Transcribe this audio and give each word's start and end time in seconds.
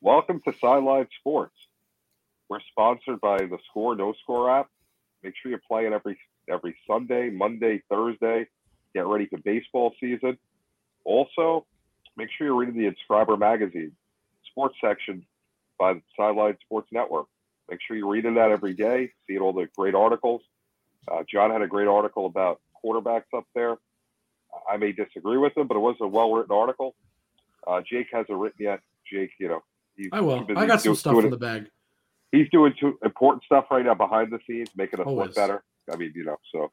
Welcome 0.00 0.40
to 0.44 0.52
Sideline 0.60 1.08
Sports. 1.18 1.56
We're 2.48 2.60
sponsored 2.70 3.20
by 3.20 3.38
the 3.38 3.58
Score 3.68 3.96
No 3.96 4.14
Score 4.22 4.48
app. 4.48 4.68
Make 5.24 5.34
sure 5.42 5.50
you 5.50 5.58
play 5.66 5.86
it 5.86 5.92
every 5.92 6.16
every 6.48 6.76
Sunday, 6.86 7.30
Monday, 7.30 7.82
Thursday. 7.90 8.46
Get 8.94 9.06
ready 9.06 9.26
for 9.26 9.38
baseball 9.38 9.92
season. 9.98 10.38
Also, 11.04 11.66
make 12.16 12.28
sure 12.30 12.46
you're 12.46 12.56
reading 12.56 12.76
the 12.76 12.88
Inscriber 12.88 13.36
magazine 13.36 13.90
sports 14.48 14.76
section 14.80 15.26
by 15.80 15.94
the 15.94 16.02
Sideline 16.16 16.56
Sports 16.64 16.90
Network. 16.92 17.26
Make 17.70 17.80
sure 17.86 17.96
you're 17.96 18.08
reading 18.08 18.34
that 18.34 18.50
every 18.50 18.74
day, 18.74 19.10
seeing 19.26 19.40
all 19.40 19.52
the 19.52 19.68
great 19.76 19.94
articles. 19.94 20.42
Uh, 21.10 21.22
John 21.30 21.50
had 21.50 21.62
a 21.62 21.66
great 21.66 21.88
article 21.88 22.26
about 22.26 22.60
quarterbacks 22.84 23.24
up 23.36 23.44
there. 23.54 23.76
I 24.70 24.76
may 24.76 24.92
disagree 24.92 25.36
with 25.36 25.56
him, 25.56 25.66
but 25.66 25.76
it 25.76 25.80
was 25.80 25.96
a 26.00 26.06
well 26.06 26.32
written 26.32 26.54
article. 26.54 26.94
Uh, 27.66 27.82
Jake 27.88 28.06
hasn't 28.12 28.38
written 28.38 28.58
yet. 28.60 28.80
Jake, 29.10 29.30
you 29.38 29.48
know, 29.48 29.60
he's, 29.96 30.08
I 30.12 30.20
will. 30.20 30.44
he's 30.46 30.56
I 30.56 30.66
got 30.66 30.80
some 30.80 30.94
stuff 30.94 31.14
doing 31.14 31.26
in 31.26 31.30
the 31.30 31.36
bag. 31.36 31.68
he's 32.32 32.48
doing 32.50 32.74
two 32.78 32.98
important 33.04 33.44
stuff 33.44 33.66
right 33.70 33.84
now 33.84 33.94
behind 33.94 34.30
the 34.32 34.38
scenes, 34.46 34.70
making 34.76 35.00
us 35.00 35.06
Always. 35.06 35.28
look 35.28 35.36
better. 35.36 35.62
I 35.92 35.96
mean, 35.96 36.12
you 36.14 36.24
know, 36.24 36.36
so 36.52 36.70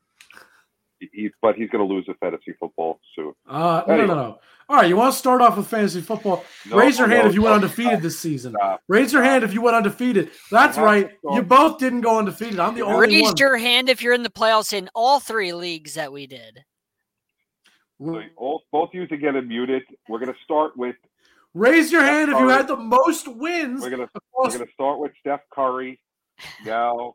he, 0.99 1.09
he 1.13 1.29
but 1.41 1.55
he's 1.55 1.69
going 1.69 1.87
to 1.87 1.93
lose 1.93 2.05
the 2.07 2.13
fantasy 2.15 2.53
football 2.59 2.99
soon. 3.15 3.33
Uh, 3.47 3.83
no, 3.87 3.93
Anyway. 3.93 4.07
no, 4.07 4.15
no. 4.15 4.39
All 4.67 4.77
right, 4.77 4.89
you 4.89 4.95
want 4.95 5.13
to 5.13 5.19
start 5.19 5.41
off 5.41 5.57
with 5.57 5.67
fantasy 5.67 6.01
football? 6.01 6.43
No, 6.67 6.77
Raise 6.77 6.97
your 6.97 7.07
hand 7.07 7.27
if 7.27 7.35
you 7.35 7.43
went 7.43 7.51
no, 7.51 7.55
undefeated 7.67 8.01
this 8.01 8.19
season. 8.19 8.53
stop. 8.57 8.81
Raise 8.87 9.13
your 9.13 9.21
hand 9.21 9.43
if 9.43 9.53
you 9.53 9.61
went 9.61 9.75
undefeated. 9.75 10.31
That's 10.49 10.75
You 10.77 10.83
right. 10.83 11.09
to. 11.09 11.35
You 11.35 11.43
both 11.43 11.77
didn't 11.77 12.01
go 12.01 12.17
undefeated. 12.17 12.59
I'm 12.59 12.73
the 12.73 12.81
only 12.81 12.95
one. 13.21 13.29
Raise 13.29 13.39
your 13.39 13.57
hand 13.57 13.89
if 13.89 14.01
you're 14.01 14.13
in 14.13 14.23
the 14.23 14.29
playoffs 14.31 14.73
in 14.73 14.89
all 14.95 15.19
three 15.19 15.53
leagues 15.53 15.93
that 15.93 16.11
we 16.11 16.25
did. 16.25 16.63
So 18.03 18.21
all, 18.35 18.63
both 18.71 18.89
of 18.89 18.95
you 18.95 19.07
to 19.07 19.17
get 19.17 19.33
muted. 19.45 19.83
We're 20.09 20.19
going 20.19 20.33
to 20.33 20.39
start 20.43 20.75
with 20.75 20.95
Raise 21.53 21.89
your 21.91 22.03
hand 22.03 22.29
if 22.31 22.37
you 22.39 22.49
had 22.49 22.67
the 22.67 22.75
most 22.75 23.27
wins. 23.29 23.81
we're 23.81 23.89
going 23.89 24.01
to 24.05 24.09
we're 24.13 24.21
across 24.41 24.55
going 24.55 24.67
to 24.67 24.73
start 24.73 24.99
with 24.99 25.11
Steph 25.19 25.41
Curry. 25.53 25.99
Now 26.65 27.13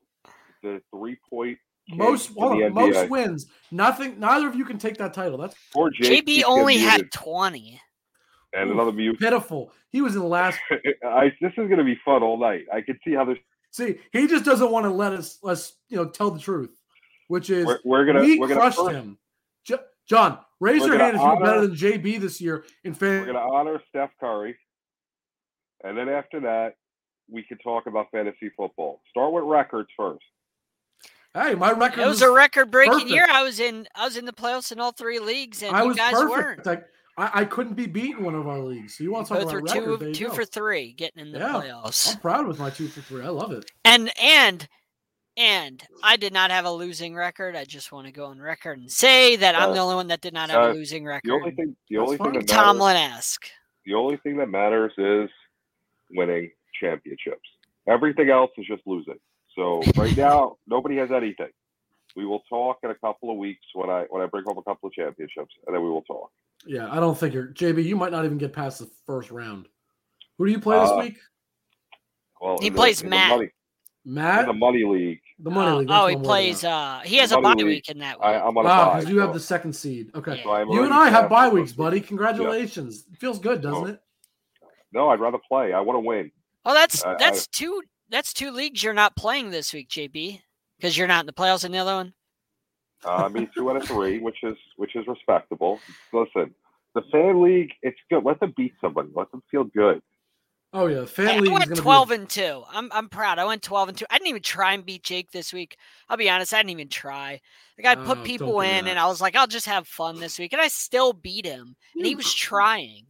the 0.63 0.81
three 0.95 1.19
point 1.29 1.59
most 1.95 2.31
in 2.31 2.43
on, 2.43 2.75
most 2.75 3.09
wins. 3.11 3.47
Nothing. 3.71 4.19
Neither 4.21 4.49
of 4.49 4.55
you 4.55 4.65
can 4.65 4.79
take 4.79 4.97
that 4.99 5.15
title. 5.15 5.39
That's 5.39 5.55
Poor 5.73 5.91
Jake 5.91 6.27
JB 6.27 6.43
only 6.47 6.79
had 6.79 7.01
muted. 7.03 7.13
20. 7.13 7.81
and 8.55 8.71
another 8.71 8.93
mute. 8.93 9.19
pitiful. 9.19 9.73
He 9.91 10.01
was 10.01 10.15
in 10.15 10.21
the 10.21 10.27
last. 10.27 10.59
I, 11.05 11.33
this 11.41 11.51
is 11.53 11.57
going 11.69 11.79
to 11.79 11.85
be 11.85 11.99
fun 12.05 12.23
all 12.23 12.39
night. 12.39 12.65
I 12.73 12.81
can 12.81 12.99
see 13.05 13.15
how 13.15 13.25
this. 13.25 13.39
See, 13.73 13.97
he 14.13 14.27
just 14.27 14.45
doesn't 14.45 14.71
want 14.71 14.85
to 14.87 14.91
let 14.91 15.13
us 15.13 15.39
let's 15.43 15.77
you 15.89 15.97
know 15.97 16.07
tell 16.09 16.31
the 16.31 16.41
truth, 16.41 16.71
which 17.29 17.51
is 17.51 17.65
We're, 17.67 17.79
we're 17.85 18.05
gonna 18.05 18.21
we 18.21 18.39
we're 18.39 18.49
gonna 18.49 18.61
crushed 18.61 18.79
first- 18.79 18.91
him. 18.91 19.19
Jo- 19.65 19.79
John, 20.09 20.39
raise 20.59 20.81
We're 20.81 20.89
your 20.89 20.99
gonna 20.99 21.05
hand 21.05 21.17
if 21.17 21.23
you're 21.23 21.41
better 21.45 21.67
than 21.69 21.77
JB 21.77 22.21
this 22.21 22.41
year 22.41 22.65
in 22.83 22.95
fantasy. 22.95 23.27
We're 23.27 23.33
going 23.33 23.47
to 23.49 23.55
honor 23.55 23.81
Steph 23.91 24.11
Curry, 24.19 24.57
and 25.85 25.97
then 25.97 26.09
after 26.09 26.41
that, 26.41 26.75
we 27.31 27.45
can 27.45 27.59
talk 27.59 27.87
about 27.87 28.11
fantasy 28.11 28.51
football. 28.57 29.01
Start 29.11 29.33
with 29.33 29.45
records 29.45 29.89
first. 29.97 30.25
Hey, 31.35 31.55
my 31.55 31.71
record 31.73 32.01
It 32.03 32.07
was 32.07 32.17
is- 32.17 32.23
a 32.23 32.31
record-breaking 32.33 33.09
year. 33.09 33.27
I 33.31 33.43
was 33.43 33.61
in 33.61 33.87
I 33.95 34.05
was 34.05 34.17
in 34.17 34.25
the 34.25 34.33
playoffs 34.33 34.73
in 34.73 34.81
all 34.81 34.93
three 34.93 35.21
leagues, 35.21 35.63
and 35.63 35.75
I 35.77 35.83
you 35.83 35.89
was 35.89 35.97
guys 35.97 36.13
perfect. 36.13 36.31
weren't. 36.31 36.67
Like 36.67 36.85
I, 37.17 37.31
I 37.41 37.45
couldn't 37.45 37.75
be 37.75 37.87
beaten 37.87 38.25
one 38.25 38.35
of 38.35 38.49
our 38.49 38.59
leagues. 38.61 38.97
So 38.97 39.05
you 39.05 39.13
want 39.13 39.27
to 39.29 39.35
talk 39.35 39.43
Both 39.45 39.53
about 39.53 39.63
were 39.63 39.69
two 39.69 39.81
record? 39.93 40.01
There 40.01 40.13
two 40.15 40.31
for 40.31 40.45
three 40.45 40.93
getting 40.93 41.21
in 41.27 41.33
the 41.33 41.39
Yeah. 41.39 41.53
playoffs. 41.53 42.15
I'm 42.15 42.21
proud 42.21 42.47
with 42.49 42.59
my 42.59 42.71
two 42.71 42.89
for 42.89 43.01
three. 43.01 43.23
I 43.25 43.29
love 43.29 43.53
it. 43.53 43.71
And 43.85 44.11
and 44.21 44.67
and 45.37 45.85
I 46.03 46.17
did 46.17 46.33
not 46.33 46.51
have 46.51 46.65
a 46.65 46.71
losing 46.73 47.15
record. 47.15 47.55
I 47.55 47.65
just 47.65 47.93
want 47.93 48.07
to 48.09 48.13
go 48.13 48.27
on 48.27 48.41
record 48.41 48.79
and 48.81 48.91
say 48.91 49.37
that 49.37 49.55
I'm 49.55 49.71
Uh, 49.71 49.75
the 49.75 49.79
only 49.81 49.95
one 49.95 50.09
that 50.09 50.21
did 50.23 50.35
not 50.35 50.51
have 50.51 50.63
uh, 50.65 50.73
a 50.73 50.75
losing 50.75 51.05
record. 51.05 51.29
The 51.29 51.35
only 51.35 51.53
thing, 51.53 51.77
the 51.89 51.99
only 51.99 52.17
thing 52.17 52.27
that 52.33 52.35
matters, 52.35 52.51
Tomlin 52.51 52.97
esque. 52.97 53.47
the 53.87 53.95
only 53.95 54.17
thing 54.17 54.37
that 54.39 54.49
matters 54.49 54.93
is 54.99 55.31
winning 56.11 56.51
championships. 56.81 57.49
Everything 57.87 58.31
else 58.31 58.51
is 58.59 58.67
just 58.67 58.83
losing. 58.85 59.19
So 59.57 59.83
right 59.97 60.17
now, 60.17 60.57
nobody 60.67 60.97
has 60.97 61.11
anything. 61.11 61.51
We 62.17 62.25
will 62.27 62.43
talk 62.49 62.79
in 62.83 62.91
a 62.91 62.95
couple 62.95 63.31
of 63.31 63.37
weeks 63.37 63.65
when 63.75 63.89
I 63.91 64.05
when 64.11 64.23
I 64.23 64.27
bring 64.27 64.45
home 64.45 64.59
a 64.59 64.63
couple 64.63 64.89
of 64.89 64.93
championships, 64.93 65.55
and 65.67 65.75
then 65.75 65.83
we 65.83 65.89
will 65.91 66.03
talk. 66.03 66.31
Yeah, 66.67 66.91
I 66.91 66.97
don't 67.01 67.17
think 67.17 67.35
you're 67.35 67.49
JB. 67.49 67.85
You 67.85 67.97
might 67.97 68.13
not 68.13 68.25
even 68.25 68.39
get 68.39 68.53
past 68.53 68.81
the 68.81 68.91
first 69.07 69.31
round. 69.31 69.67
Who 70.39 70.47
do 70.47 70.53
you 70.53 70.61
play 70.61 70.79
this 70.81 70.91
Uh, 70.91 70.99
week? 71.01 71.19
Well, 72.41 72.59
He 72.61 72.67
in 72.69 72.73
the- 72.73 72.77
plays 72.79 73.05
Matt. 73.05 73.31
The 73.31 73.37
money, 73.37 73.51
Matt, 74.05 74.41
in 74.41 74.47
the 74.47 74.53
money 74.55 74.85
league. 74.85 75.21
the 75.39 75.51
money 75.51 75.71
oh, 75.71 75.77
league. 75.79 75.89
oh, 75.91 75.93
he 75.93 76.01
what 76.01 76.09
I'm 76.09 76.15
worried 76.15 76.25
plays. 76.25 76.65
Uh, 76.65 77.01
he 77.05 77.17
has 77.17 77.33
a 77.33 77.41
bye 77.41 77.53
league. 77.53 77.67
week 77.67 77.89
in 77.91 77.99
that 77.99 78.17
I, 78.21 78.33
week. 78.37 78.43
I'm 78.45 78.59
on 78.59 78.65
Wow, 78.65 78.95
because 78.95 79.11
you 79.11 79.19
have 79.21 79.33
the 79.35 79.41
second 79.41 79.75
seed. 79.75 80.11
Okay, 80.15 80.37
Yeah. 80.37 80.43
so 80.43 80.53
I'm 80.53 80.69
you 80.71 80.83
and 80.85 80.93
I 80.95 81.09
have 81.11 81.29
bye 81.31 81.49
weeks, 81.49 81.71
first 81.71 81.79
buddy. 81.79 81.99
week. 81.99 82.07
Congratulations. 82.09 83.05
Feels 83.19 83.39
good, 83.39 83.61
doesn't 83.61 83.85
Oh. 83.85 83.87
it? 83.87 84.03
No, 84.93 85.11
I'd 85.11 85.21
rather 85.21 85.39
play. 85.47 85.73
I 85.73 85.81
want 85.81 85.97
to 85.97 86.01
win. 86.01 86.33
Oh, 86.65 86.75
that's 86.75 87.05
I- 87.05 87.13
I- 87.13 87.17
that's 87.17 87.47
two 87.47 87.83
that's 88.11 88.33
two 88.33 88.51
leagues 88.51 88.83
you're 88.83 88.93
not 88.95 89.17
playing 89.17 89.51
this 89.51 89.73
week, 89.73 89.89
JB, 89.89 90.43
because 90.79 90.97
you're 90.97 91.09
not 91.09 91.21
in 91.21 91.27
the 91.27 91.33
playoffs 91.33 91.65
in 91.65 91.73
the 91.73 91.79
other 91.79 91.95
one. 91.95 92.15
Uh, 93.05 93.09
I 93.25 93.29
mean, 93.29 93.49
two 93.57 93.71
out 93.71 93.77
of 93.77 93.87
three, 93.89 94.19
which 94.19 94.43
is 94.43 94.57
which 94.77 94.95
is 94.95 95.07
respectable. 95.07 95.81
Listen, 96.13 96.55
the 96.95 97.03
fan 97.11 97.43
league, 97.43 97.71
it's 97.83 97.99
good. 98.11 98.25
Let 98.25 98.41
them 98.41 98.53
beat 98.57 98.75
somebody. 98.81 99.09
Let 99.15 99.31
them 99.31 99.43
feel 99.51 99.65
good. 99.65 100.03
Oh 100.73 100.87
yeah, 100.87 101.05
Hey, 101.25 101.39
fan 101.39 101.39
I 101.39 101.41
league 101.41 101.59
is 101.59 101.65
went 101.65 101.69
going 101.69 101.83
twelve 101.83 102.11
be. 102.11 102.11
and 102.11 102.29
two. 102.29 102.65
I'm 102.71 102.91
I'm 102.93 103.09
proud. 103.09 103.39
I 103.39 103.45
went 103.45 103.63
twelve 103.63 103.89
and 103.89 103.97
two. 103.99 104.07
I 104.11 104.17
didn't 104.19 104.29
even 104.29 104.43
try 104.43 104.73
and 104.73 104.85
beat 104.87 105.03
Jake 105.03 105.31
this 105.33 105.53
week. 105.53 105.77
I'll 106.09 106.17
be 106.17 106.31
honest, 106.31 106.55
I 106.55 106.59
didn't 106.59 106.71
even 106.71 106.89
try. 106.89 107.41
Like 107.79 107.87
I 107.87 107.95
Oh, 107.95 108.05
put 108.05 108.19
don't 108.19 108.25
people 108.25 108.61
in, 108.61 108.85
that. 108.85 108.91
and 108.91 108.99
I 108.99 109.07
was 109.07 109.21
like, 109.21 109.37
I'll 109.37 109.47
just 109.47 109.67
have 109.67 109.87
fun 109.87 110.19
this 110.21 110.39
week, 110.39 110.53
and 110.53 110.63
I 110.63 110.69
still 110.69 111.13
beat 111.13 111.45
him. 111.47 111.77
And 111.99 112.07
he 112.07 112.15
was 112.15 112.33
trying. 112.33 113.07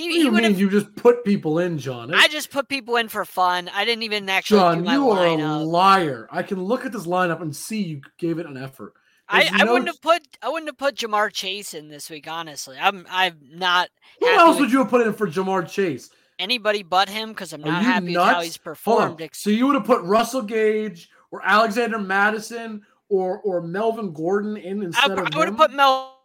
He, 0.00 0.20
you 0.20 0.32
mean 0.32 0.56
you 0.56 0.70
just 0.70 0.94
put 0.96 1.24
people 1.24 1.58
in, 1.58 1.76
John? 1.76 2.14
I 2.14 2.26
just 2.28 2.50
put 2.50 2.68
people 2.68 2.96
in 2.96 3.08
for 3.08 3.24
fun. 3.24 3.68
I 3.74 3.84
didn't 3.84 4.02
even 4.04 4.28
actually 4.28 4.60
John, 4.60 4.86
you 4.86 5.10
are 5.10 5.26
a 5.26 5.58
liar. 5.58 6.26
I 6.30 6.42
can 6.42 6.62
look 6.62 6.86
at 6.86 6.92
this 6.92 7.06
lineup 7.06 7.42
and 7.42 7.54
see 7.54 7.82
you 7.82 8.00
gave 8.16 8.38
it 8.38 8.46
an 8.46 8.56
effort. 8.56 8.94
I, 9.28 9.42
There's 9.42 9.60
I 9.60 9.64
no 9.64 9.72
wouldn't 9.74 9.88
have 9.88 10.00
put 10.00 10.22
I 10.42 10.48
wouldn't 10.48 10.68
have 10.68 10.78
put 10.78 10.96
Ja'Marr 10.96 11.30
Chase 11.32 11.74
in 11.74 11.88
this 11.88 12.08
week. 12.08 12.26
Honestly, 12.28 12.76
I'm 12.80 13.06
I'm 13.10 13.38
not 13.52 13.90
Who 14.20 14.28
else 14.28 14.58
would 14.58 14.72
you 14.72 14.78
have 14.78 14.88
put 14.88 15.06
in 15.06 15.12
for 15.12 15.28
Ja'Marr 15.28 15.68
Chase? 15.68 16.10
anybody 16.40 16.82
but 16.82 17.08
him 17.08 17.28
because 17.28 17.52
I'm 17.52 17.60
not 17.60 17.82
happy 17.82 18.16
with 18.16 18.16
how 18.16 18.40
he's 18.40 18.56
performed. 18.56 19.28
So 19.32 19.50
you 19.50 19.66
would 19.66 19.74
have 19.74 19.84
put 19.84 20.02
Russell 20.02 20.42
Gage 20.42 21.10
or 21.30 21.42
Alexander 21.44 21.98
Mattison 21.98 22.82
or 23.08 23.40
or 23.40 23.60
Melvin 23.60 24.12
Gordon 24.12 24.56
in 24.56 24.80
I, 24.80 24.86
instead 24.86 25.18
of 25.18 25.28
I 25.32 25.38
would 25.38 25.48
have 25.48 25.56
put 25.56 25.72
Mel 25.72 26.19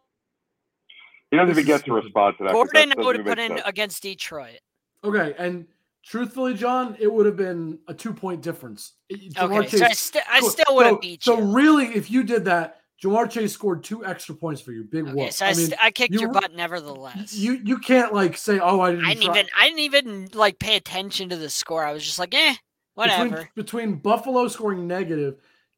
He 1.35 1.39
doesn't 1.39 1.55
This 1.55 1.63
even 1.65 1.77
get 1.77 1.85
to 1.85 1.93
respond 1.93 2.37
to 2.37 2.43
that. 2.45 2.49
'cause 2.51 2.55
Gordon. 2.55 2.71
that 2.73 2.79
I 2.79 2.85
doesn't 2.85 3.05
would 3.05 3.15
have 3.17 3.25
put 3.25 3.39
in 3.39 3.49
sense. 3.57 3.61
against 3.65 4.03
Detroit. 4.03 4.59
Okay, 5.03 5.35
and 5.37 5.67
truthfully, 6.03 6.53
John, 6.53 6.95
it 6.99 7.11
would 7.11 7.25
have 7.25 7.35
been 7.37 7.79
a 7.87 7.93
two 7.93 8.13
point 8.13 8.41
difference. 8.41 8.93
Ja'Marr 9.11 9.65
Okay, 9.65 9.77
so 9.77 9.85
I, 9.85 9.89
st- 9.91 10.23
I 10.29 10.39
Cool. 10.39 10.49
still 10.49 10.75
would 10.75 10.85
have 10.85 10.95
so, 10.95 10.99
beat 10.99 11.23
So 11.23 11.39
really, 11.39 11.87
if 11.87 12.09
you 12.09 12.23
did 12.23 12.45
that, 12.45 12.81
Ja'Marr 13.03 13.29
Chase 13.29 13.53
scored 13.53 13.83
two 13.83 14.05
extra 14.05 14.33
points 14.33 14.61
for 14.61 14.71
you. 14.71 14.83
Big 14.85 15.03
Okay, 15.05 15.13
whoop. 15.13 15.31
so 15.33 15.45
I, 15.45 15.49
I 15.49 15.53
mean, 15.53 15.65
st- 15.67 15.83
I 15.83 15.91
kicked 15.91 16.13
you 16.13 16.21
your 16.21 16.31
butt 16.31 16.53
nevertheless. 16.53 17.33
you 17.35 17.53
you 17.63 17.77
can't 17.77 18.13
like 18.13 18.37
say, 18.37 18.59
"Oh, 18.59 18.79
I 18.79 18.91
didn't." 18.91 19.05
I 19.05 19.09
didn't 19.13 19.23
try." 19.25 19.33
even 19.35 19.49
I 19.57 19.65
didn't 19.65 19.79
even 19.79 20.29
like 20.33 20.57
pay 20.59 20.75
attention 20.77 21.29
to 21.29 21.35
the 21.35 21.49
score. 21.49 21.85
I 21.85 21.91
was 21.91 22.03
just 22.05 22.17
like, 22.19 22.33
eh, 22.33 22.55
Between, 22.95 23.19
whatever. 23.29 23.49
between 23.55 23.95
Buffalo 23.95 24.47
scoring 24.47 24.87
negative, 24.87 25.35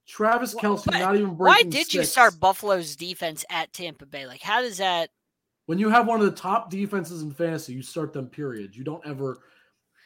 Travis 0.07 0.53
Wh- 0.53 0.57
Kelce 0.63 0.85
but 0.85 0.99
not 0.99 1.15
even 1.15 1.35
Why 1.37 1.53
breaking. 1.55 1.69
did 1.71 1.93
you 1.93 2.03
start 2.05 2.39
Buffalo's 2.39 2.95
defense 2.95 3.43
at 3.49 3.73
Tampa 3.73 4.05
Bay? 4.05 4.25
Like, 4.27 4.41
how 4.41 4.61
does 4.61 4.77
that? 4.77 5.09
When 5.67 5.77
you 5.77 5.89
have 5.89 6.07
one 6.07 6.19
of 6.19 6.25
the 6.25 6.31
top 6.35 6.69
defenses 6.71 7.21
in 7.21 7.31
fantasy? 7.31 7.73
You 7.73 7.83
start 7.83 8.11
them. 8.11 8.27
Period. 8.27 8.75
You 8.75 8.83
don't 8.83 9.05
ever, 9.05 9.39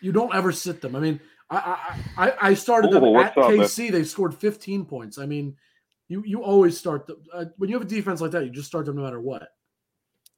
you 0.01 0.11
don't 0.11 0.35
ever 0.35 0.51
sit 0.51 0.81
them. 0.81 0.95
I 0.95 0.99
mean, 0.99 1.19
I 1.49 1.97
I 2.17 2.33
I, 2.41 2.53
started 2.53 2.91
them 2.91 3.03
at 3.15 3.37
up, 3.37 3.49
man? 3.49 3.59
KC. 3.59 3.91
They 3.91 4.03
scored 4.03 4.33
15 4.33 4.85
points. 4.85 5.17
I 5.17 5.25
mean, 5.25 5.55
you 6.07 6.23
you 6.25 6.43
always 6.43 6.77
start 6.77 7.07
the, 7.07 7.17
uh, 7.33 7.45
when 7.57 7.69
you 7.69 7.75
have 7.75 7.85
a 7.85 7.89
defense 7.89 8.21
like 8.21 8.31
that. 8.31 8.43
You 8.43 8.51
just 8.51 8.67
start 8.67 8.85
them 8.85 8.97
no 8.97 9.03
matter 9.03 9.19
what. 9.19 9.49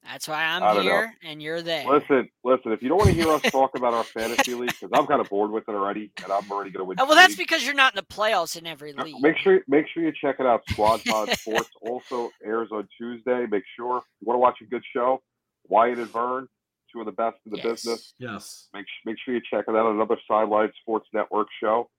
That's 0.03 0.27
why 0.27 0.43
I'm 0.43 0.61
I 0.61 0.73
don't 0.73 0.85
know. 0.85 0.91
here 0.91 1.13
and 1.23 1.41
you're 1.41 1.61
there. 1.61 1.87
Listen, 1.87 2.27
listen. 2.43 2.71
If 2.73 2.81
you 2.83 2.89
don't 2.89 2.97
want 2.97 3.09
to 3.11 3.15
hear 3.15 3.29
us 3.29 3.41
talk 3.51 3.71
about 3.77 3.93
our 3.93 4.03
fantasy 4.03 4.53
league, 4.53 4.69
because 4.79 4.89
I'm 4.93 5.07
kind 5.07 5.21
of 5.21 5.29
bored 5.29 5.51
with 5.51 5.63
it 5.69 5.71
already, 5.71 6.11
and 6.23 6.31
I'm 6.31 6.51
already 6.51 6.71
going 6.71 6.81
to 6.81 6.85
win. 6.85 6.97
Oh, 6.99 7.05
well, 7.05 7.15
that's 7.15 7.37
league, 7.37 7.47
because 7.47 7.65
you're 7.65 7.73
not 7.73 7.93
in 7.93 7.97
the 8.07 8.13
playoffs 8.13 8.57
in 8.57 8.67
every 8.67 8.91
league. 8.93 9.15
Make 9.21 9.37
sure, 9.37 9.61
make 9.67 9.85
sure 9.93 10.03
you 10.03 10.11
check 10.19 10.37
it 10.39 10.45
out. 10.45 10.61
Squad 10.69 11.03
Pod 11.05 11.29
Sports 11.37 11.69
also 11.81 12.31
airs 12.43 12.69
on 12.71 12.87
Tuesday. 12.97 13.45
Make 13.49 13.63
sure 13.77 14.01
you 14.19 14.25
want 14.27 14.35
to 14.35 14.39
watch 14.39 14.57
a 14.61 14.65
good 14.65 14.83
show. 14.93 15.21
Wyatt 15.69 15.97
and 15.99 16.09
Vern, 16.09 16.47
two 16.91 16.99
of 16.99 17.05
the 17.05 17.11
best 17.13 17.37
in 17.45 17.51
the 17.53 17.57
Yes. 17.59 17.65
business. 17.65 18.13
Yes. 18.19 18.67
Make 18.73 18.85
make 19.05 19.15
sure 19.23 19.33
you 19.33 19.41
check 19.49 19.65
it 19.69 19.75
out. 19.75 19.89
Another 19.89 20.17
Sideline 20.27 20.71
Sports 20.81 21.07
Network 21.13 21.47
show. 21.61 21.89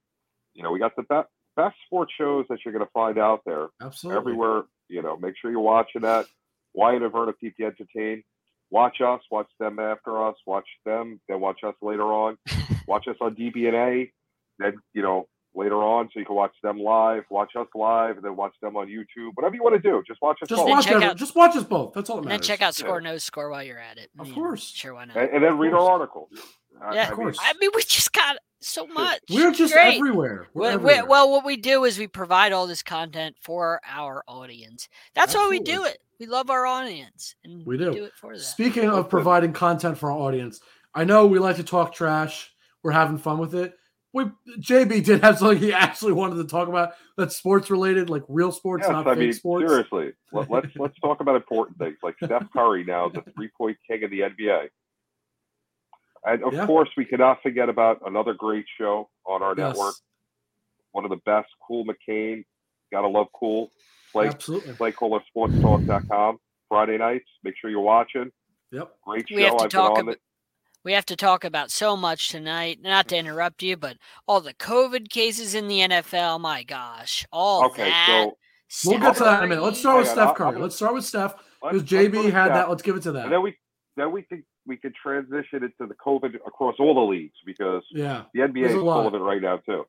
You 0.53 0.63
know, 0.63 0.71
we 0.71 0.79
got 0.79 0.95
the 0.97 1.03
best 1.05 1.29
best 1.57 1.77
sports 1.87 2.13
shows 2.19 2.45
that 2.51 2.59
you're 2.65 2.75
going 2.75 2.85
to 2.85 2.91
find 2.93 3.17
out 3.19 3.41
there 3.47 3.69
Absolutely. 3.81 4.21
everywhere. 4.21 4.63
You 4.89 5.01
know, 5.03 5.17
make 5.17 5.35
sure 5.41 5.51
you're 5.51 5.61
watching 5.61 6.03
that. 6.03 6.27
Wyatt 6.75 7.03
and 7.03 7.13
Verna 7.13 7.33
keep 7.41 7.55
you 7.59 7.67
entertained. 7.67 8.23
Watch 8.71 9.01
us, 9.01 9.21
watch 9.31 9.49
them 9.61 9.79
after 9.79 10.27
us, 10.27 10.35
watch 10.47 10.67
them, 10.85 11.21
then 11.29 11.41
watch 11.41 11.61
us 11.65 11.75
later 11.81 12.05
on. 12.05 12.37
watch 12.89 13.07
us 13.09 13.17
on 13.21 13.35
DBNA. 13.37 14.11
Then 14.59 14.75
you 14.93 15.03
know, 15.03 15.29
later 15.55 15.77
on, 15.77 16.09
so 16.13 16.19
you 16.19 16.27
can 16.27 16.35
watch 16.35 16.55
them 16.63 16.79
live, 16.81 17.23
watch 17.31 17.53
us 17.57 17.67
live, 17.75 18.17
and 18.17 18.25
then 18.25 18.35
watch 18.37 18.55
them 18.63 18.77
on 18.77 18.89
YouTube. 18.89 19.31
Whatever 19.35 19.55
you 19.55 19.63
want 19.63 19.75
to 19.81 19.81
do, 19.89 20.03
just 20.07 20.21
watch 20.23 20.39
us 20.43 20.49
Just 20.49 20.61
both. 20.61 20.69
watch 20.71 20.87
every- 20.89 21.05
out- 21.05 21.17
just 21.17 21.37
watch 21.37 21.55
us 21.57 21.65
both. 21.65 21.93
That's 21.95 22.11
all 22.11 22.17
that 22.17 22.23
And 22.23 22.31
then 22.31 22.35
matters. 22.37 22.47
check 22.49 22.63
out 22.63 22.79
Yeah. 22.79 22.87
Score 22.87 23.01
No 23.01 23.19
Score 23.19 23.51
while 23.51 23.63
you're 23.63 23.79
at 23.79 23.99
it. 23.99 24.11
Of 24.19 24.27
You 24.29 24.33
know, 24.33 24.41
course. 24.41 24.69
Sure, 24.71 24.95
why 24.95 25.05
not? 25.05 25.17
and, 25.17 25.31
and 25.31 25.45
then 25.45 25.59
read 25.59 25.73
our 25.73 25.79
article. 25.91 26.29
articles. 26.33 26.57
I- 26.83 26.95
Yeah, 26.95 27.01
I 27.01 27.05
Of 27.05 27.11
mean, 27.11 27.17
course. 27.27 27.39
I 27.41 27.53
mean, 27.61 27.71
we 27.75 27.83
just 27.83 28.13
got 28.13 28.37
so 28.69 28.87
much. 28.87 29.21
We're 29.31 29.53
just 29.53 29.73
Great. 29.73 29.97
everywhere. 29.97 30.49
We're 30.55 30.61
Well, 30.63 30.71
we- 30.71 30.75
everywhere. 30.93 31.07
well, 31.07 31.31
what 31.31 31.45
we 31.45 31.57
do 31.57 31.85
is 31.85 31.99
we 31.99 32.07
provide 32.07 32.53
all 32.53 32.67
this 32.67 32.83
content 32.83 33.37
for 33.41 33.81
our 33.87 34.23
audience. 34.27 34.89
That's 35.15 35.35
why 35.35 35.49
we 35.49 35.61
do 35.61 35.85
it. 35.85 35.99
We 36.21 36.27
love 36.27 36.49
our 36.51 36.65
audience, 36.67 37.35
and 37.45 37.67
We 37.67 37.77
do. 37.77 37.93
do 37.93 38.05
it 38.05 38.13
for 38.17 38.33
them. 38.35 38.41
Speaking 38.41 38.89
of 38.89 39.09
providing 39.09 39.53
content 39.53 39.99
for 39.99 40.11
our 40.11 40.19
audience, 40.19 40.61
I 40.95 41.05
know 41.05 41.27
we 41.27 41.39
like 41.39 41.57
to 41.57 41.65
talk 41.65 41.93
trash. 41.93 42.55
We're 42.83 42.93
having 42.93 43.19
fun 43.19 43.39
with 43.39 43.55
it. 43.55 43.75
We 44.13 44.27
JB 44.61 45.01
did 45.05 45.23
have 45.25 45.39
something 45.39 45.59
he 45.59 45.73
actually 45.73 46.13
wanted 46.13 46.37
to 46.37 46.45
talk 46.45 46.69
about 46.69 46.93
that's 47.17 47.35
sports 47.35 47.69
related, 47.69 48.09
like 48.11 48.23
real 48.29 48.53
sports, 48.53 48.83
Yes, 48.85 48.93
not 48.93 49.09
I 49.09 49.15
fake 49.15 49.19
mean, 49.19 49.33
sports. 49.33 49.69
seriously. 49.69 50.13
Let, 50.33 50.49
let's 50.49 50.69
let's 50.77 50.97
talk 51.01 51.19
about 51.19 51.35
important 51.35 51.79
things 51.79 51.97
like 52.01 52.15
Steph 52.23 52.47
Curry 52.53 52.85
now, 52.85 53.09
is 53.09 53.15
the 53.15 53.23
three 53.35 53.49
point 53.59 53.77
king 53.91 54.05
of 54.05 54.11
the 54.13 54.21
NBA. 54.21 54.69
And 56.25 56.43
of 56.43 56.55
Yeah. 56.55 56.67
course, 56.67 56.89
we 56.97 57.05
cannot 57.05 57.43
forget 57.43 57.69
about 57.69 58.01
another 58.07 58.33
great 58.35 58.65
show 58.79 59.11
on 59.27 59.43
our 59.43 59.55
Yes, 59.57 59.75
network. 59.77 59.95
One 60.93 61.05
of 61.05 61.11
the 61.11 61.21
best, 61.25 61.49
Cool 61.67 61.85
McCain. 61.85 62.45
Gotta 62.93 63.09
love 63.09 63.27
Cool. 63.39 63.71
Play 64.13 64.29
absolutely. 64.29 64.73
playcallersportstalk.com. 64.75 66.39
Friday 66.69 66.99
nights. 66.99 67.29
Make 67.43 67.55
sure 67.61 67.69
you're 67.71 67.81
watching. 67.81 68.31
Yep. 68.73 68.97
Great 69.03 69.29
show. 69.29 69.37
We 69.37 69.43
have 69.43 69.57
to 69.59 69.65
I've 69.65 69.71
talk 69.71 69.95
been 69.97 70.03
on 70.05 70.09
about. 70.09 70.19
We 70.85 70.93
have 70.93 71.07
to 71.07 71.17
talk 71.17 71.45
about 71.45 71.71
so 71.71 71.97
much 71.97 72.29
tonight. 72.29 72.79
Not 72.83 73.09
to 73.09 73.17
interrupt 73.17 73.63
you, 73.63 73.77
but 73.77 73.97
all 74.29 74.41
the 74.41 74.53
COVID 74.55 75.09
cases 75.09 75.55
in 75.55 75.67
the 75.69 75.81
NFL. 75.81 76.39
My 76.41 76.63
gosh, 76.63 77.25
all 77.33 77.63
it. 77.65 77.67
Okay, 77.71 77.89
that. 77.91 78.31
so 78.69 78.91
We'll 78.91 79.01
get 79.01 79.17
to 79.17 79.25
that 79.25 79.39
in 79.39 79.45
a 79.45 79.49
minute. 79.49 79.63
Let's 79.63 79.79
start 79.81 79.99
with 79.99 80.09
Hang 80.09 80.19
on, 80.19 80.25
Steph 80.27 80.37
Curry. 80.37 80.61
Let's 80.61 80.77
start 80.77 80.95
with 80.95 81.05
Steph 81.05 81.35
because 81.63 81.83
JB 81.85 82.25
had 82.25 82.47
Steph. 82.47 82.55
that. 82.55 82.69
Let's 82.71 82.83
give 82.83 82.97
it 82.97 83.03
to 83.05 83.13
that. 83.13 83.25
and 83.25 83.33
then 83.33 83.43
we 83.43 83.57
then 83.97 84.13
we 84.13 84.23
can 84.23 84.45
we 84.67 84.77
can 84.77 84.93
transition 85.01 85.63
into 85.63 85.87
the 85.87 85.95
COVID 85.95 86.37
across 86.47 86.77
all 86.79 86.95
the 86.95 87.01
leagues 87.01 87.37
because 87.45 87.83
yeah. 87.91 88.23
The 88.33 88.41
NBA 88.41 88.67
is 88.67 88.73
full 88.73 89.07
of 89.07 89.15
it 89.15 89.19
right 89.19 89.43
now 89.43 89.59
too. 89.59 89.87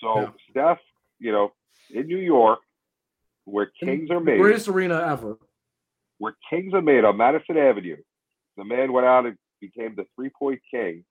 So 0.00 0.20
Yeah. 0.20 0.30
Steph, 0.50 0.78
you 1.18 1.32
know, 1.32 1.52
in 1.90 2.06
New 2.06 2.18
York, 2.18 2.60
where 3.44 3.70
kings 3.80 4.10
are 4.10 4.20
made, 4.20 4.38
Greatest 4.38 4.68
arena 4.68 5.00
ever. 5.08 5.36
where 6.18 6.34
kings 6.50 6.74
are 6.74 6.82
made 6.82 7.04
on 7.04 7.16
Madison 7.16 7.56
Avenue, 7.56 7.96
the 8.56 8.64
man 8.64 8.92
went 8.92 9.06
out 9.06 9.26
and 9.26 9.36
became 9.60 9.94
the 9.94 10.06
three-point 10.16 10.60
king. 10.70 11.04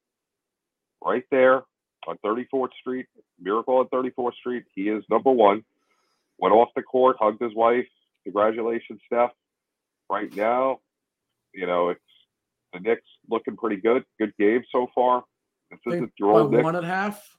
Right 1.04 1.24
there 1.32 1.64
on 2.08 2.18
34th 2.26 2.74
Street, 2.80 3.06
Miracle 3.40 3.78
on 3.78 3.88
34th 3.88 4.36
Street. 4.36 4.64
He 4.74 4.90
is 4.90 5.04
number 5.10 5.32
one. 5.32 5.64
Went 6.40 6.54
off 6.54 6.70
the 6.76 6.82
court, 6.84 7.18
hugged 7.20 7.42
his 7.42 7.54
wife. 7.56 7.88
Congratulations, 8.24 9.00
Steph. 9.06 9.32
Right 10.10 10.36
now, 10.36 10.80
you 11.54 11.66
know, 11.68 11.90
it's 11.90 12.02
the 12.76 12.82
Knicks 12.82 13.08
looking 13.30 13.56
pretty 13.56 13.78
good. 13.78 14.04
Good 14.20 14.34
game 14.38 14.64
so 14.72 14.88
far. 14.94 15.24
This 15.72 15.80
I 15.88 15.90
think 15.92 15.96
isn't 15.96 16.14
your 16.20 16.32
old 16.32 16.54
one 16.54 16.76
at 16.76 16.84
half. 16.84 17.38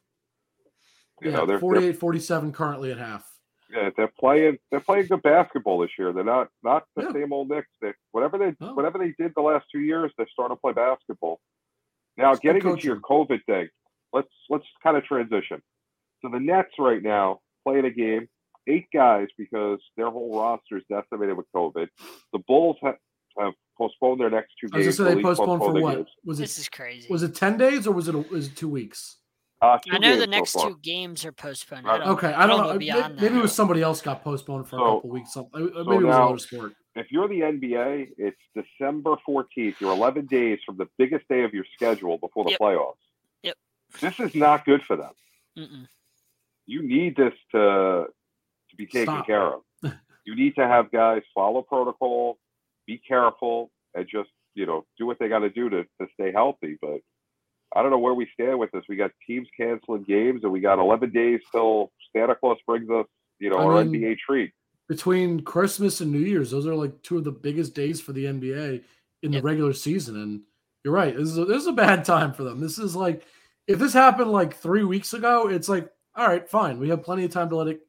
You 1.23 1.31
yeah, 1.31 1.37
know, 1.39 1.47
they're, 1.47 1.57
they're 1.57 1.61
48 1.61 1.99
47 1.99 2.53
currently 2.53 2.91
at 2.93 2.99
half. 2.99 3.27
Yeah, 3.71 3.91
they're 3.97 4.13
playing. 4.19 4.59
They're 4.71 4.81
playing 4.81 5.07
good 5.07 5.23
basketball 5.23 5.79
this 5.79 5.91
year. 5.99 6.13
They're 6.13 6.25
not 6.25 6.49
not 6.63 6.85
the 6.95 7.03
Yeah. 7.03 7.13
same 7.13 7.33
old 7.33 7.49
Knicks. 7.49 7.69
They, 7.81 7.93
whatever 8.13 8.39
they 8.39 8.55
No. 8.61 8.75
whatever 8.75 8.99
they 8.99 9.15
did 9.19 9.33
the 9.35 9.43
last 9.43 9.67
two 9.73 9.81
years, 9.81 10.13
they're 10.17 10.29
starting 10.33 10.57
to 10.57 10.61
play 10.61 10.73
basketball. 10.73 11.41
Now, 12.17 12.35
getting 12.35 12.67
into 12.67 12.87
your 12.87 13.01
COVID 13.01 13.45
thing, 13.45 13.69
let's 14.13 14.29
let's 14.49 14.65
kind 14.83 14.97
of 14.97 15.05
transition. 15.05 15.63
So 16.23 16.31
the 16.31 16.41
Nets 16.41 16.73
right 16.79 17.03
now 17.03 17.41
playing 17.65 17.85
a 17.87 17.91
game, 17.91 18.29
eight 18.69 18.87
guys 18.93 19.29
because 19.37 19.81
their 19.97 20.11
whole 20.11 20.39
roster 20.39 20.77
is 20.77 20.85
decimated 20.89 21.37
with 21.37 21.47
COVID. 21.55 21.89
The 22.33 22.39
Bulls 22.47 22.77
have, 22.83 22.97
have 23.39 23.53
postponed 23.77 24.21
their 24.21 24.31
next 24.31 24.53
two 24.61 24.69
I 24.73 24.79
was 24.79 24.87
games. 24.87 24.97
gonna 24.99 25.09
say 25.09 25.11
the 25.11 25.11
they 25.11 25.15
league 25.17 25.25
postponed 25.37 25.61
for 25.63 25.73
what? 25.81 25.95
games. 25.97 26.09
Was 26.25 26.39
it 26.41 26.43
This 26.45 26.59
is 26.59 26.69
crazy. 26.69 27.07
was 27.11 27.23
it 27.23 27.35
10 27.35 27.57
days 27.59 27.87
or 27.87 27.93
was 27.93 28.09
it 28.09 28.15
a, 28.15 28.19
was 28.19 28.49
it 28.49 28.57
two 28.57 28.69
weeks? 28.69 29.19
Uh, 29.63 29.79
two 29.79 29.95
I 29.95 29.99
know 29.99 30.11
the 30.19 30.19
games 30.19 30.25
so 30.25 30.31
next 30.39 30.53
far. 30.53 30.69
two 30.71 30.79
games 30.83 31.25
are 31.25 31.33
postponed. 31.33 31.85
Right. 31.87 32.01
I 32.01 32.05
don't, 32.05 32.09
Okay, 32.17 32.33
I 32.33 32.47
don't 32.47 32.59
know 32.61 32.73
know. 32.75 32.79
beyond 32.79 33.15
Maybe, 33.17 33.27
maybe 33.29 33.39
it 33.39 33.43
was 33.43 33.55
somebody 33.55 33.81
else 33.83 34.01
got 34.03 34.23
postponed 34.23 34.69
for 34.69 34.77
a 34.77 34.79
couple 34.81 35.11
weeks. 35.11 35.33
Something. 35.33 35.63
uh, 35.63 35.67
so 35.73 35.85
Maybe 35.85 36.05
it 36.05 36.07
was 36.07 36.15
now- 36.15 36.23
another 36.27 36.39
sport. 36.39 36.75
if 36.95 37.11
you're 37.11 37.29
the 37.29 37.41
NBA, 37.41 38.09
it's 38.19 38.41
December 38.55 39.17
14th. 39.27 39.81
You're 39.81 39.93
11 39.93 40.27
days 40.27 40.59
from 40.67 40.77
the 40.77 40.87
biggest 40.99 41.27
day 41.29 41.43
of 41.45 41.55
your 41.55 41.65
schedule 41.75 42.19
before 42.19 42.45
the 42.45 42.51
Yep. 42.51 42.61
playoffs. 42.61 42.97
Yep. 43.45 43.57
This 44.01 44.21
is 44.21 44.35
not 44.35 44.65
good 44.67 44.83
for 44.83 44.97
them. 44.97 45.13
Mm-mm. 45.59 45.87
You 46.67 46.83
need 46.83 47.17
this 47.17 47.33
to 47.53 48.07
to 48.71 48.77
be 48.77 48.87
taken 48.87 49.15
Stop. 49.15 49.27
care 49.27 49.55
of. 49.55 49.63
you 50.27 50.35
need 50.35 50.55
to 50.57 50.67
have 50.67 50.91
guys 50.91 51.23
follow 51.35 51.63
protocol, 51.63 52.39
be 52.87 53.01
careful, 53.07 53.71
and 53.95 54.07
just 54.11 54.31
you 54.55 54.67
know 54.67 54.85
do 54.99 55.07
what 55.07 55.19
they 55.19 55.29
got 55.29 55.41
to 55.41 55.51
do 55.51 55.69
to 55.71 55.83
to 55.83 56.07
stay 56.15 56.33
healthy. 56.33 56.77
But 56.81 57.01
I 57.75 57.83
don't 57.83 57.91
know 57.91 57.99
where 57.99 58.15
we 58.15 58.29
stand 58.33 58.59
with 58.59 58.71
this. 58.73 58.85
We 58.89 58.97
got 58.97 59.11
teams 59.27 59.49
canceling 59.59 60.05
games, 60.05 60.41
and 60.45 60.53
we 60.53 60.61
got 60.61 60.79
11 60.79 61.11
days 61.11 61.41
till 61.53 61.93
Santa 62.15 62.35
Claus 62.35 62.59
brings 62.67 62.89
us 62.91 63.07
you 63.39 63.51
know 63.51 63.59
I 63.59 63.65
our 63.65 63.85
mean, 63.85 64.03
NBA 64.03 64.19
treat. 64.19 64.53
Between 64.89 65.41
Christmas 65.41 66.01
and 66.01 66.13
New 66.13 66.21
Year's, 66.21 66.53
those 66.53 66.67
are 66.67 66.75
like 66.75 67.03
two 67.03 67.19
of 67.19 67.25
the 67.25 67.33
biggest 67.33 67.75
days 67.75 68.01
for 68.01 68.13
the 68.13 68.27
NBA 68.27 68.83
in 69.23 69.33
the 69.33 69.43
regular 69.43 69.73
season. 69.73 70.17
And 70.17 70.43
you're 70.85 70.95
right. 70.95 71.17
This 71.17 71.29
is 71.29 71.39
a, 71.39 71.45
this 71.45 71.63
is 71.63 71.67
a 71.67 71.73
bad 71.73 72.05
time 72.07 72.33
for 72.33 72.45
them. 72.45 72.61
This 72.61 72.79
is 72.79 72.95
like 72.95 73.25
if 73.67 73.79
this 73.79 73.93
happened 73.93 74.31
like 74.31 74.55
three 74.55 74.85
weeks 74.85 75.13
ago, 75.13 75.49
it's 75.49 75.69
like 75.69 75.91
all 76.15 76.27
right, 76.27 76.49
fine. 76.49 76.79
We 76.79 76.89
have 76.89 77.03
plenty 77.03 77.25
of 77.25 77.31
time 77.31 77.51
to 77.51 77.57
let 77.57 77.69
it, 77.69 77.81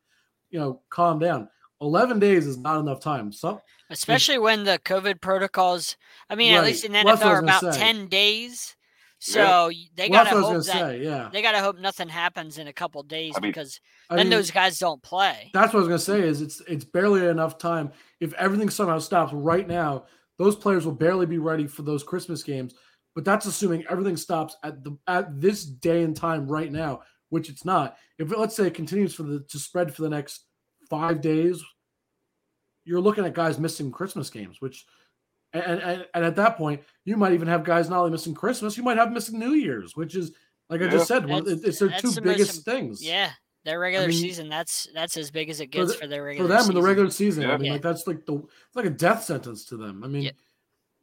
you 0.50 0.60
know, 0.60 0.82
calm 0.90 1.20
down. 1.20 1.50
Eleven 1.80 2.20
days 2.20 2.48
is 2.48 2.58
not 2.58 2.80
enough 2.80 3.00
time. 3.00 3.32
So, 3.32 3.62
Especially 3.90 4.38
when 4.40 4.64
the 4.64 4.80
COVID 4.84 5.22
protocols. 5.22 5.96
I 6.30 6.36
mean, 6.36 6.54
at 6.54 6.64
least 6.64 6.84
in 6.86 6.92
Well, 6.94 7.04
NFL 7.04 7.06
What's 7.06 7.24
are 7.24 7.40
about 7.44 7.74
say. 7.74 7.80
ten 7.80 8.08
days. 8.08 8.76
So 9.20 9.68
y 9.68 9.88
they 9.96 10.10
gotta 10.10 10.26
that's 10.30 10.36
what 10.36 10.44
I 10.44 10.54
hope 10.54 10.66
that 10.66 10.72
say. 10.72 11.04
Yeah, 11.04 11.30
they 11.34 11.42
gotta 11.42 11.60
hope 11.60 11.80
nothing 11.80 12.08
happens 12.08 12.60
in 12.60 12.68
a 12.68 12.74
couple 12.74 13.02
days 13.02 13.34
I 13.36 13.40
mean, 13.40 13.50
because 13.50 13.80
I 14.10 14.16
then 14.16 14.26
mean, 14.28 14.38
those 14.38 14.52
guys 14.52 14.78
don't 14.78 15.02
play. 15.02 15.50
That's 15.54 15.74
what 15.74 15.80
I 15.80 15.88
was 15.88 15.88
gonna 15.88 16.20
say. 16.20 16.28
Is 16.28 16.42
it's 16.42 16.62
it's 16.68 16.86
barely 16.86 17.26
enough 17.26 17.58
time. 17.58 17.92
If 18.20 18.34
everything 18.34 18.70
somehow 18.70 19.00
stops 19.00 19.34
right 19.34 19.68
now, 19.68 20.06
those 20.38 20.56
players 20.56 20.86
will 20.86 20.94
barely 20.94 21.26
be 21.26 21.40
ready 21.40 21.66
for 21.66 21.82
those 21.82 22.04
Christmas 22.04 22.44
games. 22.44 22.76
But 23.16 23.26
that's 23.26 23.48
assuming 23.48 23.86
everything 23.90 24.18
stops 24.18 24.56
at 24.64 24.84
the 24.84 24.96
at 25.08 25.42
this 25.42 25.66
day 25.66 26.04
and 26.04 26.16
time 26.16 26.48
right 26.48 26.72
now, 26.72 27.02
which 27.30 27.50
it's 27.50 27.66
not. 27.66 27.98
If 28.20 28.32
it, 28.32 28.38
let's 28.38 28.56
say 28.56 28.68
it 28.68 28.76
continues 28.76 29.16
for 29.16 29.24
the 29.24 29.40
to 29.50 29.58
spread 29.58 29.96
for 29.96 30.04
the 30.04 30.10
next 30.10 30.46
five 30.92 31.22
days, 31.22 31.64
you're 32.88 33.02
looking 33.02 33.26
at 33.26 33.34
guys 33.34 33.60
missing 33.60 33.92
Christmas 33.92 34.30
games, 34.30 34.62
which 34.62 34.86
and 35.54 35.64
and, 35.82 36.08
and 36.14 36.26
at 36.26 36.36
that 36.38 36.58
point, 36.58 36.82
you 37.06 37.18
might 37.18 37.34
even 37.34 37.48
have 37.48 37.64
guys 37.64 37.90
not 37.90 38.00
only 38.00 38.12
missing 38.12 38.34
Christmas, 38.34 38.78
you 38.78 38.84
might 38.84 38.98
have 38.98 39.12
missing 39.12 39.38
New 39.40 39.54
Year's, 39.54 39.96
which 39.96 40.16
is 40.16 40.32
like 40.70 40.82
I 40.82 40.88
just 40.88 41.08
said, 41.08 41.26
one, 41.28 41.44
That's- 41.46 41.64
it's 41.64 41.80
their 41.80 41.90
two 42.00 42.10
the 42.12 42.22
biggest 42.22 42.68
im- 42.68 42.74
things. 42.74 43.04
Yeah, 43.06 43.32
their 43.64 43.80
regular 43.80 44.08
mean, 44.08 44.18
season. 44.18 44.50
That's 44.50 44.88
that's 44.94 45.16
as 45.18 45.32
big 45.32 45.50
as 45.50 45.60
it 45.62 45.68
for 45.72 45.80
gets 45.80 45.92
the- 45.94 45.98
for 46.00 46.08
their 46.08 46.34
for 46.36 46.48
them 46.48 46.58
season. 46.60 46.72
in 46.76 46.82
the 46.82 46.88
regular 46.88 47.10
season. 47.10 47.50
I 47.50 47.58
mean, 47.58 47.66
Yeah. 47.68 47.72
like 47.74 47.82
that's 47.82 48.08
like 48.08 48.26
the 48.26 48.36
it's 48.38 48.76
like 48.76 48.86
a 48.86 48.90
death 48.90 49.24
sentence 49.24 49.66
to 49.66 49.78
them. 49.78 50.04
I 50.04 50.08
mean, 50.08 50.24
Yeah. 50.24 50.32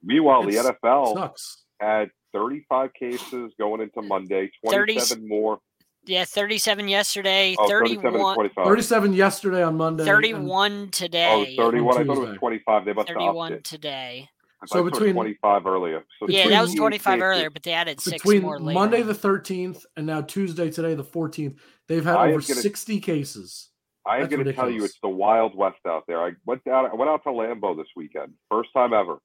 Meanwhile, 0.02 0.42
the 0.44 0.56
NFL 0.56 1.14
sucks. 1.14 1.64
had 1.80 2.10
35 2.34 2.92
cases 2.92 3.52
going 3.58 3.80
into 3.80 4.02
Monday, 4.02 4.50
30 4.68 4.94
27 4.94 5.26
more. 5.28 5.60
Yeah, 6.06 6.25
37 6.25 6.88
yesterday, 6.88 7.54
Oh, 7.58 7.68
37 7.68 8.02
31, 8.12 8.34
25. 8.34 8.64
37 8.66 9.12
yesterday 9.14 9.62
on 9.62 9.76
Monday. 9.76 10.02
and- 10.02 10.08
31 10.11 10.90
today. 10.90 11.56
Oh, 11.58 11.62
31. 11.64 11.94
I 11.94 12.04
thought 12.04 12.16
it 12.18 12.28
was 12.28 12.37
25. 12.38 12.84
They 12.84 12.92
must 12.92 13.08
have 13.08 13.16
upped 13.16 13.23
31 13.25 13.52
it. 13.54 13.64
today. 13.64 14.28
I 14.62 14.66
So 14.66 14.75
thought 14.78 14.78
I 14.78 14.88
saw 14.88 14.90
between- 14.90 15.14
25 15.14 15.66
earlier. 15.66 16.04
So 16.18 16.26
Yeah, 16.28 16.44
Between- 16.44 16.50
that 16.52 16.62
was 16.62 16.75
25 16.75 17.14
cases. 17.18 17.23
earlier, 17.23 17.50
but 17.50 17.62
they 17.62 17.73
added 17.73 18.00
six 18.00 18.23
between 18.23 18.42
more 18.42 18.58
later. 18.58 18.78
Monday 18.78 19.02
the 19.02 19.14
13th 19.14 19.87
and 19.96 20.06
now 20.06 20.20
Tuesday 20.20 20.70
today 20.70 20.94
the 20.94 21.04
14th, 21.04 21.58
they've 21.88 22.04
had 22.04 22.16
I 22.16 22.23
over 22.28 22.32
gonna- 22.32 22.42
60 22.42 23.00
cases. 23.00 23.70
I 24.06 24.18
am 24.18 24.28
going 24.28 24.44
to 24.44 24.52
tell 24.52 24.68
you, 24.70 24.84
it's 24.84 24.99
the 25.00 25.08
Wild 25.08 25.54
West 25.56 25.78
out 25.88 26.04
there. 26.06 26.23
I 26.23 26.32
went 26.44 26.62
down. 26.64 26.84
I 26.84 26.94
went 26.94 27.11
out 27.11 27.23
to 27.25 27.30
Lambeau 27.30 27.75
this 27.75 27.88
weekend. 27.96 28.34
First 28.50 28.70
time 28.75 28.92
ever. 28.92 29.18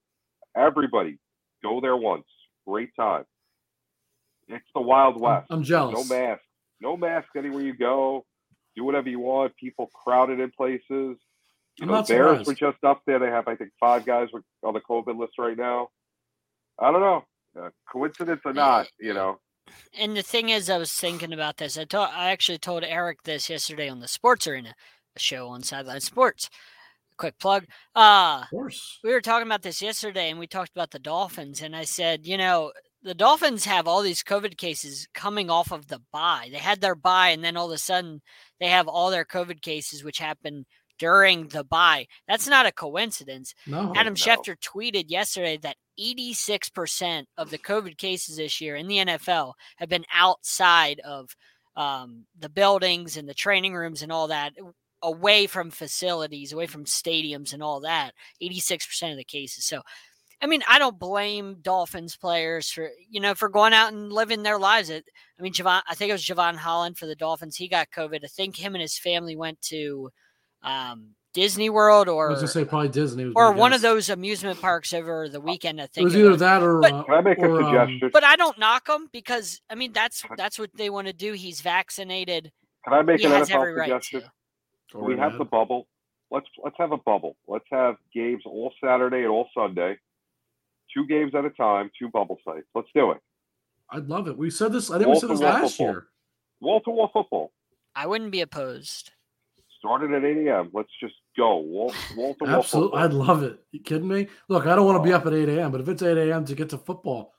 Everybody, 0.56 1.18
go 1.62 1.80
there 1.82 1.96
once. 1.98 2.24
Great 2.66 2.94
time. 2.96 3.24
It's 4.48 4.64
the 4.74 4.80
Wild 4.80 5.16
I'm, 5.16 5.20
West. 5.20 5.46
I'm 5.50 5.62
jealous. 5.62 5.92
No 5.92 6.02
jealous. 6.02 6.10
mask. 6.10 6.42
No 6.80 6.96
mask 6.96 7.28
anywhere 7.36 7.62
you 7.62 7.74
go. 7.74 8.24
Do 8.76 8.84
whatever 8.84 9.08
you 9.08 9.20
want. 9.20 9.56
People 9.56 9.88
crowded 9.92 10.40
in 10.40 10.50
places. 10.50 10.84
You 10.88 11.16
I'm 11.82 11.88
know, 11.88 11.94
not 11.94 12.08
Bears 12.08 12.28
surprised. 12.40 12.46
were 12.46 12.54
just 12.54 12.84
up 12.84 13.02
there. 13.06 13.18
They 13.18 13.26
have, 13.28 13.48
I 13.48 13.56
think, 13.56 13.70
five 13.78 14.04
guys 14.04 14.28
on 14.62 14.74
the 14.74 14.80
COVID 14.80 15.18
list 15.18 15.34
right 15.38 15.56
now. 15.56 15.88
I 16.78 16.90
don't 16.90 17.00
know. 17.00 17.24
Uh, 17.60 17.70
coincidence 17.90 18.40
or 18.44 18.52
not, 18.52 18.86
you 19.00 19.12
know. 19.12 19.38
And 19.98 20.16
the 20.16 20.22
thing 20.22 20.48
is, 20.48 20.70
I 20.70 20.78
was 20.78 20.92
thinking 20.92 21.32
about 21.32 21.56
this. 21.58 21.76
I 21.78 21.84
told, 21.84 22.08
I 22.12 22.30
actually 22.30 22.58
told 22.58 22.84
Eric 22.84 23.22
this 23.24 23.50
yesterday 23.50 23.88
on 23.88 24.00
the 24.00 24.08
Sports 24.08 24.46
Arena, 24.46 24.74
a 25.16 25.18
show 25.18 25.48
on 25.48 25.62
Sideline 25.62 26.00
Sports. 26.00 26.48
Quick 27.16 27.38
plug. 27.38 27.66
Uh, 27.94 28.40
Of 28.44 28.50
course. 28.50 28.98
we 29.04 29.12
were 29.12 29.20
talking 29.20 29.46
about 29.46 29.62
this 29.62 29.82
yesterday, 29.82 30.30
and 30.30 30.38
we 30.38 30.46
talked 30.46 30.70
about 30.74 30.90
the 30.90 30.98
Dolphins, 30.98 31.60
and 31.60 31.76
I 31.76 31.84
said, 31.84 32.26
you 32.26 32.36
know, 32.38 32.72
the 33.02 33.14
Dolphins 33.14 33.64
have 33.64 33.88
all 33.88 34.02
these 34.02 34.22
COVID 34.22 34.56
cases 34.56 35.08
coming 35.14 35.50
off 35.50 35.72
of 35.72 35.86
the 35.88 36.00
bye. 36.12 36.48
They 36.50 36.58
had 36.58 36.80
their 36.80 36.94
bye, 36.94 37.30
and 37.30 37.42
then 37.42 37.56
all 37.56 37.66
of 37.66 37.74
a 37.74 37.78
sudden 37.78 38.20
they 38.58 38.68
have 38.68 38.88
all 38.88 39.10
their 39.10 39.24
COVID 39.24 39.62
cases, 39.62 40.04
which 40.04 40.18
happened 40.18 40.66
during 40.98 41.48
the 41.48 41.64
bye. 41.64 42.06
That's 42.28 42.46
not 42.46 42.66
a 42.66 42.72
coincidence. 42.72 43.54
No, 43.66 43.92
Adam 43.96 44.12
no. 44.12 44.16
Schefter 44.16 44.54
tweeted 44.56 45.06
yesterday 45.08 45.58
that 45.62 45.76
86% 45.98 47.24
of 47.38 47.50
the 47.50 47.58
COVID 47.58 47.96
cases 47.96 48.36
this 48.36 48.60
year 48.60 48.76
in 48.76 48.86
the 48.86 48.98
NFL 48.98 49.54
have 49.76 49.88
been 49.88 50.04
outside 50.12 51.00
of 51.00 51.34
um, 51.74 52.26
the 52.38 52.50
buildings 52.50 53.16
and 53.16 53.26
the 53.26 53.34
training 53.34 53.74
rooms 53.74 54.02
and 54.02 54.12
all 54.12 54.28
that, 54.28 54.52
away 55.02 55.46
from 55.46 55.70
facilities, 55.70 56.52
away 56.52 56.66
from 56.66 56.84
stadiums 56.84 57.54
and 57.54 57.62
all 57.62 57.80
that. 57.80 58.12
86% 58.42 59.10
of 59.10 59.16
the 59.16 59.24
cases. 59.24 59.64
So, 59.64 59.80
I 60.42 60.46
mean, 60.46 60.62
I 60.68 60.78
don't 60.78 60.98
blame 60.98 61.58
Dolphins 61.60 62.16
players 62.16 62.70
for 62.70 62.88
you 63.08 63.20
know 63.20 63.34
for 63.34 63.48
going 63.48 63.72
out 63.72 63.92
and 63.92 64.12
living 64.12 64.42
their 64.42 64.58
lives. 64.58 64.90
It, 64.90 65.04
I 65.38 65.42
mean, 65.42 65.52
Jevon, 65.52 65.82
I 65.88 65.94
think 65.94 66.10
it 66.10 66.14
was 66.14 66.24
Jevon 66.24 66.56
Holland 66.56 66.96
for 66.98 67.06
the 67.06 67.14
Dolphins. 67.14 67.56
He 67.56 67.68
got 67.68 67.90
COVID. 67.90 68.24
I 68.24 68.28
think 68.28 68.56
him 68.56 68.74
and 68.74 68.82
his 68.82 68.98
family 68.98 69.36
went 69.36 69.60
to 69.62 70.10
um, 70.62 71.10
Disney 71.34 71.70
World 71.70 72.08
I 72.08 72.12
or 72.12 72.28
was 72.30 72.38
gonna 72.38 72.48
say 72.48 72.64
probably 72.64 72.88
Disney 72.88 73.30
or 73.36 73.52
my 73.52 73.58
one 73.58 73.72
of 73.72 73.82
those 73.82 74.08
amusement 74.08 74.60
parks 74.60 74.92
over 74.92 75.28
the 75.28 75.40
weekend. 75.40 75.80
I 75.80 75.86
think 75.86 75.90
It 75.90 75.94
think 75.94 76.04
was 76.06 76.14
it 76.14 76.18
either 76.20 76.30
was. 76.30 76.40
that 76.40 76.62
or. 76.62 76.80
But- 76.80 76.92
uh, 76.92 77.02
Can 77.04 77.14
I 77.14 77.20
make 77.20 77.38
a 77.38 77.42
or, 77.46 77.62
um, 77.62 77.66
suggestion? 77.88 78.10
But 78.12 78.24
I 78.24 78.36
don't 78.36 78.58
knock 78.58 78.88
him 78.88 79.08
because 79.12 79.60
I 79.70 79.74
mean 79.74 79.92
that's 79.92 80.24
that's 80.36 80.58
what 80.58 80.70
they 80.74 80.90
want 80.90 81.06
to 81.06 81.12
do. 81.12 81.32
He's 81.34 81.60
vaccinated. 81.60 82.50
Can 82.84 82.94
I 82.94 83.02
make 83.02 83.20
he 83.20 83.26
an 83.26 83.32
has 83.32 83.48
NFL 83.50 83.54
every 83.56 83.72
right 83.74 83.88
suggestion? 83.88 84.22
to. 84.92 84.96
or 84.98 85.04
we 85.04 85.18
have 85.18 85.36
the 85.38 85.44
bubble. 85.44 85.86
Let's 86.30 86.46
let's 86.64 86.76
have 86.78 86.92
a 86.92 86.96
bubble. 86.96 87.36
Let's 87.46 87.66
have 87.70 87.96
games 88.14 88.42
all 88.46 88.72
Saturday 88.82 89.18
and 89.18 89.28
all 89.28 89.48
Sunday. 89.54 89.98
Two 90.94 91.06
games 91.06 91.34
at 91.34 91.44
a 91.44 91.50
time, 91.50 91.90
two 91.98 92.08
bubble 92.08 92.38
sites. 92.44 92.66
Let's 92.74 92.88
do 92.94 93.12
it. 93.12 93.18
I'd 93.90 94.08
love 94.08 94.28
it. 94.28 94.36
We 94.36 94.50
said 94.50 94.72
this. 94.72 94.90
I 94.90 94.98
think 94.98 95.10
we 95.10 95.18
said 95.18 95.30
this 95.30 95.40
last 95.40 95.76
football. 95.76 95.86
year. 95.86 96.06
Wall 96.60 96.80
to 96.82 96.90
wall 96.90 97.10
football. 97.12 97.52
I 97.94 98.06
wouldn't 98.06 98.30
be 98.30 98.40
opposed. 98.40 99.10
Started 99.78 100.12
at 100.12 100.24
8 100.24 100.46
a.m. 100.46 100.70
Let's 100.72 100.90
just 101.00 101.14
go. 101.36 101.56
Wall 101.56 101.92
wall 102.16 102.34
to 102.34 102.44
wall 102.44 102.54
Absolutely. 102.58 102.98
I'd 102.98 103.12
love 103.12 103.42
it. 103.42 103.58
You 103.72 103.80
kidding 103.80 104.08
me? 104.08 104.28
Look, 104.48 104.66
I 104.66 104.76
don't 104.76 104.86
want 104.86 105.02
to 105.02 105.08
be 105.08 105.12
up 105.12 105.26
at 105.26 105.32
8 105.32 105.48
a.m., 105.48 105.72
but 105.72 105.80
if 105.80 105.88
it's 105.88 106.02
8 106.02 106.16
a.m. 106.18 106.44
to 106.44 106.54
get 106.54 106.68
to 106.70 106.78
football, 106.78 107.34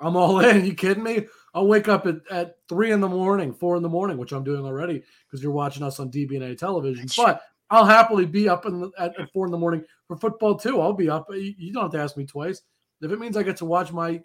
I'm 0.00 0.16
all 0.16 0.40
in. 0.40 0.64
You 0.64 0.74
kidding 0.74 1.02
me? 1.02 1.26
I'll 1.54 1.66
wake 1.66 1.88
up 1.88 2.06
at, 2.06 2.16
at 2.30 2.56
three 2.68 2.92
in 2.92 3.00
the 3.00 3.08
morning, 3.08 3.52
four 3.52 3.76
in 3.76 3.82
the 3.82 3.88
morning, 3.88 4.16
which 4.16 4.32
I'm 4.32 4.44
doing 4.44 4.64
already 4.64 5.02
because 5.26 5.42
you're 5.42 5.52
watching 5.52 5.82
us 5.82 6.00
on 6.00 6.10
DBNA 6.10 6.58
television. 6.58 7.02
That's 7.02 7.16
but 7.16 7.42
I'll 7.70 7.84
happily 7.84 8.26
be 8.26 8.48
up 8.48 8.66
in 8.66 8.80
the, 8.80 8.90
at, 8.98 9.18
at 9.20 9.32
four 9.32 9.46
in 9.46 9.52
the 9.52 9.58
morning 9.58 9.84
for 10.08 10.16
football 10.16 10.56
too. 10.56 10.80
I'll 10.80 10.92
be 10.92 11.10
up. 11.10 11.26
You 11.30 11.54
you 11.56 11.72
don't 11.72 11.84
have 11.84 11.92
to 11.92 12.00
ask 12.00 12.16
me 12.16 12.24
twice. 12.24 12.62
If 13.02 13.10
it 13.10 13.18
means 13.18 13.36
I 13.36 13.42
get 13.42 13.56
to 13.58 13.64
watch 13.64 13.92
my 13.92 14.22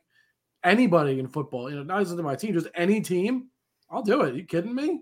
anybody 0.63 1.19
in 1.19 1.27
football, 1.27 1.69
you 1.69 1.75
know, 1.75 1.83
not 1.83 2.03
just 2.03 2.15
my 2.17 2.35
team, 2.35 2.53
just 2.53 2.67
any 2.75 3.01
team, 3.01 3.49
I'll 3.89 4.03
do 4.03 4.21
it. 4.21 4.35
you 4.35 4.43
kidding 4.43 4.75
me? 4.75 5.01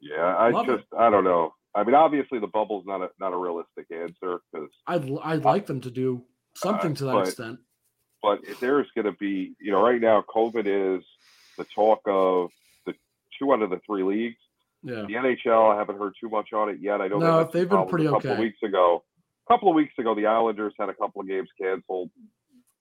Yeah, 0.00 0.22
I 0.36 0.50
Love 0.50 0.68
it. 0.68 0.76
just 0.78 0.86
I 0.98 1.10
don't 1.10 1.24
know. 1.24 1.52
I 1.74 1.84
mean, 1.84 1.94
obviously 1.94 2.38
the 2.38 2.46
bubble's 2.46 2.84
not 2.86 3.02
a 3.02 3.10
not 3.20 3.32
a 3.32 3.36
realistic 3.36 3.86
answer 3.90 4.40
because 4.52 4.68
I'd 4.86 5.10
I'd 5.22 5.44
like 5.44 5.66
them 5.66 5.80
to 5.82 5.90
do 5.90 6.22
something 6.54 6.94
to 6.94 7.04
that 7.04 7.12
but- 7.12 7.28
extent. 7.28 7.58
but 8.22 8.40
if 8.44 8.60
there's 8.60 8.86
going 8.94 9.04
to 9.06 9.12
be, 9.12 9.54
you 9.60 9.72
know, 9.72 9.82
right 9.82 10.00
now 10.00 10.24
COVID 10.34 10.98
is 10.98 11.04
the 11.58 11.64
talk 11.74 12.00
of 12.06 12.50
the 12.86 12.94
two 13.38 13.52
out 13.52 13.62
of 13.62 13.70
the 13.70 13.80
three 13.86 14.02
leagues. 14.02 14.36
Yeah. 14.82 15.04
The 15.08 15.14
NHL, 15.14 15.74
I 15.74 15.78
haven't 15.78 15.98
heard 15.98 16.12
too 16.20 16.28
much 16.28 16.52
on 16.52 16.68
it 16.68 16.78
yet. 16.80 17.00
I 17.00 17.08
don't 17.08 17.18
know 17.20 17.26
No, 17.26 17.32
they 17.32 17.38
had 17.38 17.50
some 17.52 17.60
they've 17.60 17.68
been 17.70 17.88
pretty 17.88 18.06
a 18.06 18.10
couple 18.10 18.30
of 18.30 18.36
okay. 18.36 18.42
weeks 18.44 18.58
ago. 18.62 19.02
A 19.48 19.52
couple 19.52 19.68
of 19.68 19.74
weeks 19.74 19.94
ago, 19.98 20.14
the 20.14 20.26
Islanders 20.26 20.74
had 20.78 20.88
a 20.88 20.94
couple 20.94 21.20
of 21.22 21.26
games 21.28 21.48
canceled. 21.60 22.10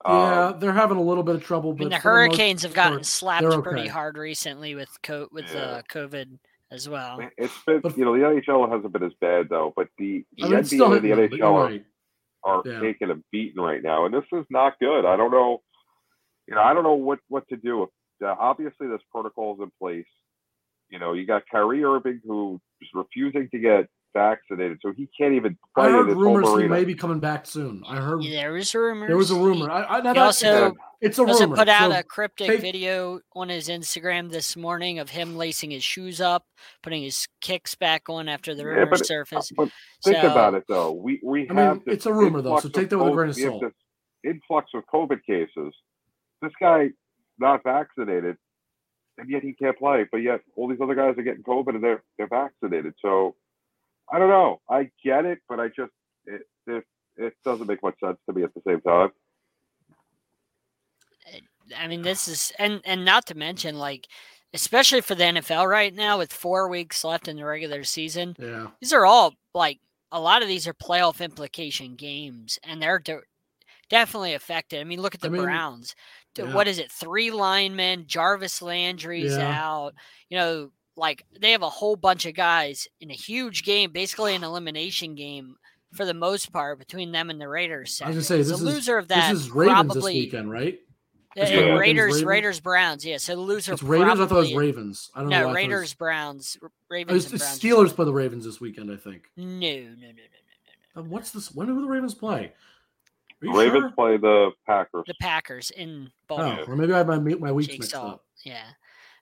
Yeah, 0.07 0.47
Um, 0.49 0.59
they're 0.59 0.73
having 0.73 0.97
a 0.97 1.01
little 1.01 1.23
bit 1.23 1.35
of 1.35 1.43
trouble. 1.43 1.71
I 1.71 1.75
mean, 1.75 1.77
the 1.77 1.83
for 1.83 1.89
the 1.89 1.95
most 1.95 2.03
Hurricanes 2.03 2.63
have 2.63 2.73
gotten 2.73 3.03
slapped 3.03 3.47
they're 3.49 3.61
pretty 3.61 3.87
hard 3.87 4.17
recently 4.17 4.75
with 4.75 4.89
co- 5.01 5.27
with 5.31 5.51
Yeah. 5.53 5.59
uh, 5.61 5.81
COVID 5.91 6.37
as 6.71 6.87
well. 6.89 7.19
it's 7.37 7.53
been, 7.65 7.79
But- 7.81 7.97
you 7.97 8.05
know, 8.05 8.13
the 8.17 8.23
NHL 8.23 8.67
hasn't 8.71 8.91
been 8.93 9.03
as 9.03 9.13
bad 9.21 9.49
though, 9.49 9.73
but 9.75 9.87
the, 9.97 10.23
the 10.37 10.43
I 10.43 10.49
mean, 10.49 10.59
NBA 10.59 10.65
still 10.67 10.93
and 10.93 11.03
the 11.03 11.07
hitting 11.09 11.21
them, 11.21 11.29
but 11.29 11.35
NHL 11.35 11.37
you're 11.39 11.47
are, 11.47 11.65
right. 11.65 11.85
are 12.43 12.61
Yeah. 12.65 12.79
taking 12.81 13.11
a 13.11 13.15
beating 13.31 13.61
right 13.61 13.81
now, 13.81 14.05
and 14.05 14.13
this 14.13 14.25
is 14.31 14.45
not 14.49 14.77
good. 14.79 15.05
I 15.05 15.15
don't 15.15 15.31
know, 15.31 15.63
you 16.47 16.53
know, 16.55 16.61
I 16.61 16.73
don't 16.73 16.83
know 16.83 16.93
what 16.93 17.19
what 17.27 17.47
to 17.49 17.57
do. 17.57 17.83
Uh, 18.23 18.27
obviously, 18.39 18.87
there's 18.87 19.01
protocols 19.11 19.59
in 19.59 19.71
place. 19.79 20.05
You 20.89 20.99
know, 20.99 21.13
you 21.13 21.25
got 21.25 21.43
Kyrie 21.51 21.83
Irving 21.83 22.21
who 22.25 22.61
is 22.81 22.89
refusing 22.93 23.49
to 23.49 23.57
get 23.59 23.89
vaccinated, 24.15 24.79
so 24.81 24.91
he 24.95 25.07
can't 25.15 25.33
even 25.35 25.55
play 25.75 25.85
I 25.87 25.91
heard 25.91 26.09
in 26.09 26.17
rumors 26.17 26.49
he 26.59 26.67
may 26.67 26.85
be 26.85 26.95
coming 26.95 27.19
back 27.19 27.45
soon. 27.45 27.83
I 27.87 27.97
heard 27.97 28.23
There 28.23 28.53
was 28.53 28.73
rumors. 28.73 29.07
there 29.07 29.17
was 29.17 29.29
a 29.29 29.35
rumor. 29.35 29.69
I, 29.69 29.83
I, 29.83 29.95
He 29.97 30.01
that's- 30.03 30.25
also 30.43 30.73
it's 31.01 31.19
a 31.19 31.23
also 31.23 31.43
rumor. 31.43 31.55
put 31.57 31.67
out 31.69 31.91
so 31.91 31.99
a 31.99 32.03
cryptic 32.03 32.47
take- 32.47 32.61
video 32.61 33.19
on 33.35 33.49
his 33.49 33.67
Instagram 33.67 34.31
this 34.31 34.55
morning 34.57 34.97
of 34.99 35.09
him 35.11 35.35
lacing 35.37 35.69
his 35.71 35.83
shoes 35.83 36.19
up, 36.21 36.45
putting 36.81 37.03
his 37.03 37.27
kicks 37.41 37.75
back 37.75 38.09
on 38.09 38.27
after 38.29 38.55
the 38.55 38.63
Yeah, 38.63 38.69
rumors 38.69 38.89
but 38.89 39.01
it- 39.01 39.05
surfaced. 39.07 39.53
But 39.55 39.69
think 40.03 40.17
So- 40.17 40.31
about 40.31 40.53
it 40.55 40.63
though. 40.67 40.93
We 40.93 41.19
we 41.21 41.47
I 41.49 41.53
have 41.53 41.75
mean, 41.75 41.83
this 41.85 41.95
it's 41.97 42.05
a 42.07 42.13
rumor, 42.13 42.41
though, 42.41 42.57
so 42.59 42.69
take 42.69 42.89
that 42.89 42.97
with 42.97 43.09
a 43.09 43.11
grain 43.11 43.29
of 43.29 43.35
salt. 43.35 43.61
this 43.61 43.73
influx 44.23 44.71
of 44.73 44.83
COVID 44.91 45.23
cases. 45.25 45.73
This 46.41 46.53
guy 46.59 46.89
not 47.37 47.63
vaccinated, 47.63 48.37
and 49.17 49.29
yet 49.29 49.43
he 49.43 49.53
can't 49.53 49.77
play. 49.77 50.05
But 50.09 50.17
yet 50.19 50.41
all 50.55 50.67
these 50.69 50.79
other 50.81 50.95
guys 50.95 51.15
are 51.17 51.21
getting 51.21 51.43
COVID 51.43 51.75
and 51.75 51.83
they're 51.83 52.01
they're 52.17 52.27
vaccinated. 52.29 52.93
So 53.01 53.35
I 54.11 54.19
don't 54.19 54.29
know. 54.29 54.61
I 54.69 54.89
get 55.03 55.25
it, 55.25 55.39
but 55.49 55.59
I 55.59 55.67
just 55.67 55.91
it 56.25 56.41
it, 56.67 56.83
it 57.17 57.33
doesn't 57.43 57.67
make 57.67 57.81
much 57.83 57.95
sense 58.03 58.17
to 58.27 58.33
me 58.35 58.43
at 58.43 58.53
the 58.53 58.61
same 58.67 58.81
time. 58.81 59.09
I 61.75 61.87
mean, 61.87 62.03
this 62.03 62.27
is 62.27 62.51
and 62.59 62.81
and 62.85 63.03
not 63.03 63.25
to 63.27 63.35
mention 63.35 63.77
like, 63.77 64.07
especially 64.53 65.01
for 65.01 65.15
the 65.15 65.23
NFL 65.23 65.67
right 65.67 65.93
now 65.93 66.17
with 66.19 66.31
four 66.31 66.69
weeks 66.69 67.03
left 67.03 67.27
in 67.27 67.37
the 67.37 67.45
regular 67.45 67.83
season, 67.83 68.35
yeah, 68.39 68.67
these 68.79 68.93
are 68.93 69.05
all 69.05 69.33
like 69.53 69.79
a 70.11 70.19
lot 70.19 70.43
of 70.43 70.47
these 70.47 70.67
are 70.67 70.73
playoff 70.73 71.21
implication 71.21 71.95
games, 71.95 72.59
and 72.63 72.81
they're 72.81 72.99
de- 72.99 73.21
definitely 73.89 74.35
affected. 74.35 74.79
I 74.79 74.83
mean, 74.83 75.01
look 75.01 75.15
at 75.15 75.21
the 75.21 75.27
I 75.27 75.31
mean, 75.31 75.41
Browns. 75.41 75.95
D- 76.35 76.43
yeah. 76.43 76.53
What 76.53 76.67
is 76.67 76.77
it? 76.77 76.91
Three 76.91 77.31
linemen. 77.31 78.05
Jarvis 78.05 78.61
Landry's 78.61 79.35
Yeah. 79.35 79.63
out. 79.65 79.95
You 80.29 80.37
know, 80.37 80.71
like 80.97 81.25
they 81.39 81.51
have 81.51 81.61
a 81.61 81.69
whole 81.69 81.95
bunch 81.95 82.25
of 82.25 82.33
guys 82.35 82.87
in 83.01 83.11
a 83.11 83.15
huge 83.15 83.63
game, 83.63 83.91
basically 83.91 84.35
an 84.35 84.43
elimination 84.43 85.15
game 85.15 85.55
for 85.93 86.05
the 86.05 86.13
most 86.13 86.51
part 86.51 86.79
between 86.79 87.11
them 87.11 87.29
and 87.29 87.39
the 87.39 87.47
Raiders. 87.47 88.01
I 88.03 88.07
was 88.07 88.15
gonna 88.15 88.23
Saturday. 88.23 88.43
say, 88.43 88.49
the 88.49 88.51
this 88.57 88.61
is- 88.61 88.75
loser 88.75 88.97
of 88.97 89.07
that 89.09 89.31
this 89.31 89.41
is 89.41 89.51
Ravens 89.51 89.73
probably 89.93 89.95
this 90.13 90.23
weekend, 90.25 90.51
right? 90.51 90.79
uh, 91.37 91.41
It's 91.41 91.51
the 91.51 91.73
uh, 91.73 91.77
Raiders, 91.77 92.23
Raiders, 92.23 92.59
Browns. 92.61 93.05
Yeah, 93.05 93.17
so 93.17 93.35
the 93.35 93.41
loser. 93.41 93.73
It's 93.73 93.83
Raiders. 93.83 94.07
I 94.07 94.15
thought 94.15 94.19
it 94.19 94.19
was 94.21 94.29
probably- 94.51 94.57
Ravens. 94.57 95.11
I 95.15 95.19
don't 95.21 95.29
know. 95.29 95.39
No, 95.39 95.45
why 95.47 95.51
I 95.51 95.53
thought 95.53 95.59
it 95.59 95.63
Raiders, 95.63 95.81
was- 95.81 95.93
Browns, 95.95 96.57
Oh, 96.63 96.67
Ravens, 96.89 97.25
It's, 97.25 97.33
it's 97.33 97.43
Browns. 97.43 97.59
Steelers 97.89 97.95
play 97.95 98.05
the 98.05 98.13
Ravens 98.13 98.45
this 98.45 98.59
weekend, 98.61 98.91
I 98.91 98.95
think. 98.97 99.23
No, 99.35 99.43
no, 99.45 99.57
no, 99.59 99.69
no, 99.69 99.75
no, 99.75 100.07
no, 100.07 100.11
no. 100.95 101.01
Uh, 101.01 101.03
What's 101.03 101.31
this? 101.31 101.53
When 101.53 101.67
do 101.67 101.79
the 101.81 101.87
Ravens 101.87 102.13
play? 102.13 102.53
Ravens 103.41 103.73
sure? 103.83 103.91
play 103.91 104.17
the 104.17 104.51
Packers. 104.65 105.03
The 105.07 105.13
Packers 105.21 105.69
in 105.71 106.07
Oh, 106.29 106.37
Baltimore. 106.37 106.65
or 106.67 106.75
maybe 106.77 106.93
I 106.93 106.97
have 106.99 107.07
my 107.07 107.19
my 107.19 107.51
weeks 107.51 107.67
Jake 107.69 107.79
mixed 107.79 107.91
Saul. 107.91 108.07
up. 108.07 108.25
Yeah. 108.43 108.63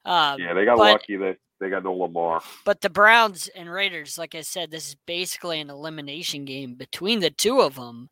Um, 0.05 0.39
yeah, 0.39 0.53
they 0.53 0.65
got 0.65 0.77
but- 0.77 0.91
lucky 0.93 1.15
that 1.17 1.37
they 1.59 1.69
got 1.69 1.83
no 1.83 1.93
Lamar. 1.93 2.41
But 2.65 2.81
the 2.81 2.89
Browns 2.89 3.47
and 3.55 3.71
Raiders, 3.71 4.17
like 4.17 4.35
I 4.35 4.41
said, 4.41 4.69
this 4.69 4.89
is 4.89 4.95
basically 5.05 5.61
an 5.61 5.69
elimination 5.69 6.43
game 6.45 6.75
between 6.75 7.21
the 7.21 7.29
two 7.29 7.61
of 7.61 7.75
them. 7.75 8.09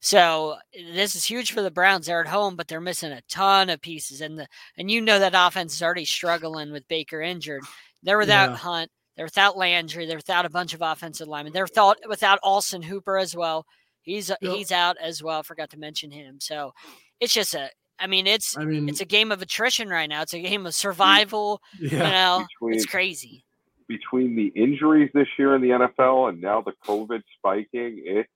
So 0.00 0.56
this 0.92 1.16
is 1.16 1.24
huge 1.24 1.50
for 1.52 1.62
the 1.62 1.70
Browns. 1.70 2.06
They're 2.06 2.20
at 2.20 2.28
home, 2.28 2.56
but 2.56 2.68
they're 2.68 2.80
missing 2.80 3.10
a 3.10 3.22
ton 3.28 3.70
of 3.70 3.80
pieces, 3.80 4.20
and 4.20 4.38
the 4.38 4.46
and 4.76 4.90
you 4.90 5.00
know 5.00 5.18
that 5.18 5.32
offense 5.34 5.74
is 5.74 5.82
already 5.82 6.04
struggling 6.04 6.70
with 6.72 6.86
Baker 6.88 7.20
injured. 7.22 7.62
They're 8.02 8.18
without 8.18 8.50
Yeah. 8.50 8.56
Hunt. 8.56 8.90
They're 9.16 9.26
without 9.26 9.56
Landry. 9.56 10.04
They're 10.06 10.18
without 10.18 10.44
a 10.44 10.50
bunch 10.50 10.74
of 10.74 10.82
offensive 10.82 11.26
linemen. 11.26 11.52
They're 11.54 11.64
without 11.64 11.98
without 12.08 12.38
Austin 12.42 12.82
Hooper 12.82 13.16
as 13.16 13.34
well. 13.34 13.64
He's 14.02 14.28
Yep. 14.28 14.38
he's 14.42 14.70
out 14.72 14.98
as 15.00 15.22
well. 15.22 15.42
Forgot 15.42 15.70
to 15.70 15.78
mention 15.78 16.10
him. 16.10 16.38
So 16.40 16.74
it's 17.18 17.32
just 17.32 17.54
a. 17.54 17.70
I 17.98 18.06
mean, 18.06 18.26
it's 18.26 18.56
I 18.56 18.64
mean, 18.64 18.88
it's 18.88 19.00
a 19.00 19.04
game 19.04 19.30
of 19.32 19.40
attrition 19.42 19.88
right 19.88 20.08
now. 20.08 20.22
It's 20.22 20.34
a 20.34 20.40
game 20.40 20.66
of 20.66 20.74
survival. 20.74 21.60
You 21.78 21.88
yeah. 21.98 22.10
know, 22.10 22.46
Between 22.60 22.74
it's 22.74 22.86
crazy. 22.86 23.44
between 23.88 24.34
the 24.36 24.48
injuries 24.60 25.10
this 25.14 25.28
year 25.38 25.54
in 25.54 25.62
the 25.62 25.68
NFL 25.70 26.28
and 26.30 26.40
now 26.40 26.60
the 26.60 26.72
COVID 26.86 27.22
spiking, 27.38 28.02
it's 28.04 28.28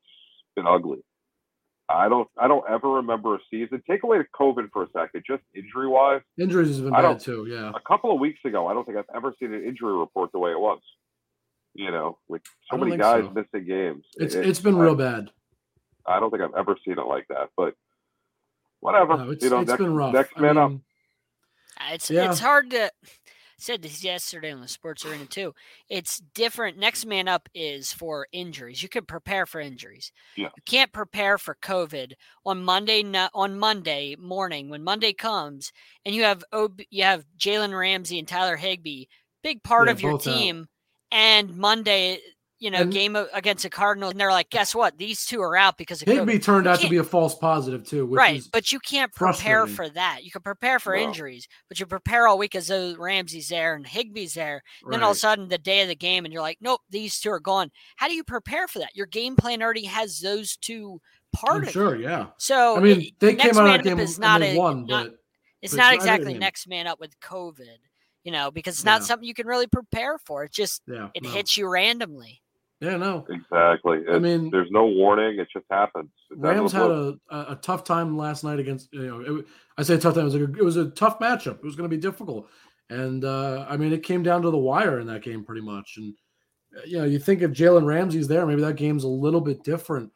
been 0.55 0.67
ugly. 0.67 0.99
I 1.91 2.09
don't 2.09 2.29
I 2.39 2.47
don't 2.49 2.65
ever 2.71 2.89
remember 2.89 3.35
a 3.35 3.39
season. 3.51 3.83
Take 3.89 4.03
away 4.05 4.19
the 4.19 4.27
COVID 4.39 4.71
for 4.73 4.85
a 4.85 4.89
second, 4.93 5.25
just 5.27 5.43
injury 5.55 5.89
wise. 5.89 6.21
Injuries 6.39 6.69
has 6.69 6.81
been 6.81 6.95
I 6.95 7.01
bad 7.03 7.21
too. 7.21 7.47
Yeah. 7.49 7.71
A 7.75 7.81
couple 7.89 8.13
of 8.13 8.21
weeks 8.21 8.41
ago, 8.45 8.67
I 8.69 8.75
don't 8.75 8.85
think 8.85 8.99
I've 8.99 9.05
ever 9.17 9.35
seen 9.41 9.53
an 9.55 9.65
injury 9.65 9.97
report 9.97 10.31
the 10.33 10.39
way 10.39 10.51
it 10.53 10.61
was. 10.61 10.81
You 11.75 11.91
know, 11.91 12.19
with 12.29 12.43
so 12.71 12.77
many 12.77 12.97
guys 12.97 13.25
so. 13.25 13.31
missing 13.31 13.67
games. 13.67 14.05
It's 14.17 14.35
It- 14.35 14.47
it's 14.47 14.61
been 14.61 14.77
I- 14.77 14.81
real 14.81 14.95
bad. 14.97 15.31
I 16.07 16.21
don't 16.21 16.31
think 16.31 16.43
I've 16.43 16.55
ever 16.59 16.77
seen 16.85 16.99
it 16.99 17.07
like 17.07 17.27
that. 17.29 17.49
But 17.57 17.75
whatever. 18.81 19.17
No, 19.17 19.31
it's, 19.31 19.45
you 19.45 19.51
know, 19.51 19.61
it's 19.61 19.69
next, 19.69 19.79
been 19.79 19.95
rough. 19.95 20.13
next 20.15 20.33
I 20.37 20.41
man 20.41 20.59
up. 20.59 20.71
mean, 20.71 20.83
Uh, 21.81 21.95
It's 21.95 22.11
Yeah. 22.11 22.31
it's 22.31 22.41
hard 22.41 22.71
to 22.71 22.91
said 23.61 23.83
this 23.83 24.05
yesterday 24.05 24.53
on 24.53 24.61
the 24.61 24.69
Sports 24.69 25.05
Arena 25.05 25.27
too. 25.27 25.53
It's 25.89 26.19
different. 26.19 26.79
Next 26.79 27.05
man 27.05 27.27
up 27.27 27.49
is 27.55 27.93
for 27.93 28.29
injuries. 28.31 28.83
You 28.85 28.89
can 28.89 29.05
prepare 29.05 29.47
for 29.47 29.61
injuries. 29.61 30.13
Yeah. 30.37 30.51
You 30.57 30.63
can't 30.65 30.93
prepare 30.93 31.39
for 31.39 31.57
COVID 31.61 32.13
on 32.47 32.65
Monday 32.65 33.03
on 33.35 33.59
Monday 33.59 34.15
morning 34.17 34.69
when 34.69 34.85
Monday 34.85 35.13
comes 35.13 35.73
and 36.05 36.15
you 36.15 36.23
have 36.23 36.45
OB, 36.53 36.81
you 36.91 37.03
have 37.03 37.25
Jalen 37.37 37.77
Ramsey 37.77 38.21
and 38.21 38.29
Tyler 38.29 38.57
Higbee, 38.57 39.07
big 39.43 39.63
part 39.65 39.89
Yeah, 39.89 39.93
of 39.93 40.01
your 40.03 40.13
both 40.13 40.27
out. 40.29 40.35
team, 40.35 40.69
and 41.11 41.57
Monday. 41.57 42.21
You 42.61 42.73
know, 42.73 42.79
And- 42.81 42.93
game 42.93 43.15
against 43.33 43.63
the 43.63 43.71
Cardinals, 43.71 44.11
and 44.11 44.21
they're 44.21 44.33
like, 44.33 44.51
"Guess 44.51 44.75
what? 44.75 44.99
These 44.99 45.25
two 45.27 45.41
are 45.41 45.57
out 45.57 45.79
because 45.79 46.03
of 46.03 46.09
COVID." 46.09 46.15
Higbee 46.17 46.39
turned 46.41 46.67
out 46.67 46.81
to 46.81 46.89
be 46.89 46.97
a 46.97 47.05
false 47.05 47.37
positive 47.37 47.87
too, 47.87 48.05
which 48.05 48.19
right, 48.19 48.43
but 48.53 48.73
you 48.73 48.81
can't 48.81 49.15
prepare 49.15 49.69
for 49.69 49.89
that. 49.91 50.25
You 50.25 50.33
can 50.33 50.43
prepare 50.43 50.81
for 50.81 50.97
No. 50.97 51.03
injuries, 51.03 51.47
but 51.69 51.79
you 51.79 51.87
prepare 51.87 52.27
all 52.27 52.37
week 52.37 52.57
as 52.57 52.67
though 52.67 52.97
Ramsey's 52.97 53.49
there 53.49 53.75
and 53.77 53.87
Higbee's 53.87 54.35
there. 54.35 54.65
Then 54.91 55.05
all 55.05 55.13
of 55.13 55.17
a 55.17 55.21
sudden, 55.21 55.49
the 55.49 55.57
day 55.59 55.83
of 55.83 55.89
the 55.89 55.95
game, 55.95 56.25
and 56.25 56.33
you're 56.35 56.43
like, 56.43 56.59
nope, 56.61 56.81
these 56.91 57.21
two 57.21 57.31
are 57.31 57.39
gone. 57.39 57.71
How 57.97 58.09
do 58.09 58.15
you 58.15 58.25
prepare 58.25 58.67
for 58.67 58.81
that? 58.81 58.97
Your 58.97 59.07
game 59.07 59.37
plan 59.37 59.63
already 59.63 59.85
has 59.85 60.19
those 60.19 60.57
two 60.57 61.01
part 61.33 61.59
I'm 61.59 61.63
of 61.63 61.71
sure, 61.71 61.95
it. 61.95 62.01
yeah. 62.01 62.27
So 62.39 62.77
I 62.77 62.81
mean, 62.81 63.13
they 63.21 63.37
came 63.37 63.57
out 63.57 63.67
of 63.67 63.73
that 63.73 63.85
game 63.85 64.01
is 64.01 64.19
not 64.19 64.43
a 64.43 64.57
won, 64.59 64.85
not, 64.87 65.05
but 65.11 65.19
it's 65.63 65.75
but 65.75 65.77
not 65.79 65.85
I 65.85 65.91
know 65.91 65.97
what 65.99 66.05
you 66.07 66.11
exactly 66.13 66.33
mean. 66.33 66.41
next 66.41 66.67
man 66.67 66.87
up 66.89 66.99
with 66.99 67.21
COVID. 67.21 67.79
You 68.25 68.33
know, 68.33 68.51
because 68.51 68.75
it's 68.75 68.85
not 68.85 69.03
Yeah. 69.03 69.07
something 69.07 69.27
you 69.29 69.33
can 69.33 69.47
really 69.47 69.69
prepare 69.69 70.19
for. 70.19 70.43
It 70.45 70.53
just 70.53 70.83
yeah, 70.89 71.09
it 71.15 71.23
no. 71.23 71.31
hits 71.31 71.57
you 71.57 71.67
randomly. 71.69 72.43
Yeah, 72.81 72.97
no. 72.97 73.27
Exactly. 73.29 74.03
I 74.11 74.21
mean, 74.21 74.51
there's 74.51 74.71
no 74.71 74.87
warning. 74.87 75.39
It 75.41 75.49
just 75.53 75.67
happens. 75.69 76.11
It's 76.31 76.41
Rams 76.41 76.73
had 76.73 76.91
a, 76.91 77.19
a, 77.29 77.39
a 77.51 77.59
tough 77.61 77.83
time 77.83 78.17
last 78.17 78.45
night 78.45 78.61
against 78.61 78.89
you 78.93 79.07
know 79.07 79.39
it, 79.39 79.47
I 79.77 79.83
say 79.83 79.99
tough 79.99 80.15
time 80.15 80.23
it 80.23 80.27
was, 80.27 80.35
like 80.35 80.49
a, 80.49 80.59
it 80.59 80.65
was 80.65 80.77
a 80.77 80.91
tough 80.91 81.19
matchup. 81.19 81.57
It 81.57 81.65
was 81.65 81.75
going 81.75 81.91
to 81.91 81.97
be 81.97 82.01
difficult, 82.01 82.49
and 82.89 83.25
uh, 83.25 83.67
I 83.69 83.77
mean 83.77 83.93
it 83.93 84.05
came 84.05 84.23
down 84.23 84.43
to 84.43 84.51
the 84.51 84.59
wire 84.59 85.01
in 85.01 85.09
that 85.09 85.23
game 85.23 85.45
pretty 85.45 85.63
much. 85.63 85.95
And 85.97 86.15
uh, 86.77 86.83
you 86.87 86.99
know 86.99 87.05
you 87.05 87.19
think 87.19 87.43
if 87.43 87.51
Jalen 87.51 87.85
Ramsey's 87.85 88.29
there, 88.29 88.47
maybe 88.47 88.63
that 88.63 88.77
game's 88.77 89.05
a 89.05 89.09
little 89.09 89.41
bit 89.41 89.65
different. 89.65 90.13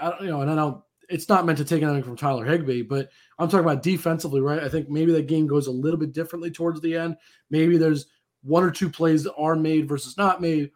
I 0.00 0.10
don't 0.10 0.22
you 0.22 0.28
know, 0.28 0.40
and 0.42 0.50
I 0.50 0.54
don't. 0.54 0.82
It's 1.08 1.28
not 1.28 1.44
meant 1.44 1.58
to 1.58 1.64
take 1.64 1.82
anything 1.82 2.04
from 2.04 2.16
Tyler 2.16 2.44
Higbee, 2.44 2.82
but 2.82 3.10
I'm 3.40 3.48
talking 3.48 3.66
about 3.66 3.82
defensively, 3.82 4.40
right? 4.40 4.62
I 4.62 4.68
think 4.68 4.88
maybe 4.88 5.12
that 5.12 5.26
game 5.26 5.48
goes 5.48 5.66
a 5.66 5.72
little 5.72 5.98
bit 5.98 6.12
differently 6.12 6.50
towards 6.52 6.80
the 6.80 6.96
end. 6.96 7.16
Maybe 7.50 7.76
there's 7.76 8.06
one 8.44 8.62
or 8.62 8.70
two 8.70 8.88
plays 8.88 9.24
that 9.24 9.34
are 9.34 9.56
made 9.56 9.88
versus 9.88 10.16
not 10.16 10.40
made. 10.40 10.70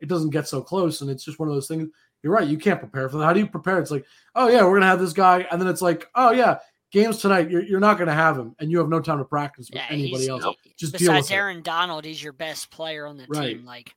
It 0.00 0.08
doesn't 0.08 0.30
get 0.30 0.48
so 0.48 0.62
close, 0.62 1.00
and 1.00 1.10
it's 1.10 1.24
just 1.24 1.38
one 1.38 1.48
of 1.48 1.54
those 1.54 1.68
things 1.68 1.88
you're 2.22 2.32
right. 2.32 2.46
You 2.46 2.58
can't 2.58 2.78
prepare 2.80 3.08
for 3.08 3.16
that. 3.18 3.24
How 3.24 3.32
do 3.32 3.40
you 3.40 3.46
prepare? 3.46 3.78
It's 3.78 3.90
like, 3.90 4.04
oh 4.34 4.48
yeah, 4.48 4.62
we're 4.64 4.74
gonna 4.74 4.86
have 4.86 5.00
this 5.00 5.12
guy, 5.14 5.46
and 5.50 5.60
then 5.60 5.68
it's 5.68 5.80
like, 5.82 6.06
oh 6.14 6.32
yeah, 6.32 6.58
games 6.92 7.18
tonight. 7.18 7.50
You're, 7.50 7.62
you're 7.64 7.80
not 7.80 7.98
gonna 7.98 8.12
have 8.14 8.36
him, 8.38 8.54
and 8.58 8.70
you 8.70 8.78
have 8.78 8.88
no 8.88 9.00
time 9.00 9.18
to 9.18 9.24
practice 9.24 9.68
with 9.70 9.76
Yeah, 9.76 9.86
anybody 9.90 10.28
else. 10.28 10.44
he- 10.62 10.74
Just 10.78 10.92
deal 10.92 11.00
besides 11.12 11.24
with 11.26 11.30
it. 11.32 11.34
Aaron 11.36 11.62
Donald, 11.62 12.04
he's 12.04 12.22
your 12.22 12.32
best 12.34 12.70
player 12.70 13.06
on 13.06 13.16
the 13.16 13.26
Right. 13.28 13.56
team. 13.56 13.64
Like, 13.64 13.94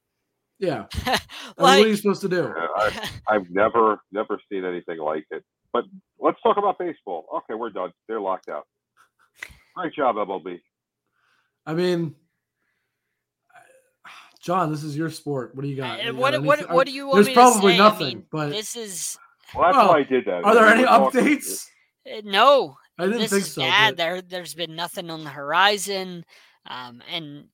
Yeah, 0.60 0.86
I 1.05 1.10
mean, 1.10 1.17
like 1.57 1.57
what 1.57 1.67
are 1.86 1.88
you 1.88 1.95
supposed 1.98 2.22
to 2.22 2.29
do? 2.29 2.53
I, 2.77 3.10
I've 3.27 3.50
never, 3.50 4.00
never 4.12 4.39
seen 4.51 4.63
anything 4.63 5.00
like 5.00 5.25
it. 5.31 5.43
But 5.74 5.86
let's 6.19 6.39
talk 6.41 6.57
about 6.57 6.77
baseball. 6.79 7.25
Okay, 7.38 7.55
we're 7.55 7.72
done. 7.72 7.91
They're 8.07 8.22
locked 8.22 8.48
out. 8.48 8.67
Great 9.75 9.93
job, 9.95 10.15
MLB. 10.15 10.62
I 11.65 11.74
mean, 11.74 12.15
John, 14.43 14.71
this 14.71 14.83
is 14.83 14.97
your 14.97 15.09
sport. 15.09 15.55
What 15.55 15.62
do 15.63 15.69
you 15.69 15.75
got? 15.77 16.03
You 16.03 16.13
what 16.15 16.33
anything? 16.33 16.47
what 16.47 16.69
what 16.69 16.85
do 16.88 16.91
you 16.93 17.05
want 17.05 17.15
There's 17.15 17.27
me 17.27 17.33
probably 17.33 17.73
say? 17.73 17.77
nothing, 17.77 18.05
I 18.07 18.13
mean, 18.15 18.25
but 18.31 18.50
this 18.50 18.75
is 18.75 19.17
Well, 19.55 19.63
that's 19.65 19.77
Well, 19.77 19.88
why 19.89 20.00
I 20.00 20.03
did 20.03 20.25
that. 20.25 20.43
are 20.43 20.53
there 20.53 20.67
any 20.67 20.83
updates? 20.83 21.65
uh, 22.12 22.21
no. 22.25 22.75
I 23.00 23.05
didn't 23.05 23.21
this 23.21 23.31
think 23.31 23.41
is 23.43 23.53
so. 23.53 23.62
bad. 23.62 23.91
but- 23.91 23.97
There 23.97 24.21
there's 24.21 24.53
been 24.53 24.75
nothing 24.75 25.09
on 25.09 25.23
the 25.23 25.29
horizon, 25.29 26.25
um, 26.67 27.01
and 27.12 27.45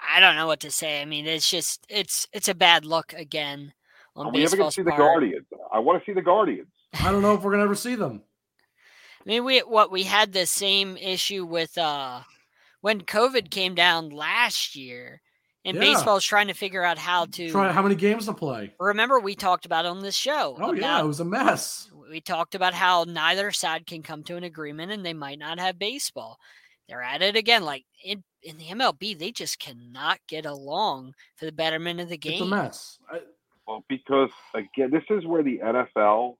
I 0.00 0.20
don't 0.20 0.36
know 0.36 0.46
what 0.46 0.60
to 0.60 0.70
say. 0.70 1.02
I 1.02 1.04
mean, 1.04 1.26
it's 1.26 1.50
just 1.50 1.84
it's 1.88 2.28
it's 2.32 2.48
a 2.48 2.54
bad 2.54 2.84
look 2.84 3.12
again 3.12 3.72
on 4.14 4.26
Are 4.26 4.32
we 4.32 4.44
ever 4.44 4.56
going 4.56 4.70
to 4.70 4.74
see 4.74 4.82
the. 4.82 4.90
Guardians? 4.92 5.46
I 5.72 5.80
want 5.80 6.00
to 6.00 6.06
see 6.08 6.14
the 6.14 6.22
Guardians. 6.22 6.68
I 7.02 7.10
don't 7.12 7.22
know 7.22 7.34
if 7.34 7.42
we're 7.42 7.50
gonna 7.50 7.64
ever 7.64 7.74
see 7.74 7.94
them. 7.96 8.22
I 9.20 9.28
mean, 9.28 9.44
we 9.44 9.58
what 9.60 9.90
we 9.90 10.04
had 10.04 10.32
the 10.32 10.46
same 10.46 10.96
issue 10.96 11.44
with 11.44 11.76
uh 11.76 12.20
when 12.80 13.00
COVID 13.00 13.50
came 13.50 13.74
down 13.74 14.10
last 14.10 14.76
year, 14.76 15.20
and 15.66 15.76
Yeah. 15.76 15.80
baseball's 15.82 16.24
trying 16.24 16.46
to 16.46 16.54
figure 16.54 16.82
out 16.84 16.96
how 16.96 17.26
to 17.26 17.50
Try 17.50 17.70
how 17.72 17.82
many 17.82 17.94
games 17.94 18.24
to 18.26 18.32
play. 18.32 18.72
remember 18.80 19.20
we 19.20 19.34
talked 19.34 19.66
about 19.66 19.84
on 19.84 20.00
this 20.00 20.14
show. 20.16 20.56
Oh 20.60 20.72
yeah, 20.72 21.00
it 21.00 21.06
was 21.06 21.20
a 21.20 21.24
mess. 21.24 21.90
we 22.10 22.20
talked 22.20 22.54
about 22.54 22.72
how 22.72 23.04
neither 23.06 23.50
side 23.52 23.86
can 23.86 24.02
come 24.02 24.22
to 24.24 24.36
an 24.36 24.44
agreement 24.44 24.92
and 24.92 25.04
they 25.04 25.12
might 25.14 25.38
not 25.38 25.58
have 25.58 25.78
baseball. 25.78 26.38
They're 26.88 27.02
at 27.02 27.20
it 27.20 27.34
again. 27.36 27.64
Like 27.64 27.84
in, 28.04 28.22
in 28.42 28.58
the 28.58 28.66
MLB, 28.66 29.18
they 29.18 29.32
just 29.32 29.58
cannot 29.58 30.20
get 30.28 30.46
along 30.46 31.14
for 31.34 31.44
the 31.44 31.52
betterment 31.52 31.98
of 32.00 32.08
the 32.08 32.16
game. 32.16 32.34
It's 32.34 32.42
a 32.42 32.46
mess. 32.46 32.98
I, 33.10 33.20
Well, 33.66 33.84
because 33.88 34.30
again, 34.54 34.92
this 34.92 35.02
is 35.10 35.26
where 35.26 35.42
the 35.42 35.58
NFL 35.64 36.36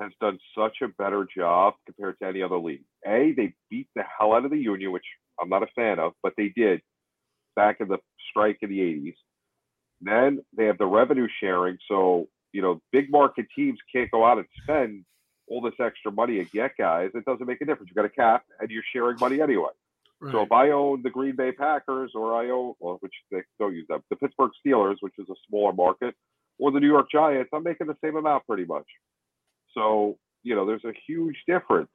has 0.00 0.12
done 0.20 0.38
such 0.56 0.78
a 0.82 0.88
better 0.88 1.26
job 1.36 1.74
compared 1.86 2.18
to 2.20 2.26
any 2.28 2.42
other 2.42 2.58
league. 2.58 2.84
A, 3.06 3.32
they 3.36 3.54
beat 3.68 3.88
the 3.96 4.04
hell 4.16 4.32
out 4.32 4.44
of 4.44 4.50
the 4.52 4.58
union, 4.58 4.92
which 4.92 5.04
I'm 5.40 5.48
not 5.48 5.62
a 5.64 5.68
fan 5.74 5.98
of, 5.98 6.12
but 6.22 6.34
they 6.36 6.50
did 6.54 6.80
back 7.56 7.76
in 7.80 7.88
the 7.88 7.98
strike 8.30 8.58
in 8.62 8.70
the 8.70 8.78
80s. 8.78 9.14
Then 10.00 10.40
they 10.56 10.64
have 10.64 10.78
the 10.78 10.86
revenue 10.86 11.28
sharing, 11.40 11.78
so 11.88 12.28
you 12.52 12.60
know, 12.60 12.80
big 12.92 13.10
market 13.10 13.46
teams 13.56 13.78
can't 13.94 14.10
go 14.10 14.24
out 14.24 14.38
and 14.38 14.46
spend 14.62 15.04
all 15.48 15.60
this 15.60 15.74
extra 15.80 16.12
money 16.12 16.38
and 16.38 16.50
get 16.50 16.72
guys. 16.78 17.10
It 17.14 17.24
doesn't 17.24 17.46
make 17.46 17.60
a 17.60 17.64
difference. 17.64 17.88
You've 17.88 17.96
got 17.96 18.04
a 18.04 18.10
cap, 18.10 18.44
and 18.60 18.70
you're 18.70 18.82
sharing 18.92 19.18
money 19.18 19.40
anyway. 19.40 19.70
So 20.30 20.42
if 20.42 20.52
I 20.52 20.70
own 20.70 21.02
the 21.02 21.10
Green 21.10 21.34
Bay 21.34 21.50
Packers 21.50 22.12
or 22.14 22.32
I 22.32 22.48
own, 22.50 22.74
well, 22.78 22.98
which 23.00 23.12
they 23.32 23.42
don't 23.58 23.74
use 23.74 23.86
them, 23.88 24.04
the 24.08 24.14
Pittsburgh 24.14 24.52
Steelers, 24.64 24.96
which 25.00 25.14
is 25.18 25.26
a 25.28 25.34
smaller 25.48 25.72
market, 25.72 26.14
or 26.60 26.70
the 26.70 26.78
New 26.78 26.86
York 26.86 27.08
Giants, 27.10 27.50
I'm 27.52 27.64
making 27.64 27.88
the 27.88 27.96
same 28.04 28.14
amount 28.14 28.46
pretty 28.46 28.64
much. 28.64 28.86
So, 29.74 30.18
you 30.44 30.54
know, 30.54 30.64
there's 30.64 30.84
a 30.84 30.92
huge 31.08 31.34
difference 31.48 31.90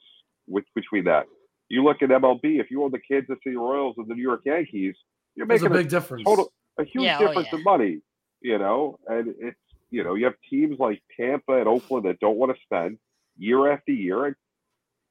with 0.45 0.65
between 0.75 1.05
that. 1.05 1.27
You 1.69 1.85
look 1.85 2.01
at 2.01 2.09
MLB, 2.09 2.59
if 2.59 2.69
you 2.69 2.83
own 2.83 2.91
the 2.91 2.99
Kansas 2.99 3.37
City 3.45 3.55
Royals 3.55 3.95
and 3.97 4.09
the 4.09 4.15
New 4.15 4.23
York 4.23 4.41
Yankees, 4.45 4.95
you're 5.38 5.45
There's 5.47 5.62
a 5.62 5.69
making 5.69 5.78
a, 5.80 5.84
big 5.84 5.89
difference. 5.89 6.23
total 6.26 6.52
a 6.78 6.84
huge 6.84 7.06
Yeah, 7.06 7.17
oh, 7.21 7.28
difference 7.28 7.47
yeah. 7.54 7.58
in 7.60 7.63
money, 7.63 8.00
you 8.41 8.58
know, 8.58 9.00
and 9.08 9.34
it's 9.39 9.58
you 9.89 10.04
know, 10.04 10.15
you 10.15 10.26
have 10.26 10.34
teams 10.50 10.78
like 10.80 11.02
Tampa 11.15 11.54
and 11.60 11.67
Oakland 11.67 12.06
that 12.06 12.19
don't 12.19 12.36
want 12.38 12.54
to 12.54 12.62
spend 12.63 12.97
year 13.38 13.71
after 13.71 13.93
year, 13.93 14.26
and 14.26 14.36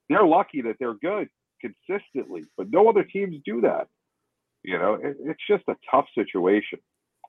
they're 0.07 0.25
lucky 0.25 0.61
that 0.61 0.75
they're 0.79 0.93
good 0.93 1.29
consistently, 1.59 2.43
but 2.57 2.69
no 2.69 2.87
other 2.87 3.03
teams 3.03 3.35
do 3.43 3.61
that. 3.61 3.87
You 4.63 4.77
know, 4.77 4.93
it, 4.95 5.17
it's 5.21 5.41
just 5.49 5.63
a 5.67 5.75
tough 5.89 6.05
situation. 6.13 6.79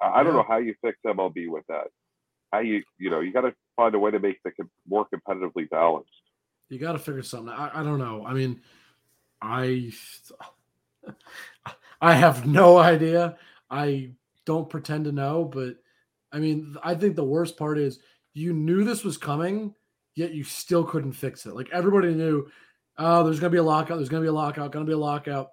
I, 0.02 0.20
I 0.20 0.22
don't 0.22 0.34
know 0.34 0.44
how 0.46 0.58
you 0.58 0.74
fix 0.84 0.98
MLB 1.06 1.48
with 1.48 1.64
that. 1.68 1.86
How 2.52 2.58
you, 2.60 2.82
you 2.98 3.08
know, 3.10 3.20
you 3.20 3.32
got 3.32 3.42
to 3.42 3.54
find 3.76 3.94
a 3.94 3.98
way 3.98 4.10
to 4.10 4.18
make 4.18 4.42
the 4.44 4.50
com- 4.50 4.70
more 4.86 5.06
competitively 5.14 5.70
balanced. 5.70 6.10
You 6.68 6.78
got 6.78 6.92
to 6.92 6.98
figure 6.98 7.22
something. 7.22 7.48
I, 7.54 7.80
I 7.80 7.82
don't 7.82 7.98
know. 7.98 8.26
I 8.26 8.34
mean, 8.34 8.60
I 9.40 9.90
I 12.00 12.14
have 12.14 12.46
no 12.46 12.78
idea. 12.78 13.36
I 13.70 14.12
don't 14.46 14.70
pretend 14.70 15.04
to 15.04 15.12
know, 15.12 15.44
but 15.44 15.76
I 16.32 16.38
mean, 16.38 16.76
I 16.82 16.94
think 16.94 17.16
the 17.16 17.24
worst 17.24 17.56
part 17.56 17.78
is 17.78 17.98
you 18.34 18.52
knew 18.52 18.84
this 18.84 19.04
was 19.04 19.16
coming, 19.16 19.74
yet 20.14 20.32
you 20.32 20.44
still 20.44 20.84
couldn't 20.84 21.12
fix 21.12 21.46
it. 21.46 21.54
Like 21.54 21.68
everybody 21.72 22.14
knew, 22.14 22.48
oh, 22.98 23.24
there's 23.24 23.40
gonna 23.40 23.50
be 23.50 23.58
a 23.58 23.62
lockout. 23.62 23.96
There's 23.96 24.08
gonna 24.08 24.22
be 24.22 24.28
a 24.28 24.32
lockout. 24.32 24.72
Gonna 24.72 24.84
be 24.84 24.92
a 24.92 24.98
lockout. 24.98 25.48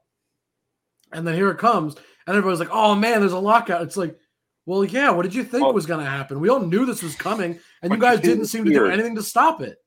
And 1.12 1.26
then 1.26 1.36
here 1.36 1.50
it 1.50 1.58
comes, 1.58 1.96
and 1.96 2.36
everybody's 2.36 2.60
like, 2.60 2.70
"Oh 2.72 2.96
man, 2.96 3.20
there's 3.20 3.32
a 3.32 3.40
lockout." 3.40 3.84
It's 3.84 3.98
like, 3.98 4.18
well, 4.66 4.84
yeah. 4.84 5.12
What 5.12 5.24
did 5.24 5.36
you 5.36 5.44
think 5.44 5.72
was 5.74 5.86
gonna 5.86 6.06
happen? 6.06 6.40
We 6.40 6.50
all 6.50 6.60
knew 6.60 6.86
this 6.86 7.04
was 7.04 7.16
coming, 7.16 7.60
and 7.82 7.90
But 7.90 7.96
you 7.96 8.02
guys 8.02 8.20
didn't 8.20 8.48
seem 8.48 8.66
to 8.66 8.72
do 8.72 8.88
anything 8.88 9.16
to 9.16 9.24
stop 9.24 9.62
it. 9.62 9.78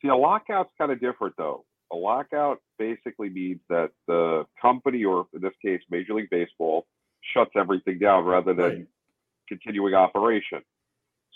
See, 0.00 0.08
a 0.08 0.16
lockout's 0.16 0.72
kind 0.76 0.90
of 0.90 1.00
different, 1.00 1.36
though. 1.38 1.64
A 1.92 1.96
lockout 1.96 2.60
basically 2.78 3.28
means 3.28 3.60
that 3.68 3.90
the 4.08 4.46
company, 4.60 5.04
or 5.04 5.26
in 5.34 5.42
this 5.42 5.52
case, 5.62 5.80
Major 5.90 6.14
League 6.14 6.30
Baseball, 6.30 6.86
shuts 7.34 7.50
everything 7.54 7.98
down 7.98 8.24
rather 8.24 8.54
than 8.54 8.64
Right. 8.70 8.86
continuing 9.46 9.94
operation. 9.94 10.62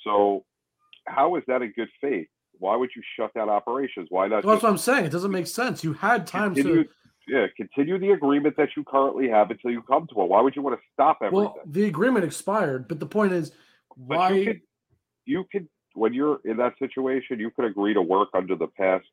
So, 0.02 0.44
how 1.06 1.36
is 1.36 1.44
that 1.46 1.60
in 1.62 1.72
good 1.72 1.90
faith? 2.00 2.28
Why 2.58 2.74
would 2.74 2.90
you 2.96 3.02
shut 3.16 3.34
down 3.34 3.50
operations? 3.50 4.08
Why 4.10 4.28
not 4.28 4.44
Well, 4.44 4.54
that's 4.54 4.62
what 4.62 4.70
I'm 4.70 4.78
saying. 4.78 5.04
It 5.04 5.12
doesn't 5.12 5.30
make 5.30 5.46
sense. 5.46 5.84
You 5.84 5.92
had 5.92 6.26
time 6.26 6.54
continue? 6.54 6.84
to. 6.84 6.90
Yeah, 7.28 7.46
continue 7.56 7.98
the 7.98 8.12
agreement 8.12 8.56
that 8.56 8.70
you 8.76 8.84
currently 8.84 9.28
have 9.28 9.50
until 9.50 9.72
you 9.72 9.82
come 9.82 10.06
to 10.06 10.22
it. 10.22 10.28
Why 10.28 10.40
would 10.40 10.56
you 10.56 10.62
want 10.62 10.78
to 10.80 10.82
stop 10.92 11.18
everything? 11.20 11.36
Well, 11.44 11.60
the 11.66 11.84
agreement 11.84 12.24
expired, 12.24 12.88
but 12.88 13.00
the 13.00 13.06
point 13.06 13.32
is, 13.32 13.50
But 13.96 14.16
why? 14.18 14.30
you 14.30 14.44
could, 14.44 14.60
you 15.26 15.44
could, 15.52 15.68
when 15.94 16.14
you're 16.14 16.40
in 16.44 16.56
that 16.58 16.78
situation, 16.78 17.40
you 17.40 17.50
could 17.50 17.64
agree 17.66 17.92
to 17.94 18.00
work 18.00 18.28
under 18.32 18.54
the 18.54 18.68
past 18.68 19.06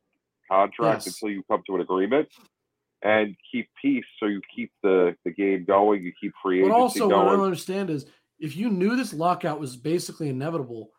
contract 0.50 1.06
Yes. 1.06 1.06
until 1.06 1.34
you 1.34 1.42
come 1.50 1.62
to 1.66 1.74
an 1.76 1.80
agreement 1.80 2.28
and 3.02 3.36
keep 3.50 3.68
peace. 3.80 4.04
So 4.18 4.26
you 4.26 4.40
keep 4.54 4.72
the 4.82 5.14
the 5.24 5.30
game 5.30 5.64
going. 5.64 6.02
You 6.02 6.12
keep 6.20 6.32
free 6.42 6.60
agency 6.60 6.70
but 6.70 6.76
also, 6.76 7.08
what 7.08 7.28
I 7.28 7.32
don't 7.32 7.44
understand 7.44 7.90
is, 7.90 8.06
if 8.38 8.56
you 8.56 8.70
knew 8.70 8.96
this 8.96 9.12
lockout 9.12 9.60
was 9.60 9.76
basically 9.76 10.28
inevitable, 10.28 10.90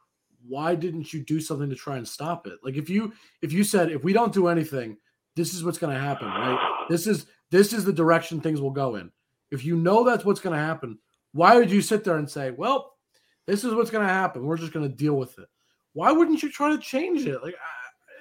why 0.47 0.75
didn't 0.75 1.13
you 1.13 1.21
do 1.21 1.39
something 1.39 1.69
to 1.69 1.75
try 1.75 1.97
and 1.97 2.07
stop 2.07 2.47
it? 2.47 2.59
Like 2.63 2.75
if 2.75 2.89
you 2.89 3.13
if 3.41 3.51
you 3.51 3.63
said 3.63 3.91
if 3.91 4.03
we 4.03 4.13
don't 4.13 4.33
do 4.33 4.47
anything, 4.47 4.97
this 5.35 5.53
is 5.53 5.63
what's 5.63 5.77
going 5.77 5.93
to 5.93 5.99
happen, 6.01 6.27
right? 6.27 6.85
This 6.89 7.07
is 7.07 7.25
this 7.51 7.73
is 7.73 7.83
the 7.85 7.93
direction 7.93 8.39
things 8.39 8.61
will 8.61 8.71
go 8.71 8.95
in. 8.95 9.11
If 9.51 9.65
you 9.65 9.75
know 9.75 10.03
that's 10.03 10.25
what's 10.25 10.39
going 10.41 10.57
to 10.57 10.63
happen, 10.63 10.99
why 11.33 11.55
would 11.57 11.71
you 11.71 11.81
sit 11.81 12.03
there 12.03 12.17
and 12.17 12.29
say, 12.29 12.51
"Well, 12.51 12.93
this 13.47 13.63
is 13.63 13.73
what's 13.73 13.91
going 13.91 14.05
to 14.05 14.13
happen. 14.13 14.45
We're 14.45 14.57
just 14.57 14.73
going 14.73 14.89
to 14.89 14.95
deal 14.95 15.15
with 15.15 15.37
it." 15.39 15.47
Why 15.93 16.11
wouldn't 16.11 16.43
you 16.43 16.51
try 16.51 16.69
to 16.69 16.77
change 16.77 17.25
it? 17.25 17.41
Like, 17.41 17.55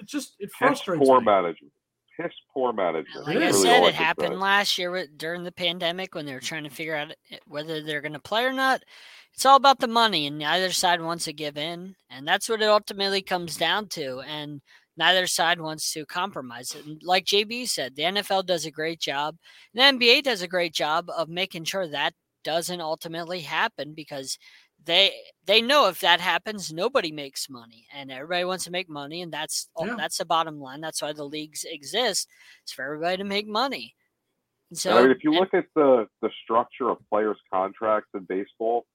it 0.01 0.07
just 0.07 0.35
it 0.39 0.51
frustrates 0.53 1.01
Piss 1.01 1.09
poor 1.09 1.21
me. 1.21 1.25
management. 1.25 1.73
Piss 2.21 2.33
poor 2.53 2.73
management. 2.73 3.27
Like 3.27 3.37
It 3.37 3.43
I 3.43 3.47
is. 3.49 3.61
said, 3.63 3.83
it 3.85 3.95
can 3.97 4.19
say. 4.19 4.31
happened 4.31 4.41
last 4.41 4.79
year 4.79 5.07
during 5.17 5.45
the 5.45 5.53
pandemic 5.53 6.15
when 6.15 6.27
they 6.27 6.35
were 6.35 6.41
trying 6.41 6.65
to 6.65 6.71
figure 6.71 6.95
out 6.97 7.13
eh, 7.31 7.39
whether 7.47 7.83
they're 7.83 8.01
going 8.03 8.13
to 8.13 8.21
play 8.21 8.45
or 8.45 8.53
not. 8.53 8.83
It's 9.35 9.45
all 9.45 9.57
about 9.57 9.81
the 9.81 9.89
money, 9.89 10.27
and 10.29 10.39
neither 10.39 10.71
side 10.73 11.03
wants 11.03 11.25
to 11.25 11.33
give 11.33 11.57
in, 11.59 11.97
and 12.09 12.27
that's 12.27 12.49
what 12.49 12.63
it 12.63 12.67
ultimately 12.69 13.21
comes 13.23 13.57
down 13.57 13.89
to. 13.89 14.21
And 14.21 14.61
neither 14.97 15.27
side 15.27 15.61
wants 15.61 15.93
to 15.93 16.07
compromise 16.07 16.73
it. 16.75 16.87
And 16.87 17.03
like 17.03 17.25
JB 17.25 17.69
said, 17.69 17.97
the 17.97 18.05
NFL 18.05 18.47
does 18.47 18.65
a 18.65 18.71
great 18.71 19.01
job. 19.01 19.37
The 19.75 19.83
NBA 19.83 20.23
does 20.23 20.41
a 20.43 20.49
great 20.49 20.73
job 20.73 21.11
of 21.11 21.29
making 21.29 21.65
sure 21.65 21.89
that 21.89 22.15
doesn't 22.45 22.81
ultimately 22.81 23.41
happen 23.41 23.93
because 23.95 24.39
they 24.85 25.13
they 25.47 25.61
know 25.61 25.89
if 25.89 26.01
that 26.01 26.21
happens, 26.21 26.73
nobody 26.73 27.13
makes 27.13 27.49
money, 27.51 27.87
and 27.93 28.11
everybody 28.11 28.45
wants 28.45 28.65
to 28.65 28.71
make 28.71 28.89
money, 28.89 29.23
and 29.23 29.33
that's 29.33 29.69
Yeah. 29.79 29.95
that's 29.97 30.19
the 30.19 30.25
bottom 30.25 30.61
line. 30.61 30.81
That's 30.81 31.03
why 31.03 31.13
the 31.13 31.25
leagues 31.25 31.65
exist. 31.65 32.29
It's 32.63 32.73
for 32.73 32.85
everybody 32.85 33.19
to 33.19 33.25
make 33.25 33.47
money. 33.47 33.95
And 34.71 34.79
so, 34.79 34.97
I 34.97 35.03
mean, 35.03 35.11
if 35.11 35.23
you 35.25 35.31
and- 35.33 35.41
look 35.41 35.55
at 35.55 35.67
the 35.75 36.09
the 36.23 36.31
structure 36.43 36.89
of 36.89 36.99
players' 37.09 37.39
contracts 37.53 38.11
in 38.15 38.25
baseball, 38.25 38.87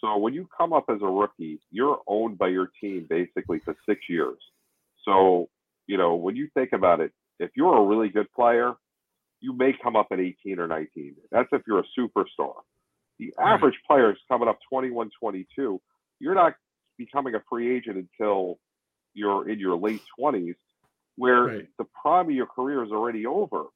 so 0.00 0.16
when 0.16 0.34
you 0.34 0.48
come 0.56 0.72
up 0.72 0.84
as 0.88 1.02
a 1.02 1.06
rookie, 1.06 1.60
you're 1.70 2.00
owned 2.06 2.38
by 2.38 2.48
your 2.48 2.70
team 2.80 3.06
basically 3.08 3.58
for 3.60 3.76
six 3.86 4.08
years. 4.08 4.38
So 5.04 5.48
you 5.86 5.96
know 5.96 6.14
when 6.14 6.36
you 6.36 6.48
think 6.54 6.72
about 6.72 7.00
it, 7.00 7.12
if 7.38 7.50
you're 7.56 7.76
a 7.76 7.84
really 7.84 8.08
good 8.08 8.30
player, 8.32 8.76
you 9.40 9.52
may 9.52 9.72
come 9.72 9.96
up 9.96 10.08
at 10.10 10.20
18 10.20 10.58
or 10.60 10.66
19. 10.66 11.16
That's 11.30 11.48
if 11.52 11.62
you're 11.66 11.80
a 11.80 11.88
superstar. 11.98 12.54
The 13.20 13.34
Right. 13.36 13.52
average 13.52 13.78
player 13.86 14.10
is 14.10 14.18
coming 14.28 14.48
up 14.48 14.58
21, 14.70 15.10
22. 15.20 15.80
You're 16.20 16.34
not 16.34 16.54
becoming 16.96 17.34
a 17.34 17.40
free 17.50 17.70
agent 17.76 17.98
until 17.98 18.58
you're 19.12 19.46
in 19.48 19.58
your 19.58 19.76
late 19.76 20.00
20s, 20.18 20.56
where 21.16 21.42
Right. 21.44 21.68
the 21.76 21.84
prime 21.84 22.26
of 22.30 22.34
your 22.34 22.46
career 22.46 22.82
is 22.82 22.90
already 22.90 23.26
over. 23.26 23.66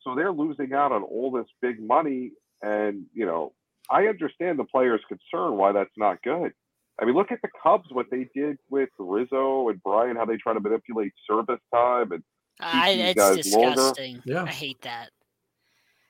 So 0.00 0.14
they're 0.14 0.32
losing 0.32 0.72
out 0.72 0.92
on 0.92 1.02
all 1.02 1.30
this 1.30 1.46
big 1.60 1.78
money. 1.80 2.32
And, 2.62 3.06
you 3.12 3.26
know, 3.26 3.52
I 3.90 4.06
understand 4.06 4.58
the 4.58 4.64
players' 4.64 5.04
concern 5.08 5.56
why 5.58 5.72
that's 5.72 5.96
not 5.98 6.22
good. 6.22 6.54
I 6.98 7.04
mean, 7.04 7.14
look 7.14 7.30
at 7.30 7.42
the 7.42 7.50
Cubs, 7.62 7.90
what 7.92 8.08
they 8.10 8.24
did 8.34 8.58
with 8.70 8.88
Rizzo 8.98 9.68
and 9.68 9.82
Bryant, 9.82 10.16
how 10.16 10.24
they 10.24 10.38
try 10.38 10.54
to 10.54 10.60
manipulate 10.60 11.12
service 11.26 11.60
time. 11.70 12.12
And 12.12 12.24
I, 12.60 12.94
these 12.94 13.04
it's 13.10 13.14
guys 13.14 13.52
longer. 13.54 13.74
disgusting. 13.74 14.22
Yeah. 14.24 14.44
I 14.44 14.50
hate 14.52 14.80
that. 14.82 15.10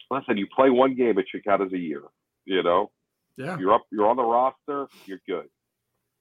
listen, 0.08 0.36
you 0.38 0.46
play 0.46 0.70
one 0.70 0.94
game, 0.94 1.18
at 1.18 1.28
should 1.28 1.42
count 1.42 1.62
as 1.62 1.72
a 1.72 1.78
year. 1.78 2.02
You 2.46 2.62
know, 2.62 2.90
Yeah. 3.36 3.58
you're 3.58 3.74
up, 3.74 3.82
you're 3.92 4.06
on 4.08 4.16
the 4.16 4.24
roster, 4.24 4.88
you're 5.04 5.20
good. 5.28 5.48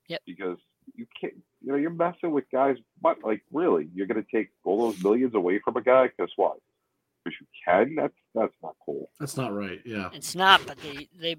Yep. 0.08 0.22
Because 0.26 0.58
you 0.94 1.06
can't, 1.20 1.34
you 1.62 1.72
know, 1.72 1.78
you're 1.78 1.90
messing 1.90 2.30
with 2.32 2.44
guys. 2.52 2.76
But 3.00 3.22
like, 3.24 3.42
really, 3.52 3.88
you're 3.94 4.06
going 4.06 4.22
to 4.22 4.30
take 4.36 4.50
all 4.64 4.90
those 4.90 5.02
millions 5.02 5.34
away 5.34 5.60
from 5.64 5.76
a 5.76 5.82
guy? 5.82 6.10
Guess 6.18 6.28
what? 6.36 6.58
Because 7.24 7.38
you 7.40 7.46
can. 7.64 7.94
That's 7.96 8.14
that's 8.34 8.54
not 8.62 8.74
cool. 8.84 9.10
That's 9.18 9.36
not 9.36 9.52
right. 9.54 9.80
Yeah. 9.84 10.10
It's 10.12 10.34
not, 10.36 10.60
but 10.66 10.78
they 10.78 11.08
they 11.18 11.36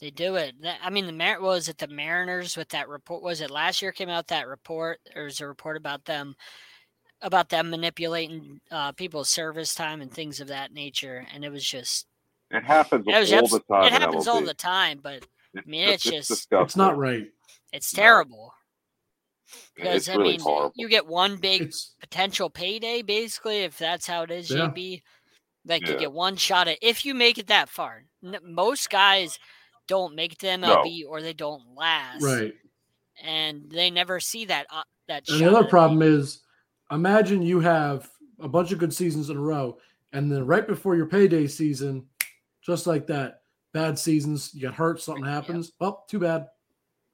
they 0.00 0.10
do 0.10 0.34
it. 0.36 0.54
I 0.82 0.90
mean, 0.90 1.06
the 1.06 1.12
Mar- 1.12 1.40
was 1.40 1.68
it 1.68 1.78
the 1.78 1.88
Mariners 1.88 2.56
with 2.56 2.68
that 2.70 2.88
report? 2.88 3.22
Was 3.22 3.40
it 3.40 3.50
last 3.50 3.80
year 3.80 3.92
came 3.92 4.08
out 4.10 4.26
that 4.28 4.46
report? 4.46 5.00
There 5.14 5.24
was 5.24 5.40
a 5.40 5.46
report 5.48 5.76
about 5.78 6.04
them 6.04 6.36
about 7.22 7.48
them 7.48 7.70
manipulating 7.70 8.60
uh, 8.70 8.92
people's 8.92 9.30
service 9.30 9.74
time 9.74 10.02
and 10.02 10.12
things 10.12 10.38
of 10.38 10.48
that 10.48 10.72
nature, 10.74 11.26
and 11.32 11.44
it 11.46 11.50
was 11.50 11.64
just 11.64 12.06
It 12.50 12.62
happens 12.64 13.04
it 13.08 13.14
all 13.32 13.38
abs- 13.44 13.50
the 13.52 13.60
time. 13.60 13.84
it 13.84 13.92
happens 13.92 14.28
all 14.28 14.40
the 14.42 14.54
time, 14.54 15.00
but 15.02 15.24
It's, 15.54 15.66
mean, 15.66 15.88
it's 15.88 16.02
just- 16.04 16.28
disgusting. 16.28 16.64
It's 16.64 16.76
not 16.76 16.96
right. 16.96 17.26
it's 17.72 17.94
No. 17.96 18.02
terrible 18.02 18.54
because 19.74 19.96
It's 19.96 20.08
I 20.08 20.14
really 20.16 20.32
mean 20.32 20.40
horrible. 20.40 20.72
you 20.76 20.88
get 20.88 21.06
one 21.06 21.36
big 21.36 21.62
It's 21.62 21.94
potential 22.00 22.50
payday 22.50 23.02
basically 23.02 23.58
if 23.58 23.78
that's 23.78 24.06
how 24.06 24.22
it 24.22 24.30
is 24.30 24.50
Yeah. 24.50 24.68
JB 24.68 25.02
like 25.64 25.86
you 25.86 25.96
get 25.98 26.12
one 26.12 26.36
shot 26.36 26.68
at 26.68 26.78
if 26.82 27.04
you 27.04 27.14
make 27.14 27.38
it 27.38 27.46
that 27.48 27.68
far 27.68 28.04
N- 28.24 28.38
most 28.42 28.90
guys 28.90 29.38
don't 29.88 30.14
make 30.14 30.32
it 30.32 30.38
to 30.40 30.56
No. 30.56 30.76
MLB 30.82 31.04
or 31.08 31.22
they 31.22 31.32
don't 31.32 31.74
last 31.76 32.22
right. 32.22 32.54
and 33.22 33.70
they 33.70 33.90
never 33.90 34.18
see 34.20 34.44
that 34.46 34.66
uh, 34.70 34.82
that 35.08 35.18
And 35.28 35.38
shot 35.38 35.38
the 35.38 35.50
other 35.50 35.64
at 35.64 35.70
problem 35.70 36.02
is 36.02 36.40
imagine 36.90 37.42
you 37.42 37.60
have 37.60 38.08
a 38.40 38.48
bunch 38.48 38.72
of 38.72 38.78
good 38.78 38.92
seasons 38.94 39.30
in 39.30 39.36
a 39.36 39.40
row, 39.40 39.78
and 40.12 40.30
then 40.30 40.44
right 40.46 40.66
before 40.66 40.94
your 40.96 41.06
payday 41.06 41.46
season, 41.46 42.06
just 42.66 42.86
like 42.86 43.06
that, 43.06 43.42
bad 43.72 43.96
seasons, 43.98 44.52
you 44.52 44.60
get 44.60 44.74
hurt, 44.74 45.00
something 45.00 45.24
Yep. 45.24 45.32
happens. 45.32 45.72
Well, 45.80 46.04
too 46.08 46.18
bad. 46.18 46.48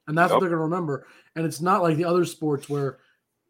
And 0.08 0.16
that's 0.16 0.32
what 0.32 0.40
they're 0.40 0.48
going 0.48 0.58
to 0.58 0.64
remember. 0.64 1.06
And 1.36 1.44
it's 1.44 1.60
not 1.60 1.82
like 1.82 1.96
the 1.96 2.04
other 2.06 2.24
sports 2.24 2.68
where 2.68 2.98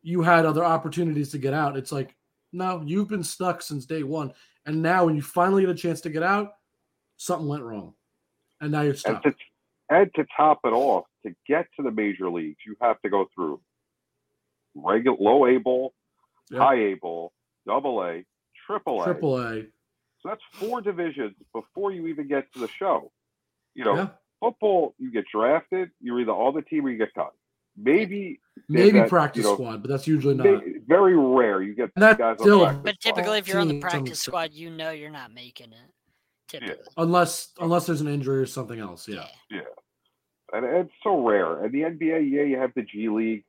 you 0.02 0.20
had 0.22 0.44
other 0.44 0.64
opportunities 0.64 1.30
to 1.30 1.38
get 1.38 1.54
out. 1.54 1.76
It's 1.76 1.92
like, 1.92 2.16
no, 2.52 2.82
you've 2.84 3.08
been 3.08 3.22
stuck 3.22 3.62
since 3.62 3.86
day 3.86 4.02
one. 4.02 4.34
And 4.66 4.82
now 4.82 5.06
when 5.06 5.14
you 5.16 5.22
finally 5.22 5.62
get 5.62 5.70
a 5.70 5.74
chance 5.74 6.00
to 6.02 6.10
get 6.10 6.22
out, 6.22 6.54
something 7.16 7.48
went 7.48 7.62
wrong. 7.62 7.94
And 8.60 8.70
now 8.72 8.82
you're 8.82 8.90
And 8.92 8.98
stuck. 8.98 9.22
to, 9.22 9.34
and 9.88 10.10
to 10.14 10.26
top 10.36 10.60
it 10.64 10.72
off, 10.72 11.06
to 11.24 11.34
get 11.46 11.66
to 11.76 11.82
the 11.82 11.90
major 11.90 12.28
leagues, 12.28 12.58
you 12.66 12.76
have 12.80 13.00
to 13.02 13.08
go 13.08 13.28
through 13.34 13.60
regular 14.74 15.16
low 15.18 15.46
A 15.46 15.58
ball, 15.58 15.94
Yep. 16.50 16.60
high 16.60 16.74
A 16.80 16.94
ball, 16.94 17.32
double 17.66 18.02
A, 18.02 18.24
triple 18.66 19.00
A. 19.02 19.04
Triple 19.04 19.40
A. 19.40 19.66
So 20.22 20.28
that's 20.28 20.42
four 20.52 20.80
divisions 20.80 21.34
before 21.52 21.92
you 21.92 22.06
even 22.06 22.28
get 22.28 22.52
to 22.54 22.60
the 22.60 22.68
show. 22.68 23.10
You 23.74 23.84
know, 23.84 23.94
Yeah. 23.96 24.08
football, 24.40 24.94
you 24.98 25.10
get 25.10 25.24
drafted, 25.32 25.90
you're 26.00 26.20
either 26.20 26.32
on 26.32 26.54
the 26.54 26.62
team 26.62 26.86
or 26.86 26.90
you 26.90 26.98
get 26.98 27.12
cut. 27.14 27.32
Maybe 27.76 28.38
Maybe 28.68 28.98
that, 29.00 29.08
practice 29.08 29.44
you 29.44 29.50
know, 29.50 29.54
squad, 29.54 29.82
but 29.82 29.88
that's 29.90 30.06
usually 30.06 30.34
not. 30.34 30.46
very 30.86 31.16
rare 31.16 31.62
you 31.62 31.74
get 31.74 31.90
And 31.96 32.02
that's 32.02 32.18
guys 32.18 32.36
on 32.38 32.38
still- 32.38 32.60
practice 32.60 32.82
but 32.84 33.00
squad. 33.00 33.14
typically 33.14 33.38
if 33.38 33.48
you're 33.48 33.58
on 33.60 33.68
the 33.68 33.80
practice 33.80 34.20
squad 34.20 34.52
you 34.52 34.68
know 34.70 34.90
you're 34.90 35.10
not 35.10 35.32
making 35.32 35.72
it 35.72 35.90
typically 36.48 36.84
unless 36.98 37.52
unless 37.60 37.86
there's 37.86 38.02
an 38.02 38.08
injury 38.08 38.38
or 38.40 38.46
something 38.46 38.78
else. 38.78 39.08
Yeah, 39.08 39.26
yeah. 39.50 39.60
and 40.52 40.66
it's 40.66 40.92
so 41.02 41.26
rare. 41.26 41.64
And 41.64 41.72
the 41.72 41.80
NBA, 41.84 42.30
yeah, 42.30 42.42
you 42.42 42.58
have 42.58 42.74
the 42.74 42.82
G 42.82 43.08
League, 43.08 43.44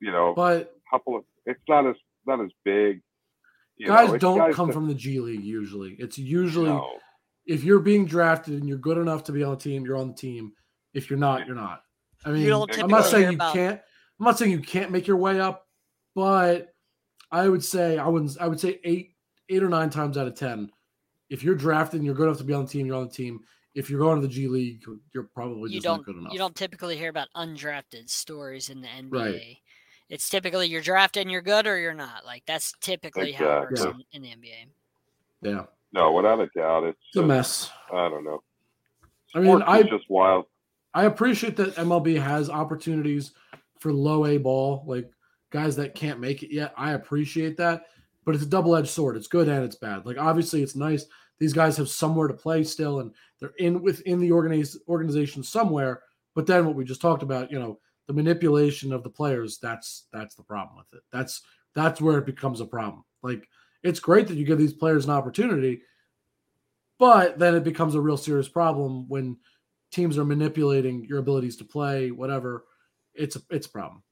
you 0.00 0.12
know, 0.12 0.34
But 0.34 0.76
couple 0.90 1.16
of 1.16 1.24
it's 1.46 1.60
not 1.68 1.86
as 1.86 1.96
not 2.26 2.40
as 2.42 2.50
big. 2.66 3.00
You 3.78 3.86
guys 3.86 4.10
know, 4.10 4.18
don't 4.18 4.38
guys 4.38 4.54
come 4.54 4.68
that- 4.68 4.72
from 4.74 4.88
the 4.88 4.94
G 4.94 5.20
League 5.20 5.44
usually. 5.44 5.96
It's 5.98 6.18
usually 6.18 6.70
no. 6.70 6.98
if 7.46 7.64
you're 7.64 7.78
being 7.80 8.06
drafted 8.06 8.54
and 8.54 8.68
you're 8.68 8.78
good 8.78 8.98
enough 8.98 9.24
to 9.24 9.32
be 9.32 9.42
on 9.42 9.50
the 9.50 9.56
team, 9.60 9.84
you're 9.84 9.96
on 9.96 10.08
the 10.08 10.14
team. 10.14 10.52
If 10.94 11.10
you're 11.10 11.18
not, 11.18 11.46
you're 11.46 11.56
not. 11.56 11.82
I 12.24 12.30
mean, 12.30 12.52
I'm 12.52 12.88
not 12.88 13.06
saying 13.06 13.30
you 13.30 13.36
about- 13.36 13.54
can't. 13.54 13.80
I'm 14.18 14.24
not 14.24 14.36
saying 14.36 14.50
you 14.50 14.60
can't 14.60 14.90
make 14.90 15.06
your 15.06 15.16
way 15.16 15.38
up, 15.38 15.64
but 16.16 16.74
I 17.30 17.48
would 17.48 17.62
say 17.64 17.98
I 17.98 18.08
wouldn't. 18.08 18.36
I 18.40 18.48
would 18.48 18.58
say 18.58 18.80
eight, 18.82 19.14
eight 19.48 19.62
or 19.62 19.68
nine 19.68 19.90
times 19.90 20.18
out 20.18 20.26
of 20.26 20.34
ten, 20.34 20.70
if 21.30 21.44
you're 21.44 21.54
drafted 21.54 21.98
and 22.00 22.04
you're 22.06 22.16
good 22.16 22.24
enough 22.24 22.38
to 22.38 22.44
be 22.44 22.52
on 22.54 22.64
the 22.64 22.70
team, 22.70 22.86
you're 22.86 22.96
on 22.96 23.06
the 23.06 23.14
team. 23.14 23.40
If 23.74 23.88
you're 23.90 24.00
going 24.00 24.20
to 24.20 24.26
the 24.26 24.32
G 24.32 24.48
League, 24.48 24.82
you're 25.14 25.28
probably 25.34 25.70
you 25.70 25.76
just 25.76 25.84
don't 25.84 25.98
not 25.98 26.06
good 26.06 26.16
enough. 26.16 26.32
you 26.32 26.38
don't 26.38 26.56
typically 26.56 26.96
hear 26.96 27.10
about 27.10 27.28
undrafted 27.36 28.10
stories 28.10 28.70
in 28.70 28.80
the 28.80 28.88
NBA. 28.88 29.12
Right. 29.12 29.56
It's 30.08 30.28
typically 30.28 30.66
you're 30.68 30.80
drafted 30.82 31.22
and 31.22 31.30
you're 31.30 31.42
good 31.42 31.66
or 31.66 31.78
you're 31.78 31.94
not. 31.94 32.24
Like 32.24 32.44
that's 32.46 32.72
typically 32.80 33.32
how 33.32 33.44
it 33.44 33.60
works 33.60 33.80
Exactly. 33.80 34.06
in, 34.12 34.24
in 34.24 34.40
the 34.40 34.48
NBA. 34.48 35.52
yeah, 35.54 35.64
No, 35.92 36.12
without 36.12 36.40
a 36.40 36.46
doubt, 36.56 36.84
it's 36.84 36.98
it's 37.08 37.16
a 37.16 37.22
mess. 37.22 37.70
I 37.92 38.08
don't 38.08 38.24
know. 38.24 38.42
I 39.34 39.40
mean, 39.40 39.48
Sports 39.58 39.64
I 39.66 39.82
just 39.82 40.08
wild. 40.08 40.46
I 40.94 41.04
appreciate 41.04 41.56
that 41.56 41.74
MLB 41.76 42.20
has 42.20 42.48
opportunities 42.48 43.32
for 43.78 43.92
low 43.92 44.24
A 44.26 44.38
ball, 44.38 44.82
like 44.86 45.10
guys 45.50 45.76
that 45.76 45.94
can't 45.94 46.20
make 46.20 46.42
it 46.42 46.52
yet. 46.52 46.72
I 46.76 46.92
appreciate 46.92 47.56
that, 47.58 47.84
but 48.24 48.34
it's 48.34 48.44
a 48.44 48.48
double 48.48 48.74
edged 48.74 48.88
sword. 48.88 49.16
It's 49.16 49.28
good 49.28 49.48
and 49.48 49.64
it's 49.64 49.76
bad. 49.76 50.06
Like 50.06 50.18
obviously, 50.18 50.62
it's 50.62 50.74
nice 50.74 51.04
these 51.38 51.52
guys 51.52 51.76
have 51.76 51.88
somewhere 51.88 52.26
to 52.28 52.34
play 52.34 52.64
still, 52.64 53.00
and 53.00 53.12
they're 53.38 53.52
in 53.58 53.80
within 53.82 54.18
the 54.18 54.30
organiz- 54.30 54.76
organization 54.88 55.42
somewhere. 55.42 56.02
But 56.34 56.46
then 56.46 56.66
what 56.66 56.74
we 56.74 56.84
just 56.84 57.00
talked 57.00 57.22
about, 57.22 57.52
you 57.52 57.58
know, 57.58 57.78
the 58.08 58.14
manipulation 58.14 58.92
of 58.92 59.04
the 59.04 59.10
players. 59.10 59.58
That's 59.58 60.06
that's 60.12 60.34
the 60.34 60.42
problem 60.42 60.76
with 60.76 60.86
it. 60.94 61.04
That's 61.12 61.42
that's 61.74 62.00
where 62.00 62.18
it 62.18 62.26
becomes 62.26 62.60
a 62.60 62.64
problem. 62.64 63.04
Like 63.22 63.46
it's 63.84 64.00
great 64.00 64.26
that 64.26 64.36
you 64.36 64.44
give 64.44 64.58
these 64.58 64.72
players 64.72 65.04
an 65.04 65.12
opportunity, 65.12 65.82
but 66.98 67.38
then 67.38 67.54
it 67.54 67.62
becomes 67.62 67.94
a 67.94 68.00
real 68.00 68.16
serious 68.16 68.48
problem 68.48 69.08
when 69.08 69.36
teams 69.92 70.18
are 70.18 70.24
manipulating 70.24 71.04
your 71.04 71.18
abilities 71.18 71.56
to 71.58 71.64
play, 71.64 72.10
whatever. 72.10 72.64
It's 73.14 73.36
a 73.36 73.40
it's 73.50 73.66
a 73.66 73.70
problem. 73.70 74.02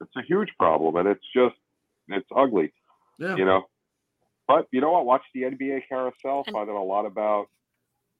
It's 0.00 0.16
a 0.16 0.22
huge 0.22 0.48
problem, 0.58 0.96
and 0.96 1.06
it's 1.06 1.24
just 1.36 1.56
it's 2.08 2.28
ugly. 2.34 2.72
Yeah. 3.18 3.36
You 3.36 3.44
know. 3.44 3.64
But 4.48 4.66
you 4.72 4.80
know 4.80 4.90
what? 4.92 5.06
Watch 5.06 5.22
the 5.34 5.42
NBA 5.42 5.82
carousel. 5.88 6.42
And- 6.46 6.54
Find 6.54 6.70
out 6.70 6.76
a 6.76 6.82
lot 6.82 7.04
about 7.04 7.48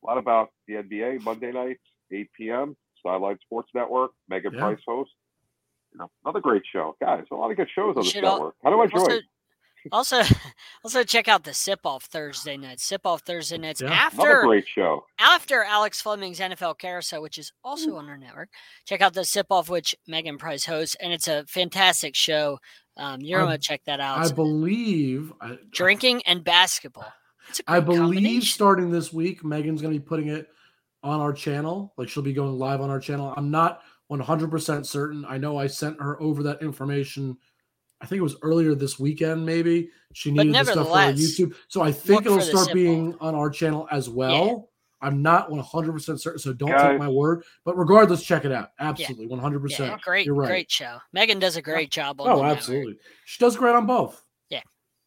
a 0.03 0.07
lot 0.07 0.19
about 0.19 0.51
the 0.69 0.75
NBA 0.75 1.23
Monday 1.23 1.53
nights, 1.53 1.83
8 2.13 2.31
p.m. 2.37 2.77
Sideline 3.03 3.39
Sports 3.43 3.71
Network. 3.75 4.13
Megan 4.29 4.53
Yeah. 4.55 4.61
Price 4.61 4.81
host. 4.87 5.11
You 5.93 5.99
know, 5.99 6.11
another 6.25 6.41
great 6.41 6.63
show, 6.73 6.97
guys. 7.01 7.25
A 7.31 7.35
lot 7.35 7.51
of 7.51 7.57
good 7.57 7.69
shows 7.75 7.97
on 7.97 8.03
this 8.03 8.13
Should 8.13 8.25
al- 8.25 8.35
network. 8.37 8.55
How 8.63 8.71
do 8.71 8.81
I 8.81 8.87
join? 8.87 9.01
Also, 9.93 10.19
Also, 10.19 10.35
also 10.85 11.03
check 11.05 11.27
out 11.27 11.43
the 11.45 11.55
Sip 11.55 11.81
Off 11.85 12.05
Thursday 12.05 12.57
nights. 12.57 12.85
Sip 12.85 13.01
Off 13.07 13.23
Thursday 13.23 13.57
nights 13.59 13.81
Yeah. 13.81 13.87
Another 13.89 14.29
after 14.37 14.43
great 14.47 14.69
show. 14.69 15.05
after 15.19 15.65
Alex 15.65 16.01
Fleming's 16.03 16.39
NFL 16.39 16.79
Carousel, 16.79 17.23
which 17.23 17.39
is 17.39 17.51
also 17.65 17.97
on 17.97 18.09
our 18.09 18.19
network. 18.19 18.51
Check 18.87 19.01
out 19.01 19.15
the 19.15 19.25
Sip 19.25 19.47
Off, 19.51 19.69
which 19.71 19.95
Megan 20.07 20.37
Price 20.39 20.67
hosts, 20.67 20.97
and 21.01 21.13
it's 21.13 21.29
a 21.29 21.45
fantastic 21.47 22.15
show. 22.15 22.59
Um, 22.99 23.21
you're 23.23 23.41
I- 23.41 23.45
gonna 23.47 23.59
check 23.59 23.81
that 23.87 24.01
out. 24.01 24.19
I 24.19 24.31
believe. 24.33 25.33
I, 25.41 25.57
drinking 25.71 26.23
and 26.27 26.45
basketball. 26.45 27.11
It's 27.49 27.61
a 27.61 27.63
I 27.67 27.81
great 27.81 27.97
believe 27.97 28.43
starting 28.45 28.91
this 28.91 29.13
week, 29.13 29.43
Megan's 29.45 29.81
going 29.83 29.95
to 29.95 29.99
be 29.99 30.05
putting 30.05 30.29
it 30.29 30.47
on 31.03 31.21
our 31.21 31.33
channel. 31.33 31.93
Like 31.97 32.09
she'll 32.09 32.23
be 32.23 32.33
going 32.33 32.59
live 32.59 32.81
on 32.81 32.91
our 32.91 33.01
channel. 33.01 33.33
I'm 33.37 33.51
not 33.51 33.83
100% 34.11 34.87
certain. 34.87 35.25
I 35.29 35.39
know 35.39 35.57
I 35.57 35.67
sent 35.67 36.01
her 36.01 36.21
over 36.21 36.43
that 36.45 36.63
information. 36.63 37.37
I 38.01 38.07
think 38.07 38.19
it 38.19 38.23
was 38.23 38.37
earlier 38.43 38.75
this 38.75 38.99
weekend, 38.99 39.45
maybe. 39.45 39.91
She 40.15 40.31
needed 40.31 40.55
the 40.55 40.65
stuff 40.65 40.89
for 40.89 40.93
YouTube. 40.93 41.55
So 41.69 41.83
I 41.83 41.93
think 41.93 42.25
it'll 42.27 42.41
start 42.41 42.67
Sip 42.67 42.75
being 42.75 43.15
on 43.21 43.35
our 43.35 43.51
channel 43.51 43.87
as 43.91 44.09
well. 44.09 44.71
I'm 45.03 45.23
not 45.23 45.51
100% 45.51 46.21
certain, 46.21 46.39
so 46.39 46.53
don't 46.53 46.71
take 46.71 46.99
my 46.99 47.09
word. 47.09 47.45
But 47.65 47.79
regardless, 47.79 48.23
check 48.23 48.45
it 48.45 48.53
out. 48.53 48.71
Absolutely, 48.81 49.29
100%. 49.29 49.79
Yeah, 49.79 49.97
great, 50.03 50.27
You're 50.27 50.35
right. 50.35 50.49
great 50.49 50.71
show. 50.71 50.99
Megan 51.13 51.39
does 51.39 51.57
a 51.57 51.63
great 51.63 51.91
job 51.91 52.21
on 52.21 52.27
the 52.27 52.33
Oh, 52.33 52.37
network. 52.43 52.57
absolutely. 52.59 52.99
She 53.25 53.39
does 53.39 53.57
great 53.57 53.75
on 53.75 53.87
both. 53.87 54.23
Yeah. 54.51 54.61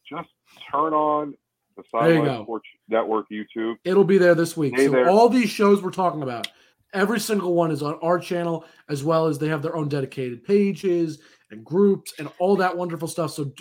Just 0.09 0.29
turn 0.71 0.93
on 0.93 1.35
the 1.75 1.83
There 1.93 2.09
you 2.09 2.15
Sideline 2.19 2.37
go. 2.39 2.43
Sports 2.43 2.67
Network 2.87 3.25
YouTube. 3.31 3.75
It'll 3.83 4.03
be 4.03 4.17
there 4.17 4.35
this 4.35 4.55
week. 4.57 4.75
Stay 4.75 4.85
so 4.87 4.91
there. 4.91 5.09
all 5.09 5.29
these 5.29 5.49
shows 5.49 5.81
we're 5.81 5.91
talking 5.91 6.23
about, 6.23 6.47
every 6.93 7.19
single 7.19 7.53
one 7.53 7.71
is 7.71 7.81
on 7.83 7.95
our 8.01 8.19
channel, 8.19 8.65
as 8.89 9.03
well 9.03 9.27
as 9.27 9.37
they 9.39 9.47
have 9.47 9.61
their 9.61 9.75
own 9.75 9.87
dedicated 9.89 10.43
pages 10.43 11.19
and 11.51 11.63
groups 11.65 12.13
and 12.19 12.29
all 12.39 12.55
that 12.57 12.75
wonderful 12.75 13.07
stuff. 13.07 13.31
So 13.31 13.51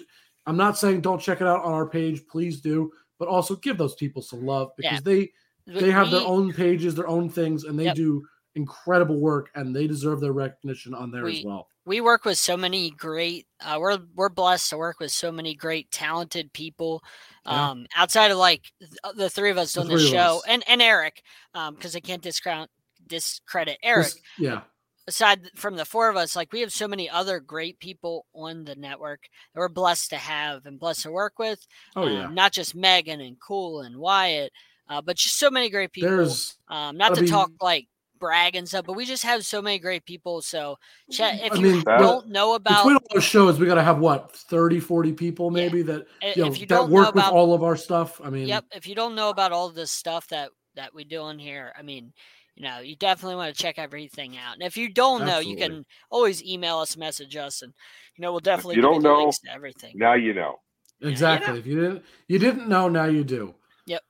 I'm 0.47 0.57
not 0.57 0.77
saying 0.79 1.01
don't 1.03 1.21
check 1.21 1.41
it 1.41 1.47
out 1.47 1.63
on 1.65 1.73
our 1.73 1.89
page, 1.89 2.27
please 2.27 2.61
do, 2.61 2.91
but 3.19 3.29
also 3.29 3.57
give 3.57 3.79
those 3.79 3.95
people 3.95 4.23
some 4.23 4.45
love 4.45 4.71
because 4.77 4.93
Yeah. 4.95 5.01
they 5.03 5.33
they 5.67 5.93
have 5.93 6.11
their 6.11 6.27
own 6.27 6.53
pages, 6.53 6.97
their 6.97 7.07
own 7.07 7.29
things, 7.29 7.63
and 7.65 7.79
they 7.79 7.85
Yep. 7.85 7.95
do 7.95 8.23
incredible 8.55 9.19
work 9.19 9.51
and 9.55 9.75
they 9.75 9.87
deserve 9.87 10.21
their 10.21 10.33
recognition 10.33 10.95
on 10.95 11.11
there 11.11 11.27
as 11.27 11.43
well. 11.45 11.69
we 11.87 12.01
work 12.01 12.25
with 12.25 12.37
so 12.39 12.57
many 12.57 12.91
great 12.91 13.47
uh, 13.61 13.77
we're 13.81 13.99
we're 14.15 14.29
blessed 14.29 14.71
to 14.71 14.77
work 14.77 15.01
with 15.01 15.11
so 15.11 15.33
many 15.33 15.55
great 15.55 15.91
talented 15.91 16.53
people 16.53 17.03
Yeah. 17.47 17.71
um 17.71 17.87
outside 17.97 18.31
of 18.31 18.37
like 18.39 18.63
th- 18.81 19.17
the 19.17 19.31
three 19.31 19.51
of 19.51 19.59
us 19.59 19.73
The 19.73 19.83
doing 19.85 19.97
the 19.97 20.03
show 20.03 20.43
and 20.47 20.63
and 20.69 20.83
eric 20.83 21.23
um 21.55 21.75
because 21.75 21.97
i 21.97 22.01
can't 22.01 22.23
discount 22.23 22.71
discredit 23.07 23.79
eric 23.83 24.07
This- 24.07 24.21
yeah. 24.39 24.61
aside 25.09 25.51
from 25.57 25.77
the 25.77 25.85
four 25.85 26.09
of 26.09 26.17
us 26.17 26.37
like 26.37 26.53
we 26.53 26.61
have 26.61 26.73
so 26.73 26.87
many 26.87 27.09
other 27.11 27.41
great 27.41 27.79
people 27.81 28.27
on 28.35 28.65
the 28.65 28.77
network 28.77 29.23
that 29.55 29.61
we're 29.61 29.69
blessed 29.69 30.11
to 30.11 30.17
have 30.17 30.67
and 30.67 30.79
blessed 30.79 31.03
to 31.05 31.11
work 31.11 31.39
with 31.39 31.67
Oh 31.97 32.03
um, 32.03 32.13
yeah. 32.13 32.29
not 32.29 32.53
just 32.53 32.75
megan 32.75 33.21
and 33.21 33.37
cool 33.41 33.81
and 33.81 33.97
wyatt 33.97 34.53
uh, 34.89 35.01
but 35.01 35.17
just 35.17 35.39
so 35.39 35.51
many 35.51 35.71
great 35.71 35.91
people 35.93 36.11
There's 36.11 36.57
um 36.69 36.97
not 36.97 37.15
to 37.15 37.23
mean- 37.23 37.31
talk 37.31 37.51
like 37.61 37.89
brag 38.23 38.55
and 38.55 38.69
stuff 38.69 38.85
but 38.87 38.93
we 38.95 39.05
just 39.05 39.25
have 39.25 39.45
so 39.45 39.61
many 39.61 39.81
great 39.81 40.05
people 40.05 40.41
so 40.41 40.77
chat 41.11 41.35
mm, 41.41 41.47
if 41.47 41.53
I 41.53 41.57
you 41.57 41.63
mean, 41.63 41.83
don't 41.99 42.29
know 42.29 42.55
about 42.55 42.85
between 42.85 42.97
all 42.97 43.09
those 43.15 43.25
shows, 43.25 43.59
we 43.59 43.67
got 43.67 43.75
to 43.75 43.83
have 43.83 43.99
what 43.99 44.31
30, 44.37 44.79
40 44.79 45.13
people 45.13 45.47
Yeah. 45.51 45.65
maybe 45.65 45.83
that 45.83 46.07
i- 46.23 46.33
you 46.37 46.43
know 46.45 46.49
if 46.53 46.61
you 46.61 46.67
that 46.67 46.75
don't 46.77 46.89
know 46.91 46.95
work 46.95 47.15
with 47.17 47.25
all 47.25 47.53
of 47.53 47.63
our 47.65 47.77
stuff. 47.77 48.21
I 48.23 48.31
mean, 48.31 48.47
Yep. 48.47 48.65
If 48.73 48.87
you 48.87 48.95
don't 48.95 49.17
know 49.17 49.29
about 49.31 49.51
all 49.51 49.71
this 49.71 49.91
stuff 49.91 50.29
that 50.29 50.51
that 50.77 50.95
we 50.95 51.03
do 51.05 51.21
on 51.21 51.39
here, 51.39 51.73
I 51.77 51.83
mean, 51.83 52.13
you 52.55 52.63
know, 52.65 52.79
you 52.79 52.95
definitely 52.97 53.37
want 53.37 53.55
to 53.55 53.61
check 53.63 53.79
everything 53.79 54.37
out. 54.39 54.55
And 54.55 54.63
if 54.63 54.77
you 54.77 54.89
don't 54.89 55.27
know, 55.27 55.39
you 55.41 55.57
can 55.57 55.85
always 56.11 56.43
email 56.45 56.79
us, 56.79 56.97
message 56.97 57.35
us, 57.37 57.63
and 57.63 57.73
you 58.17 58.23
know, 58.23 58.31
we'll 58.31 58.41
definitely 58.41 58.77
you 58.77 58.83
don't 58.83 59.03
know, 59.03 59.19
links 59.19 59.41
to 59.41 59.53
everything. 59.53 59.95
Now 59.99 60.15
you 60.15 60.33
know. 60.33 60.61
Exactly. 61.01 61.59
If 61.59 61.67
you 61.67 61.75
didn't, 61.81 62.05
you 62.29 62.39
didn't 62.39 62.69
know. 62.69 62.89
Now 62.89 63.07
you 63.07 63.25
do. 63.25 63.55
Yep. 63.87 64.03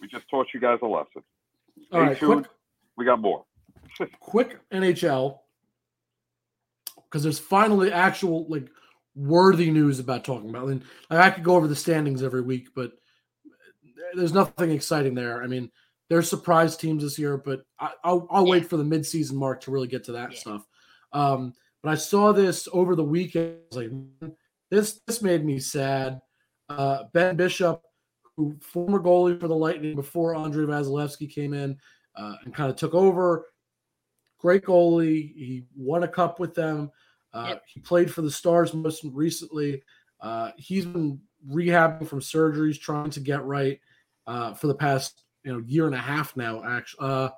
We 0.00 0.06
just 0.06 0.28
taught 0.30 0.46
you 0.54 0.60
guys 0.60 0.78
a 0.82 0.86
lesson. 0.86 1.22
Stay 1.86 1.96
All 1.96 2.00
right. 2.02 2.16
tuned. 2.18 2.44
Quick, 2.46 2.50
We 3.00 3.06
got 3.06 3.22
more. 3.22 3.46
quick 4.20 4.60
NHL 4.70 5.38
because 7.04 7.22
there's 7.22 7.38
finally 7.38 7.90
actual 7.90 8.46
like 8.46 8.68
worthy 9.14 9.70
news 9.70 10.00
about 10.00 10.22
talking 10.22 10.50
about. 10.50 10.64
I 10.64 10.66
mean, 10.66 10.84
I 11.08 11.30
could 11.30 11.42
go 11.42 11.56
over 11.56 11.66
the 11.66 11.74
standings 11.74 12.22
every 12.22 12.42
week, 12.42 12.68
but 12.74 12.92
there's 14.14 14.34
nothing 14.34 14.70
exciting 14.70 15.14
there. 15.14 15.42
I 15.42 15.46
mean, 15.46 15.70
there's 16.10 16.28
surprise 16.28 16.76
teams 16.76 17.02
this 17.02 17.18
year, 17.18 17.38
but 17.38 17.62
I, 17.78 17.92
I'll, 18.04 18.28
I'll 18.30 18.44
Yeah. 18.44 18.50
wait 18.50 18.68
for 18.68 18.76
the 18.76 18.84
midseason 18.84 19.32
mark 19.32 19.62
to 19.62 19.70
really 19.70 19.88
get 19.88 20.04
to 20.04 20.12
that 20.12 20.32
Yeah. 20.32 20.38
stuff. 20.38 20.66
Um, 21.14 21.54
but 21.82 21.92
I 21.92 21.94
saw 21.94 22.32
this 22.32 22.68
over 22.70 22.94
the 22.94 23.02
weekend. 23.02 23.56
I 23.72 23.76
was 23.76 23.88
like, 23.88 24.32
this 24.70 25.00
this 25.06 25.22
made 25.22 25.42
me 25.42 25.58
sad. 25.58 26.20
Uh, 26.68 27.04
ben 27.14 27.34
Bishop, 27.34 27.82
who 28.36 28.58
former 28.60 29.00
goalie 29.00 29.40
for 29.40 29.48
the 29.48 29.56
Lightning 29.56 29.96
before 29.96 30.34
Andrei 30.34 30.66
Vasilevskiy 30.66 31.32
came 31.32 31.54
in 31.54 31.78
uh, 32.20 32.36
and 32.44 32.54
kind 32.54 32.70
of 32.70 32.76
took 32.76 32.94
over. 32.94 33.46
Great 34.38 34.64
goalie. 34.64 35.34
He 35.34 35.64
won 35.76 36.02
a 36.02 36.08
cup 36.08 36.38
with 36.40 36.54
them. 36.54 36.90
Uh, 37.32 37.46
Yep. 37.50 37.62
He 37.66 37.80
played 37.80 38.12
for 38.12 38.22
the 38.22 38.30
Stars 38.30 38.74
most 38.74 39.04
recently. 39.04 39.82
Uh, 40.20 40.50
he's 40.56 40.84
been 40.84 41.20
rehabbing 41.48 42.06
from 42.06 42.20
surgeries, 42.20 42.78
trying 42.78 43.10
to 43.10 43.20
get 43.20 43.44
right 43.44 43.80
uh, 44.26 44.52
for 44.54 44.66
the 44.66 44.74
past 44.74 45.22
you 45.44 45.52
know 45.52 45.62
year 45.66 45.86
and 45.86 45.94
a 45.94 45.98
half 45.98 46.36
now. 46.36 46.62
Actually, 46.64 47.08
uh, 47.08 47.28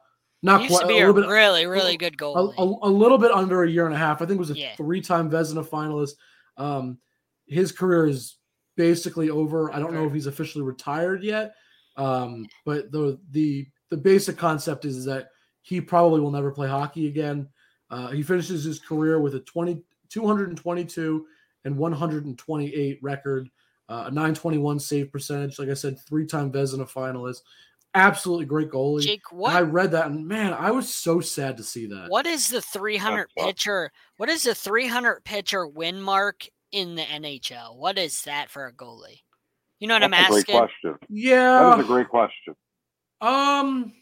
not 0.42 0.68
quite 0.68 0.84
a 0.84 0.86
a, 0.86 0.94
little 0.94 1.14
bit 1.14 1.28
really, 1.28 1.66
really 1.66 1.96
good 1.96 2.14
a, 2.14 2.16
goalie. 2.16 2.54
a, 2.58 2.88
a 2.88 2.90
little 2.90 3.18
bit 3.18 3.30
under 3.30 3.62
a 3.62 3.70
year 3.70 3.86
and 3.86 3.94
a 3.94 3.98
half. 3.98 4.20
I 4.20 4.26
think 4.26 4.38
it 4.38 4.40
was 4.40 4.50
a 4.50 4.58
Yeah. 4.58 4.74
three-time 4.76 5.30
Vezina 5.30 5.64
finalist. 5.64 6.14
Um, 6.56 6.98
his 7.46 7.70
career 7.70 8.06
is 8.06 8.38
basically 8.76 9.30
over. 9.30 9.72
I 9.72 9.78
don't 9.78 9.92
know 9.92 10.06
if 10.06 10.12
he's 10.12 10.26
officially 10.26 10.64
retired 10.64 11.22
yet, 11.22 11.54
um, 11.96 12.46
but 12.64 12.90
the 12.90 13.20
the 13.30 13.66
the 13.92 13.96
basic 13.98 14.38
concept 14.38 14.86
is 14.86 15.04
that 15.04 15.28
he 15.60 15.78
probably 15.82 16.18
will 16.18 16.30
never 16.30 16.50
play 16.50 16.66
hockey 16.66 17.08
again. 17.08 17.46
Uh, 17.90 18.08
he 18.08 18.22
finishes 18.22 18.64
his 18.64 18.78
career 18.78 19.20
with 19.20 19.34
a 19.34 19.40
20, 19.40 19.82
222 20.08 21.26
and 21.66 21.76
128 21.76 22.98
record, 23.02 23.50
uh, 23.90 24.04
a 24.06 24.10
921 24.10 24.80
save 24.80 25.12
percentage. 25.12 25.58
Like 25.58 25.68
I 25.68 25.74
said, 25.74 25.98
three-time 26.08 26.50
Vezina 26.50 26.90
finalist. 26.90 27.42
Absolutely 27.94 28.46
great 28.46 28.70
goalie. 28.70 29.02
Jake, 29.02 29.20
And 29.30 29.46
I 29.46 29.60
read 29.60 29.90
that 29.90 30.06
and 30.06 30.26
man, 30.26 30.54
I 30.54 30.70
was 30.70 30.92
so 30.92 31.20
sad 31.20 31.58
to 31.58 31.62
see 31.62 31.84
that. 31.88 32.06
what 32.08 32.26
is 32.26 32.48
the 32.48 32.62
300 32.62 33.28
tough. 33.36 33.46
pitcher? 33.46 33.92
What 34.16 34.30
is 34.30 34.44
the 34.44 34.54
300 34.54 35.22
pitcher 35.24 35.66
win 35.66 36.00
mark 36.00 36.46
in 36.72 36.94
the 36.94 37.02
NHL? 37.02 37.76
What 37.76 37.98
is 37.98 38.22
that 38.22 38.48
for 38.48 38.66
a 38.66 38.72
goalie? 38.72 39.20
You 39.80 39.88
know 39.88 39.96
what 39.96 40.10
That's 40.10 40.14
I'm 40.18 40.24
a 40.24 40.28
great 40.30 40.40
asking? 40.48 40.58
question. 40.58 40.92
That 41.02 41.06
Yeah. 41.10 41.74
is 41.74 41.84
a 41.84 41.86
great 41.86 42.08
question. 42.08 42.54
Um. 43.22 43.92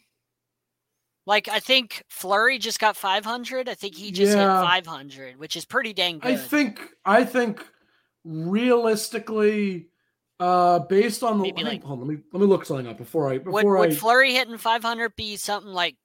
Like 1.26 1.48
I 1.48 1.60
think 1.60 2.02
Fleury 2.08 2.58
just 2.58 2.80
got 2.80 2.96
500. 2.96 3.68
I 3.68 3.74
think 3.74 3.94
he 3.94 4.10
just 4.10 4.36
Yeah. 4.36 4.60
hit 4.60 4.66
500, 4.66 5.38
which 5.38 5.54
is 5.54 5.64
pretty 5.64 5.92
dang 5.92 6.18
good. 6.18 6.32
I 6.32 6.36
think. 6.36 6.80
I 7.04 7.24
think 7.24 7.64
realistically, 8.24 9.88
uh, 10.40 10.80
based 10.80 11.22
on 11.22 11.38
the 11.38 11.44
Maybe 11.44 11.62
like- 11.62 11.84
hold 11.84 12.00
on, 12.00 12.08
let 12.08 12.16
me 12.16 12.22
let 12.32 12.40
me 12.40 12.46
look 12.46 12.64
something 12.64 12.86
up 12.86 12.96
before 12.96 13.30
I 13.30 13.38
before 13.38 13.78
would 13.78 13.92
I. 13.92 13.94
Fleury 13.94 14.32
hitting 14.32 14.56
500 14.56 15.14
be 15.14 15.36
something 15.36 15.70
like 15.72 15.96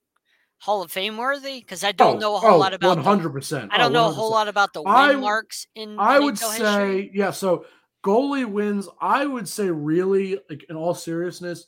Hall 0.60 0.82
of 0.82 0.92
Fame 0.92 1.18
worthy? 1.18 1.60
Because 1.60 1.84
I 1.84 1.92
don't 1.92 2.18
oh, 2.18 2.20
know 2.20 2.36
a 2.36 2.40
whole 2.40 2.52
oh, 2.52 2.58
lot 2.58 2.74
about. 2.74 2.98
Hundred 3.00 3.32
percent. 3.32 3.72
I 3.74 3.78
don't 3.78 3.94
know 3.94 4.10
a 4.10 4.12
whole 4.12 4.32
lot 4.32 4.48
about 4.48 4.74
the 4.74 4.82
win 4.82 4.94
I 4.94 5.16
marks 5.16 5.68
in. 5.76 6.00
I 6.00 6.20
would 6.20 6.38
say, 6.38 6.48
history. 6.48 7.12
yeah. 7.14 7.32
So 7.32 7.66
goalie 8.04 8.46
wins. 8.46 8.88
I 9.02 9.26
would 9.26 9.48
say, 9.48 9.70
really, 9.70 10.40
like 10.50 10.66
in 10.70 10.76
all 10.76 10.94
seriousness, 10.94 11.68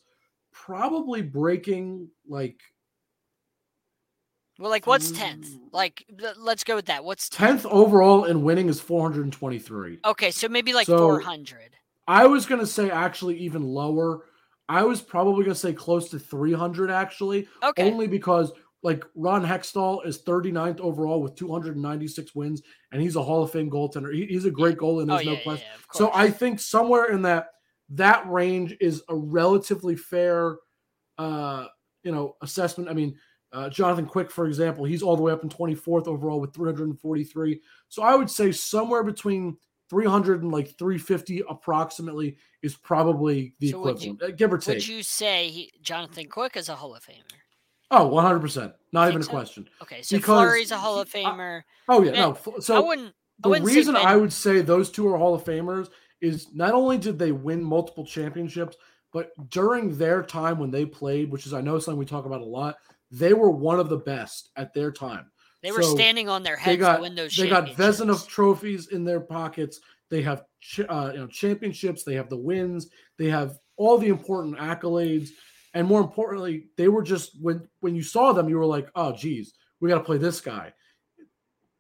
probably 0.68 1.22
breaking 1.22 2.10
like 2.28 2.60
Well, 4.60 4.70
like 4.70 4.86
what's 4.86 5.12
tenth? 5.12 5.48
Mm. 5.48 5.60
Like, 5.72 6.06
let's 6.38 6.64
go 6.66 6.76
with 6.76 6.88
that. 6.88 7.06
What's 7.06 7.30
tenth? 7.30 7.66
overall 7.66 8.26
in 8.26 8.44
winning 8.44 8.68
is 8.68 8.82
four 8.82 9.02
hundred 9.02 9.24
and 9.24 9.32
twenty 9.34 9.60
three. 9.60 10.00
Okay, 10.04 10.30
so 10.32 10.50
maybe 10.50 10.74
like 10.74 10.88
So- 10.88 10.98
400. 10.98 11.76
I 12.10 12.26
was 12.28 12.46
gonna 12.46 12.66
say 12.66 12.90
actually 12.90 13.38
even 13.38 13.64
lower. 13.64 14.26
I 14.70 14.84
was 14.84 15.02
probably 15.02 15.44
gonna 15.46 15.56
say 15.56 15.72
close 15.74 16.10
to 16.10 16.20
300 16.20 16.92
actually, 16.92 17.48
Okay, 17.64 17.90
only 17.90 18.08
because 18.08 18.52
like 18.84 19.04
Ron 19.16 19.46
Hextall 19.46 20.06
is 20.06 20.22
39th 20.24 20.80
overall 20.82 21.22
with 21.22 21.36
296 21.36 22.36
wins, 22.36 22.62
and 22.92 23.02
he's 23.02 23.16
a 23.16 23.24
Hall 23.24 23.42
of 23.44 23.52
Fame 23.52 23.70
goaltender. 23.70 24.14
He- 24.14 24.26
he's 24.28 24.46
a 24.46 24.52
great 24.52 24.78
goalie, 24.78 25.04
and 25.04 25.12
oh 25.12 25.16
there's 25.16 25.28
yeah, 25.28 25.34
no 25.34 25.40
question. 25.44 25.68
yeah, 25.70 25.76
of 25.76 25.86
So. 25.94 26.12
I 26.14 26.30
think 26.30 26.60
somewhere 26.60 27.06
in 27.06 27.22
that 27.24 27.48
that 27.90 28.30
range 28.30 28.76
is 28.82 29.04
a 29.10 29.16
relatively 29.16 29.96
fair, 29.96 30.58
uh, 31.18 31.68
you 32.04 32.12
know, 32.12 32.36
assessment. 32.42 32.90
I 32.90 32.94
mean, 32.94 33.16
uh, 33.54 33.70
Jonathan 33.70 34.06
Quick, 34.06 34.30
for 34.30 34.46
example, 34.48 34.84
he's 34.86 35.02
all 35.02 35.16
the 35.16 35.22
way 35.24 35.32
up 35.32 35.44
in 35.44 35.50
24th 35.50 36.08
overall 36.08 36.40
with 36.42 36.54
343. 36.54 37.62
So 37.90 38.04
I 38.04 38.16
would 38.16 38.30
say 38.30 38.52
somewhere 38.52 39.04
between 39.04 39.58
300 39.90 40.44
and 40.44 40.52
like 40.52 40.78
350 40.78 41.44
approximately 41.50 42.36
is 42.62 42.76
probably 42.76 43.54
the 43.60 43.72
So 43.72 43.80
would 43.80 44.04
you- 44.04 44.12
equivalent, 44.14 44.34
uh, 44.34 44.36
give 44.36 44.52
or 44.54 44.58
take. 44.58 44.76
would 44.76 44.88
you 44.88 45.02
say 45.02 45.48
he, 45.50 45.72
Jonathan 45.82 46.28
Quick 46.28 46.58
is 46.58 46.68
a 46.68 46.76
Hall 46.76 46.94
of 46.94 47.04
Famer? 47.04 47.22
oh, 47.92 48.10
100%. 48.10 48.74
Not 48.92 49.08
even 49.08 49.22
a 49.22 49.24
so? 49.24 49.30
question. 49.32 49.70
Okay, 49.82 50.02
so 50.02 50.18
Because 50.18 50.26
Fleury's 50.50 50.72
a 50.72 50.78
Hall 50.78 51.00
of 51.00 51.10
I- 51.16 51.20
Famer. 51.24 51.62
Oh, 51.88 52.04
yeah. 52.04 52.12
Man, 52.12 52.20
No. 52.22 52.32
f- 52.32 52.48
I 52.50 52.60
So 52.60 52.86
wouldn't. 52.86 53.14
I 53.46 53.50
the 53.60 53.62
reason 53.62 53.96
I 53.96 54.16
would 54.18 54.34
say 54.34 54.60
those 54.62 54.92
two 54.92 55.08
are 55.08 55.18
Hall 55.18 55.34
of 55.36 55.44
Famers 55.46 55.90
is 56.22 56.54
not 56.54 56.74
only 56.74 56.98
did 56.98 57.20
they 57.20 57.32
win 57.32 57.64
multiple 57.64 58.06
championships, 58.06 58.78
but 59.14 59.32
during 59.50 59.98
their 59.98 60.22
time 60.24 60.60
when 60.60 60.72
they 60.72 60.86
played, 60.86 61.32
which 61.32 61.46
is 61.46 61.54
I 61.54 61.62
know 61.62 61.80
something 61.80 62.00
we 62.00 62.06
talk 62.06 62.26
about 62.26 62.42
a 62.42 62.46
lot, 62.46 62.78
they 63.12 63.34
were 63.34 63.50
one 63.50 63.80
of 63.80 63.90
the 63.90 63.98
best 63.98 64.50
at 64.56 64.74
their 64.74 64.92
time. 64.92 65.32
They 65.62 65.72
were 65.72 65.82
So, 65.82 65.96
standing 65.96 66.30
on 66.30 66.44
their 66.44 66.56
They 66.58 66.72
heads 66.72 66.80
got 66.80 66.96
to 66.98 67.02
win 67.02 67.16
those 67.16 67.36
they 67.36 67.50
got. 67.50 67.70
Vezina 67.70 68.28
trophies 68.28 68.90
in 68.90 69.04
their 69.04 69.20
pockets. 69.20 69.80
They 70.10 70.22
have 70.22 70.44
ch- 70.62 70.82
uh, 70.82 71.12
you 71.14 71.20
know 71.20 71.28
championships. 71.28 72.04
They 72.04 72.16
have 72.16 72.30
the 72.30 72.38
wins. 72.38 72.90
They 73.18 73.30
have 73.30 73.58
all 73.76 73.98
the 73.98 74.08
important 74.08 74.58
accolades, 74.58 75.30
and 75.74 75.88
more 75.88 76.02
importantly, 76.02 76.68
they 76.78 76.88
were 76.88 77.04
just 77.04 77.42
when 77.42 77.68
when 77.80 77.96
you 77.96 78.04
saw 78.04 78.34
them, 78.34 78.50
you 78.50 78.58
were 78.58 78.66
like, 78.66 78.90
oh, 78.96 79.14
geez, 79.14 79.54
we 79.80 79.90
got 79.90 79.98
to 79.98 80.04
play 80.04 80.18
this 80.18 80.42
guy. 80.42 80.74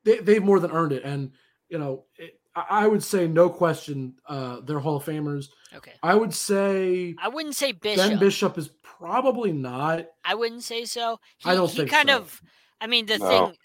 They 0.03 0.19
they've 0.19 0.43
more 0.43 0.59
than 0.59 0.71
earned 0.71 0.93
it, 0.93 1.03
and 1.03 1.31
you 1.69 1.77
know, 1.77 2.05
it, 2.17 2.36
I 2.57 2.83
I 2.83 2.87
would 2.87 3.03
say 3.03 3.27
no 3.27 3.49
question, 3.49 4.15
uh, 4.27 4.61
they're 4.61 4.79
Hall 4.79 4.95
of 4.97 5.05
Famers. 5.05 5.49
Okay. 5.75 5.93
I 6.01 6.15
would 6.15 6.33
say 6.33 7.15
I 7.21 7.27
wouldn't 7.27 7.55
say 7.55 7.71
Bishop. 7.71 8.09
Ben 8.09 8.19
Bishop 8.19 8.57
is 8.57 8.69
probably 8.81 9.51
not. 9.51 10.07
I 10.25 10.33
wouldn't 10.35 10.63
say 10.63 10.85
so. 10.85 11.19
He, 11.37 11.49
I 11.49 11.55
don't 11.55 11.69
he 11.69 11.77
think 11.77 11.91
kind 11.91 12.09
so. 12.09 12.17
of 12.17 12.41
I 12.81 12.87
mean 12.87 13.05
the 13.05 13.19
No. 13.19 13.27
thing 13.27 13.57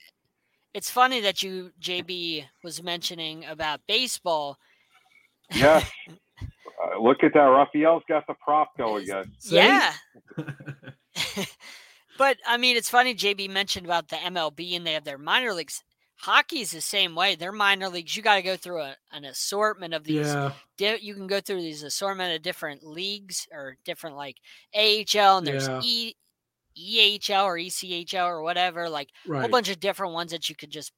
it's 0.75 0.91
funny 0.91 1.21
that 1.21 1.43
you 1.43 1.71
JB 1.81 2.45
was 2.63 2.83
mentioning 2.83 3.45
about 3.47 3.81
baseball. 3.89 4.59
Yeah. 5.55 5.85
Uh, 6.83 6.99
look 7.01 7.23
at 7.23 7.33
that. 7.33 7.39
Raphael's 7.39 8.03
got 8.09 8.27
the 8.27 8.35
prop 8.43 8.77
going 8.77 9.05
again. 9.05 9.31
Yeah. 9.45 9.93
but 12.19 12.39
I 12.45 12.57
mean 12.57 12.77
it's 12.77 12.91
funny 12.91 13.15
JB 13.15 13.51
mentioned 13.51 13.87
about 13.87 14.09
the 14.09 14.17
MLB 14.17 14.75
and 14.75 14.85
they 14.85 14.95
have 14.95 15.05
their 15.05 15.19
minor 15.19 15.53
leagues. 15.53 15.85
Hockey's 16.23 16.71
the 16.71 16.81
same 16.81 17.17
way. 17.17 17.35
They're 17.35 17.51
minor 17.51 17.89
leagues, 17.89 18.17
you 18.17 18.23
got 18.23 18.37
to 18.37 18.43
go 18.43 18.57
through 18.57 18.81
a, 18.81 18.97
an 19.11 19.25
assortment 19.25 19.93
of 19.93 20.05
these 20.05 20.27
yeah, 20.29 20.53
di- 20.79 21.01
you 21.01 21.15
can 21.15 21.27
go 21.27 21.41
through 21.41 21.61
these 21.61 21.83
assortment 21.83 22.37
of 22.37 22.43
different 22.43 22.85
leagues 22.85 23.49
or 23.53 23.77
different 23.85 24.15
like 24.15 24.37
AHL 24.73 25.39
and 25.39 25.47
there's 25.47 25.67
Yeah. 25.67 25.81
E 25.83 26.15
EHL 26.79 27.45
or 27.45 27.57
ECHL 27.57 28.27
or 28.27 28.43
whatever, 28.43 28.89
like 28.89 29.11
a 29.27 29.41
whole 29.41 29.49
bunch 29.51 29.69
of 29.69 29.81
different 29.81 30.15
ones 30.15 30.31
that 30.31 30.49
you 30.49 30.55
could 30.55 30.71
just 30.71 30.93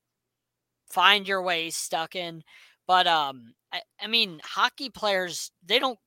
find 0.90 1.26
your 1.26 1.42
way 1.42 1.70
stuck 1.70 2.14
in. 2.14 2.42
But 2.86 3.06
um 3.06 3.54
I, 3.72 3.80
I 4.00 4.06
mean 4.06 4.40
hockey 4.44 4.90
players 4.90 5.50
they 5.64 5.78
don't 5.78 5.98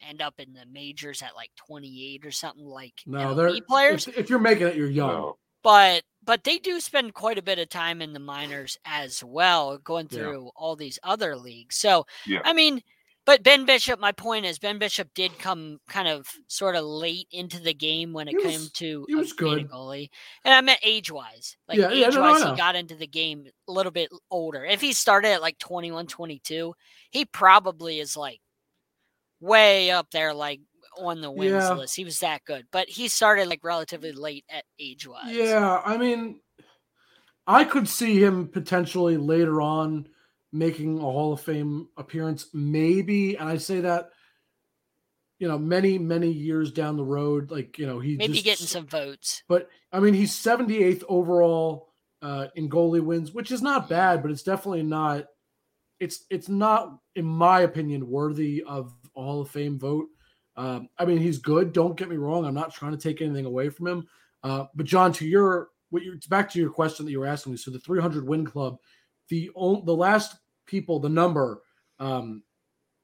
end 0.00 0.22
up 0.22 0.34
in 0.38 0.52
the 0.52 0.66
majors 0.70 1.20
at 1.20 1.34
like 1.34 1.50
28 1.66 2.24
or 2.24 2.30
something 2.30 2.64
like 2.64 2.94
no, 3.06 3.18
MLB 3.18 3.36
they're 3.36 3.60
players, 3.62 4.06
If, 4.06 4.18
if 4.18 4.30
you're 4.30 4.38
making 4.38 4.68
it, 4.68 4.76
you're 4.76 4.88
young. 4.88 5.34
But 5.62 6.02
but 6.24 6.44
they 6.44 6.58
do 6.58 6.78
spend 6.80 7.14
quite 7.14 7.38
a 7.38 7.42
bit 7.42 7.58
of 7.58 7.68
time 7.68 8.00
in 8.00 8.12
the 8.12 8.20
minors 8.20 8.78
as 8.84 9.24
well, 9.24 9.78
going 9.78 10.08
Yeah. 10.10 10.18
through 10.18 10.50
all 10.56 10.76
these 10.76 10.98
other 11.02 11.36
leagues. 11.36 11.76
So 11.76 12.06
Yeah. 12.26 12.42
I 12.44 12.52
mean, 12.52 12.80
but 13.24 13.42
Ben 13.44 13.64
Bishop, 13.64 14.00
my 14.00 14.10
point 14.12 14.44
is 14.46 14.58
Ben 14.58 14.78
Bishop 14.78 15.08
did 15.14 15.38
come 15.38 15.78
kind 15.88 16.08
of 16.08 16.28
sort 16.48 16.74
of 16.76 16.84
late 16.84 17.28
into 17.30 17.60
the 17.60 17.74
game 17.74 18.12
when 18.12 18.26
it 18.28 18.36
came 18.40 18.66
to 18.74 19.04
he 19.08 19.14
was 19.14 19.32
a 19.32 19.34
good. 19.36 19.68
goalie. 19.70 20.10
And 20.44 20.52
I 20.54 20.60
meant 20.60 20.80
age 20.82 21.10
wise. 21.10 21.56
Like 21.68 21.78
Yeah, 21.78 21.90
yeah, 21.92 22.08
age 22.08 22.16
wise, 22.16 22.40
know. 22.42 22.50
he 22.52 22.56
got 22.56 22.74
into 22.76 22.96
the 22.96 23.06
game 23.06 23.46
a 23.68 23.72
little 23.72 23.92
bit 23.92 24.10
older. 24.30 24.64
If 24.64 24.80
he 24.80 24.92
started 24.92 25.28
at 25.28 25.40
like 25.42 25.58
21, 25.58 26.06
22, 26.08 26.74
he 27.10 27.24
probably 27.24 28.00
is 28.00 28.16
like 28.16 28.40
way 29.40 29.90
up 29.90 30.10
there, 30.10 30.34
like 30.34 30.60
on 30.98 31.20
the 31.20 31.30
wins 31.30 31.52
Yeah. 31.52 31.72
list. 31.74 31.96
He 31.96 32.04
was 32.04 32.18
that 32.20 32.44
good. 32.44 32.66
But 32.70 32.88
he 32.88 33.08
started 33.08 33.48
like 33.48 33.64
relatively 33.64 34.12
late 34.12 34.44
at 34.48 34.64
age 34.78 35.06
wise. 35.06 35.34
Yeah, 35.34 35.80
I 35.84 35.96
mean, 35.96 36.40
I 37.46 37.64
could 37.64 37.88
see 37.88 38.22
him 38.22 38.48
potentially 38.48 39.16
later 39.16 39.60
on 39.60 40.08
making 40.52 40.98
a 40.98 41.02
Hall 41.02 41.32
of 41.32 41.40
Fame 41.40 41.88
appearance, 41.96 42.48
maybe. 42.52 43.36
And 43.36 43.48
I 43.48 43.56
say 43.56 43.80
that, 43.80 44.10
you 45.38 45.48
know, 45.48 45.58
many 45.58 45.98
many 45.98 46.30
years 46.30 46.70
down 46.70 46.96
the 46.96 47.04
road, 47.04 47.50
like 47.50 47.78
you 47.78 47.86
know, 47.86 47.98
he 47.98 48.16
Maybe 48.16 48.34
just, 48.34 48.44
getting 48.44 48.66
some 48.66 48.86
votes. 48.86 49.42
But 49.48 49.68
I 49.92 49.98
mean, 50.00 50.14
he's 50.14 50.32
78th 50.32 51.02
overall 51.08 51.92
uh, 52.20 52.46
in 52.54 52.68
goalie 52.70 53.02
wins, 53.02 53.32
which 53.32 53.50
is 53.50 53.60
not 53.62 53.88
bad, 53.88 54.22
but 54.22 54.30
it's 54.30 54.44
definitely 54.44 54.84
not. 54.84 55.24
It's 55.98 56.24
it's 56.30 56.48
not, 56.48 56.98
in 57.16 57.24
my 57.24 57.60
opinion, 57.60 58.08
worthy 58.08 58.62
of 58.62 58.94
a 59.16 59.20
Hall 59.20 59.40
of 59.40 59.50
Fame 59.50 59.78
vote. 59.78 60.06
Um, 60.56 60.88
I 60.98 61.04
mean, 61.04 61.18
he's 61.18 61.38
good. 61.38 61.72
Don't 61.72 61.96
get 61.96 62.10
me 62.10 62.16
wrong. 62.16 62.44
I'm 62.44 62.54
not 62.54 62.74
trying 62.74 62.92
to 62.92 62.98
take 62.98 63.22
anything 63.22 63.46
away 63.46 63.68
from 63.68 63.86
him. 63.86 64.06
Uh, 64.42 64.64
but 64.74 64.86
John, 64.86 65.12
to 65.14 65.26
your 65.26 65.68
what 65.90 66.02
you 66.02 66.18
back 66.28 66.50
to 66.50 66.58
your 66.58 66.70
question 66.70 67.04
that 67.04 67.12
you 67.12 67.20
were 67.20 67.26
asking 67.26 67.52
me. 67.52 67.58
So 67.58 67.70
the 67.70 67.78
300 67.78 68.26
win 68.26 68.44
club, 68.44 68.78
the 69.28 69.50
the 69.54 69.94
last 69.94 70.36
people, 70.66 70.98
the 70.98 71.08
number 71.08 71.62
um, 71.98 72.42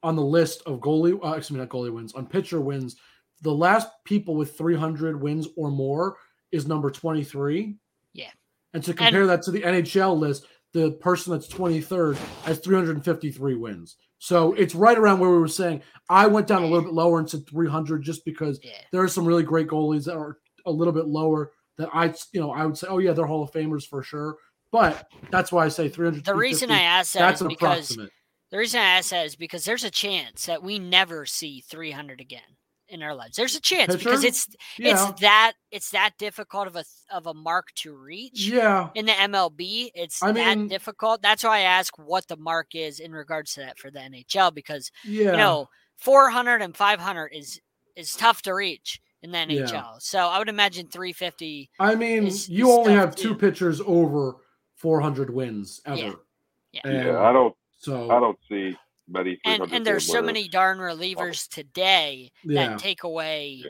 on 0.03 0.15
the 0.15 0.23
list 0.23 0.63
of 0.65 0.79
goalie, 0.79 1.13
uh, 1.23 1.33
excuse 1.33 1.51
me, 1.51 1.59
not 1.59 1.69
goalie 1.69 1.93
wins, 1.93 2.13
on 2.13 2.25
pitcher 2.25 2.61
wins, 2.61 2.95
the 3.41 3.53
last 3.53 3.87
people 4.05 4.35
with 4.35 4.57
300 4.57 5.21
wins 5.21 5.47
or 5.55 5.71
more 5.71 6.17
is 6.51 6.67
number 6.67 6.89
23. 6.89 7.75
Yeah. 8.13 8.31
And 8.73 8.83
to 8.83 8.93
compare 8.93 9.25
that 9.27 9.43
to 9.43 9.51
the 9.51 9.61
NHL 9.61 10.17
list, 10.17 10.45
the 10.73 10.91
person 10.93 11.33
that's 11.33 11.47
23rd 11.47 12.15
has 12.43 12.59
353 12.59 13.55
wins. 13.55 13.97
So 14.19 14.53
it's 14.53 14.75
right 14.75 14.97
around 14.97 15.19
where 15.19 15.29
we 15.29 15.39
were 15.39 15.47
saying. 15.47 15.81
I 16.09 16.27
went 16.27 16.47
down 16.47 16.63
a 16.63 16.67
little 16.67 16.83
bit 16.83 16.93
lower 16.93 17.19
and 17.19 17.29
said 17.29 17.47
300 17.47 18.01
just 18.03 18.25
because 18.25 18.59
Yeah. 18.63 18.71
there 18.91 19.01
are 19.01 19.07
some 19.07 19.25
really 19.25 19.43
great 19.43 19.67
goalies 19.67 20.05
that 20.05 20.15
are 20.15 20.37
a 20.65 20.71
little 20.71 20.93
bit 20.93 21.07
lower 21.07 21.51
that 21.77 21.89
I, 21.93 22.13
you 22.33 22.41
know, 22.41 22.51
I 22.51 22.65
would 22.65 22.77
say, 22.77 22.87
oh 22.89 22.97
yeah, 22.97 23.13
they're 23.13 23.25
Hall 23.25 23.43
of 23.43 23.51
Famers 23.51 23.87
for 23.87 24.03
sure. 24.03 24.35
But 24.71 25.07
that's 25.31 25.51
why 25.51 25.65
I 25.65 25.69
say 25.69 25.89
300. 25.89 26.25
The 26.25 26.35
reason 26.35 26.69
I 26.69 26.81
asked 26.81 27.13
that 27.13 27.19
that's 27.19 27.41
is 27.41 27.47
because 27.47 27.91
approximate. 27.91 28.11
The 28.51 28.57
reason 28.57 28.79
I 28.79 28.83
ask 28.97 29.11
that 29.11 29.25
is 29.25 29.35
because 29.35 29.63
there's 29.65 29.83
a 29.83 29.91
chance 29.91 30.45
that 30.47 30.61
we 30.63 30.79
never 30.79 31.25
see 31.25 31.61
300 31.61 32.19
again 32.19 32.57
in 32.89 33.03
our 33.03 33.15
lives. 33.15 33.35
There's 33.35 33.55
a 33.55 33.61
chance 33.61 33.95
because 33.95 34.23
it's 34.23 34.47
Yeah, 34.77 34.91
it's 35.09 35.21
that 35.21 35.53
it's 35.71 35.91
that 35.91 36.11
difficult 36.17 36.67
of 36.67 36.75
a 36.75 36.83
of 37.11 37.27
a 37.27 37.33
mark 37.33 37.71
to 37.75 37.95
reach 37.95 38.47
yeah, 38.47 38.89
in 38.95 39.05
the 39.05 39.11
MLB. 39.13 39.91
It's 39.93 40.21
I 40.21 40.31
that 40.31 40.57
mean- 40.57 40.67
difficult. 40.67 41.21
That's 41.21 41.43
why 41.43 41.57
I 41.59 41.61
ask 41.61 41.97
what 41.97 42.27
the 42.27 42.37
mark 42.37 42.75
is 42.75 42.99
in 42.99 43.11
regards 43.11 43.53
to 43.53 43.61
that 43.61 43.77
for 43.77 43.91
the 43.91 43.99
NHL 43.99 44.53
because 44.53 44.91
yeah. 45.03 45.31
you 45.31 45.37
know 45.37 45.69
400 45.97 46.61
and 46.61 46.75
500 46.75 47.27
is 47.33 47.61
is 47.95 48.13
tough 48.13 48.41
to 48.43 48.53
reach 48.53 49.01
in 49.21 49.31
the 49.31 49.37
Yeah. 49.39 49.61
NHL. 49.65 50.01
So 50.01 50.19
I 50.19 50.39
would 50.39 50.49
imagine 50.49 50.87
350. 50.87 51.69
I 51.79 51.95
mean, 51.95 52.27
is- 52.27 52.49
you 52.49 52.69
is 52.69 52.77
only 52.77 52.93
have 52.93 53.15
two 53.15 53.35
pitchers 53.35 53.81
over 53.85 54.37
400 54.75 55.29
wins 55.29 55.81
ever. 55.85 55.97
Yeah. 55.97 56.13
Yeah. 56.71 56.81
And 56.85 57.07
Yeah, 57.07 57.19
I 57.21 57.33
don't. 57.33 57.55
so 57.79 58.09
I 58.11 58.19
don't 58.19 58.37
see 58.47 58.77
many. 59.09 59.39
And 59.45 59.63
and 59.71 59.85
there's 59.85 60.05
so 60.05 60.21
many 60.21 60.47
darn 60.47 60.77
relievers 60.77 61.47
today 61.47 62.31
yeah. 62.43 62.69
that 62.69 62.79
take 62.79 63.03
away. 63.03 63.63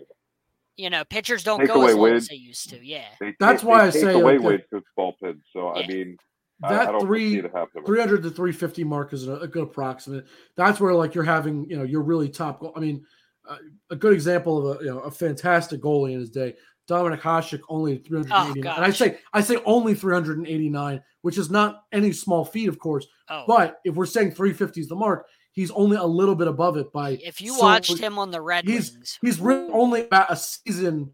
You 0.77 0.89
know, 0.89 1.03
pitchers 1.03 1.43
don't 1.43 1.59
Take 1.59 1.67
go 1.67 1.81
away 1.81 1.89
as 1.91 1.95
long 1.97 2.11
as 2.11 2.27
they 2.29 2.35
used 2.35 2.69
to. 2.69 2.85
Yeah. 2.85 3.03
They 3.19 3.35
That's 3.37 3.61
take- 3.61 3.69
why 3.69 3.81
they 3.81 3.87
I 3.87 3.91
take 3.91 4.01
say, 4.01 4.13
away 4.13 4.37
like, 4.37 4.69
the- 4.69 4.77
with 4.77 4.83
bullpen. 4.97 5.41
So 5.51 5.73
I 5.75 5.85
mean, 5.85 6.15
That 6.61 6.87
I 6.87 6.91
don't 6.93 7.01
three- 7.01 7.33
see 7.33 7.39
it 7.39 7.51
happening. 7.53 7.85
300 7.85 8.23
to 8.23 8.29
350 8.29 8.83
mark 8.85 9.11
is 9.11 9.27
a, 9.27 9.35
a 9.35 9.47
good 9.47 9.63
approximate. 9.63 10.25
That's 10.55 10.79
where 10.79 10.93
like 10.93 11.15
you're 11.15 11.25
having, 11.25 11.69
you 11.69 11.75
know, 11.75 11.83
you're 11.83 12.01
really 12.01 12.29
top. 12.29 12.61
Goal. 12.61 12.71
I 12.77 12.79
mean, 12.79 13.05
uh, 13.49 13.57
a 13.89 13.95
good 13.95 14.13
example 14.13 14.57
of 14.71 14.79
a 14.79 14.83
you 14.83 14.89
know 14.89 14.99
a 14.99 15.11
fantastic 15.11 15.81
goalie 15.81 16.13
in 16.13 16.19
his 16.19 16.29
day, 16.29 16.55
Dominik 16.89 17.21
Hasek, 17.21 17.61
only 17.69 17.97
389. 17.97 18.75
and 18.75 18.85
I 18.85 18.89
say 18.91 19.19
I 19.33 19.41
say 19.41 19.57
only 19.65 19.93
389, 19.95 21.01
which 21.21 21.37
is 21.37 21.49
not 21.49 21.83
any 21.91 22.11
small 22.11 22.43
feat, 22.45 22.67
of 22.67 22.79
course. 22.79 23.05
Oh, 23.29 23.43
But 23.47 23.79
if 23.85 23.95
we're 23.95 24.05
saying 24.05 24.31
350 24.31 24.81
is 24.81 24.87
the 24.87 24.95
mark, 24.95 25.27
he's 25.51 25.71
only 25.71 25.97
a 25.97 26.03
little 26.05 26.35
bit 26.35 26.47
above 26.47 26.77
it 26.77 26.91
by. 26.91 27.11
if 27.23 27.41
you 27.41 27.53
so- 27.53 27.61
watched 27.61 27.97
him 27.99 28.17
on 28.17 28.31
the 28.31 28.41
Red 28.41 28.65
he's- 28.67 28.91
Wings, 28.91 29.17
he's 29.21 29.39
really 29.39 29.71
only 29.71 30.05
about 30.05 30.31
a 30.31 30.35
season 30.35 31.11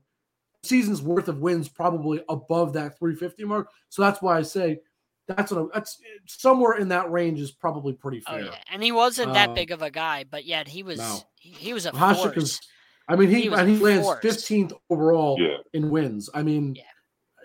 season's 0.63 0.99
worth 0.99 1.27
of 1.27 1.37
wins 1.41 1.69
probably 1.69 2.23
above 2.27 2.73
that 2.73 2.97
350 2.97 3.43
mark 3.45 3.69
so 3.89 4.01
that's 4.01 4.19
why 4.19 4.35
i 4.35 4.41
say 4.41 4.79
that's 5.27 5.51
a, 5.51 5.67
that's 5.71 5.99
somewhere 6.25 6.77
in 6.79 6.87
that 6.87 7.11
range 7.11 7.39
is 7.39 7.51
probably 7.51 7.93
pretty 7.93 8.19
fair. 8.21 8.33
oh 8.35 8.41
fair 8.41 8.45
yeah, 8.51 8.57
and 8.71 8.81
he 8.81 8.91
wasn't 8.91 9.31
that 9.33 9.49
Uh, 9.49 9.53
big 9.53 9.69
of 9.69 9.83
a 9.83 9.91
guy, 9.91 10.23
but 10.23 10.43
yet 10.43 10.67
he 10.67 10.81
was 10.81 10.97
no. 10.97 11.19
he, 11.39 11.49
he 11.51 11.73
was 11.73 11.85
a 11.85 11.91
Hasek 11.91 12.15
force. 12.33 12.37
is 12.37 12.59
i 13.07 13.15
mean 13.15 13.29
he, 13.29 13.41
He 13.43 13.47
and 13.47 13.69
he 13.69 13.77
lands 13.77 14.05
force. 14.05 14.23
15th 14.23 14.73
overall 14.89 15.37
Yeah, 15.39 15.57
in 15.73 15.89
wins 15.89 16.29
i 16.33 16.41
mean 16.43 16.75
Yeah. 16.75 16.83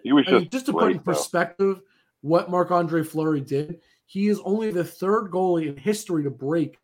he 0.02 0.12
was 0.12 0.24
I 0.28 0.32
mean, 0.32 0.40
just 0.42 0.52
just 0.52 0.66
to 0.66 0.72
put 0.72 0.84
in 0.84 0.88
great, 0.98 1.04
though. 1.04 1.12
perspective 1.12 1.80
what 2.22 2.50
Marc 2.50 2.70
Andre 2.70 3.02
Fleury 3.02 3.40
did, 3.40 3.80
he 4.04 4.28
is 4.28 4.38
only 4.44 4.70
the 4.70 4.84
third 4.84 5.30
goalie 5.30 5.68
in 5.68 5.76
history 5.78 6.22
to 6.24 6.30
break 6.30 6.78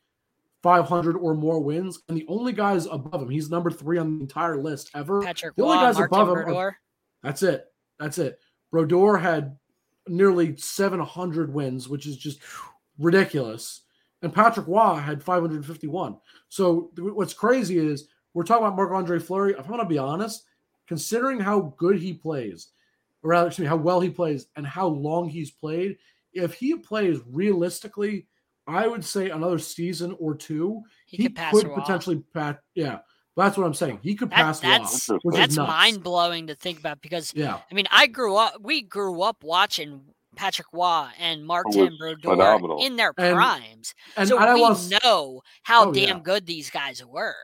500 0.63 1.15
or 1.17 1.35
more 1.35 1.61
wins, 1.61 1.99
and 2.09 2.17
the 2.17 2.25
only 2.27 2.53
guys 2.55 2.87
above 2.87 3.21
him, 3.21 3.29
he's 3.29 3.51
number 3.51 3.71
three 3.71 3.99
on 3.99 4.17
the 4.17 4.23
entire 4.23 4.57
list 4.57 4.91
ever. 4.95 5.21
Patrick 5.21 5.55
the 5.55 5.63
only 5.63 5.77
Roy, 5.77 5.83
guys 5.83 5.95
Martin 5.99 6.15
above 6.21 6.39
him 6.49 6.55
Are, 6.57 6.77
that's 7.23 7.43
it. 7.43 7.67
That's 8.01 8.17
it. 8.17 8.39
Brodeur 8.73 9.19
had 9.19 9.59
nearly 10.09 10.57
700 10.57 11.53
wins, 11.53 11.87
which 11.87 12.07
is 12.07 12.17
just 12.17 12.41
ridiculous. 12.99 13.83
And 14.23 14.33
Patrick 14.33 14.67
Roy 14.67 14.95
had 14.95 15.23
551. 15.23 16.17
So 16.49 16.91
th- 16.97 17.13
what's 17.13 17.35
crazy 17.35 17.77
is 17.79 18.09
we're 18.37 18.45
talking 18.45 18.67
about 18.67 18.77
Marc 18.77 18.93
Andre 18.93 19.19
Fleury. 19.19 19.53
If 19.53 19.61
I'm 19.61 19.67
going 19.69 19.79
to 19.79 19.87
be 19.87 19.97
honest, 19.97 20.45
considering 20.87 21.41
how 21.41 21.75
good 21.79 21.99
he 21.99 22.13
plays, 22.13 22.69
or 23.23 23.31
rather, 23.31 23.47
excuse 23.47 23.65
me, 23.65 23.69
how 23.69 23.77
well 23.77 23.99
he 23.99 24.11
plays 24.11 24.47
and 24.57 24.67
how 24.67 24.87
long 24.89 25.27
he's 25.27 25.51
played, 25.51 25.97
if 26.35 26.53
he 26.53 26.77
plays 26.77 27.19
realistically 27.31 28.27
I 28.69 28.89
would 28.89 29.05
say 29.05 29.31
another 29.31 29.59
season 29.61 30.15
or 30.19 30.35
two, 30.35 30.83
He, 31.07 31.17
he, 31.19 31.23
could 31.23 31.37
pass 31.37 31.55
could 31.55 31.73
potentially 31.73 32.23
pass. 32.35 32.57
Yeah, 32.75 32.99
that's 33.37 33.57
what 33.57 33.65
I'm 33.65 33.75
saying. 33.75 34.01
He 34.03 34.17
could 34.17 34.29
That- 34.31 34.35
pass 34.35 34.61
that's 34.61 35.09
Roy, 35.09 35.19
which 35.23 35.37
that's 35.37 35.57
mind 35.57 36.03
blowing 36.03 36.49
to 36.49 36.57
think 36.57 36.81
about 36.81 37.01
because 37.01 37.33
Yeah, 37.35 37.61
I 37.71 37.75
mean 37.75 37.87
I 37.91 38.07
grew 38.09 38.37
up 38.37 38.57
we 38.61 38.83
grew 38.83 39.23
up 39.23 39.43
watching 39.45 40.03
Patrick 40.35 40.67
Roy 40.73 41.07
and 41.19 41.43
was 41.43 41.47
Martin 41.47 41.97
Brodeur 41.97 42.59
in 42.81 42.97
their 42.97 43.15
And- 43.17 43.37
primes. 43.37 43.95
and, 44.17 44.29
so 44.29 44.39
and 44.39 44.55
we 44.57 44.61
was, 44.61 44.91
know 44.91 45.43
how 45.63 45.89
Oh, 45.89 45.93
damn 45.93 46.17
yeah. 46.19 46.23
good 46.23 46.45
these 46.45 46.69
guys 46.69 47.03
were. 47.07 47.37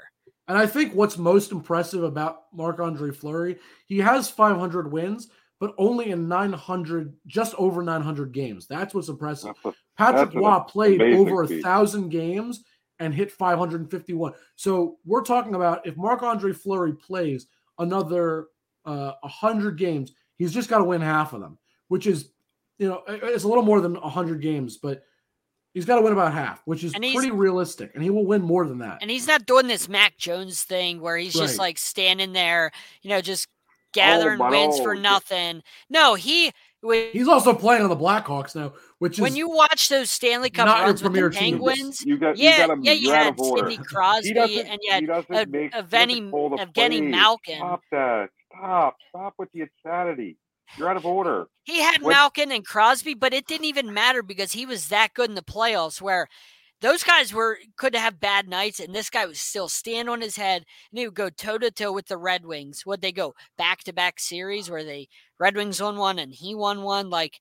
And 0.49 0.59
I 0.59 0.66
think 0.66 0.95
what's 0.95 1.18
most 1.18 1.53
impressive 1.53 2.03
about 2.03 2.45
Marc 2.53 2.80
Andre 2.80 3.11
Fleury, 3.11 3.59
he 3.86 3.99
has 3.99 4.28
500 4.28 4.90
wins, 4.90 5.28
but 5.61 5.74
only 5.78 6.11
in 6.11 6.26
900, 6.26 7.14
just 7.26 7.55
over 7.55 7.82
900 7.82 8.32
games. 8.32 8.66
That's 8.66 8.95
what's 8.95 9.09
impressive. 9.09 9.55
Patrick 9.97 10.34
Roy 10.34 10.59
played 10.61 11.01
over 11.01 11.45
a 11.45 11.61
thousand 11.61 12.09
games 12.09 12.64
and 12.99 13.14
hit 13.14 13.30
551. 13.30 14.32
So 14.57 14.99
we're 15.05 15.22
talking 15.22 15.55
about 15.55 15.86
if 15.86 15.97
Marc 15.97 16.22
Andre 16.22 16.53
Fleury 16.53 16.95
plays 16.95 17.47
another 17.78 18.47
uh, 18.84 19.12
100 19.20 19.78
games, 19.78 20.12
he's 20.36 20.53
just 20.53 20.68
got 20.68 20.78
to 20.78 20.84
win 20.84 21.01
half 21.01 21.32
of 21.32 21.40
them, 21.40 21.59
which 21.88 22.07
is, 22.07 22.30
you 22.78 22.88
know, 22.88 23.03
it's 23.07 23.45
a 23.45 23.49
little 23.49 23.64
more 23.64 23.80
than 23.80 23.95
100 23.95 24.40
games, 24.40 24.78
but 24.78 25.05
he's 25.74 25.84
got 25.84 25.96
to 25.96 26.02
win 26.02 26.12
about 26.12 26.32
half, 26.32 26.62
which 26.64 26.84
is 26.84 26.92
pretty 26.92 27.30
realistic. 27.30 27.92
And 27.94 28.02
he 28.02 28.10
will 28.10 28.26
win 28.26 28.42
more 28.42 28.66
than 28.66 28.78
that. 28.78 28.98
And 29.00 29.10
he's 29.10 29.26
not 29.26 29.46
doing 29.46 29.66
this 29.66 29.88
Mac 29.88 30.16
Jones 30.16 30.62
thing 30.62 31.00
where 31.00 31.16
he's 31.16 31.34
just 31.34 31.58
like 31.58 31.78
standing 31.78 32.32
there, 32.32 32.72
you 33.02 33.10
know, 33.10 33.20
just 33.20 33.48
oh, 33.48 33.62
gathering 33.92 34.38
my 34.38 34.50
wins 34.50 34.80
for 34.80 34.94
nothing. 34.94 35.62
No, 35.90 36.14
he 36.14 36.52
when, 36.82 37.10
He's 37.12 37.28
also 37.28 37.54
playing 37.54 37.82
on 37.82 37.88
the 37.88 37.96
Blackhawks 37.96 38.56
now, 38.56 38.72
which 38.98 39.14
is 39.14 39.20
when 39.20 39.36
you 39.36 39.48
watch 39.48 39.88
those 39.88 40.10
Stanley 40.10 40.50
Cup 40.50 40.66
not 40.66 40.78
your 40.78 40.86
runs 40.86 41.02
with 41.02 41.12
the 41.12 41.20
premier 41.20 41.30
team. 41.30 41.54
Penguins, 41.54 42.04
You 42.04 42.18
got, 42.18 42.36
yeah, 42.36 42.62
you 42.62 42.66
got 42.66 42.84
yeah, 42.84 42.92
you 42.92 43.10
had. 43.12 43.38
Sidney 43.38 43.76
Crosby 43.78 44.60
and 44.60 44.80
you 44.82 44.88
he 44.88 44.90
had 44.90 45.06
doesn't 45.06 45.34
Ev- 45.34 45.48
make, 45.48 45.72
he 45.72 45.80
Evgeny- 45.80 46.08
doesn't 46.08 46.30
call 46.32 46.50
the 46.50 46.56
Evgeny 46.56 46.98
plays. 46.98 47.02
Malkin. 47.02 47.56
Stop 47.58 47.82
that. 47.92 48.30
Stop. 48.50 48.96
Stop 49.10 49.34
with 49.38 49.48
the 49.52 49.60
insanity. 49.60 50.36
You're 50.76 50.88
out 50.88 50.96
of 50.96 51.06
order. 51.06 51.46
He 51.64 51.80
had 51.80 52.02
What- 52.02 52.12
Malkin 52.12 52.50
and 52.52 52.66
Crosby, 52.66 53.14
but 53.14 53.34
it 53.34 53.46
didn't 53.46 53.66
even 53.66 53.92
matter 53.94 54.22
because 54.22 54.52
he 54.52 54.66
was 54.66 54.88
that 54.88 55.14
good 55.14 55.28
in 55.28 55.34
the 55.34 55.42
playoffs 55.42 56.00
where 56.00 56.28
those 56.80 57.04
guys 57.04 57.32
were 57.32 57.58
could 57.76 57.94
have 57.94 58.18
bad 58.18 58.48
nights 58.48 58.80
and 58.80 58.92
this 58.92 59.08
guy 59.08 59.24
was 59.24 59.38
still 59.40 59.68
stand 59.68 60.10
on 60.10 60.20
his 60.20 60.36
head 60.36 60.64
and 60.90 60.98
he 60.98 61.06
would 61.06 61.14
go 61.14 61.30
toe 61.30 61.56
to 61.56 61.70
toe 61.70 61.92
with 61.92 62.06
the 62.08 62.16
Red 62.18 62.44
Wings. 62.44 62.84
Would 62.84 63.00
they 63.00 63.12
go 63.12 63.34
back 63.56 63.84
to 63.84 63.92
back 63.92 64.18
series 64.18 64.68
where 64.68 64.82
they 64.82 65.08
Red 65.38 65.54
Wings 65.54 65.80
won 65.80 65.96
one 65.96 66.18
and 66.18 66.32
he 66.34 66.54
won 66.56 66.82
one? 66.82 67.08
Like 67.08 67.38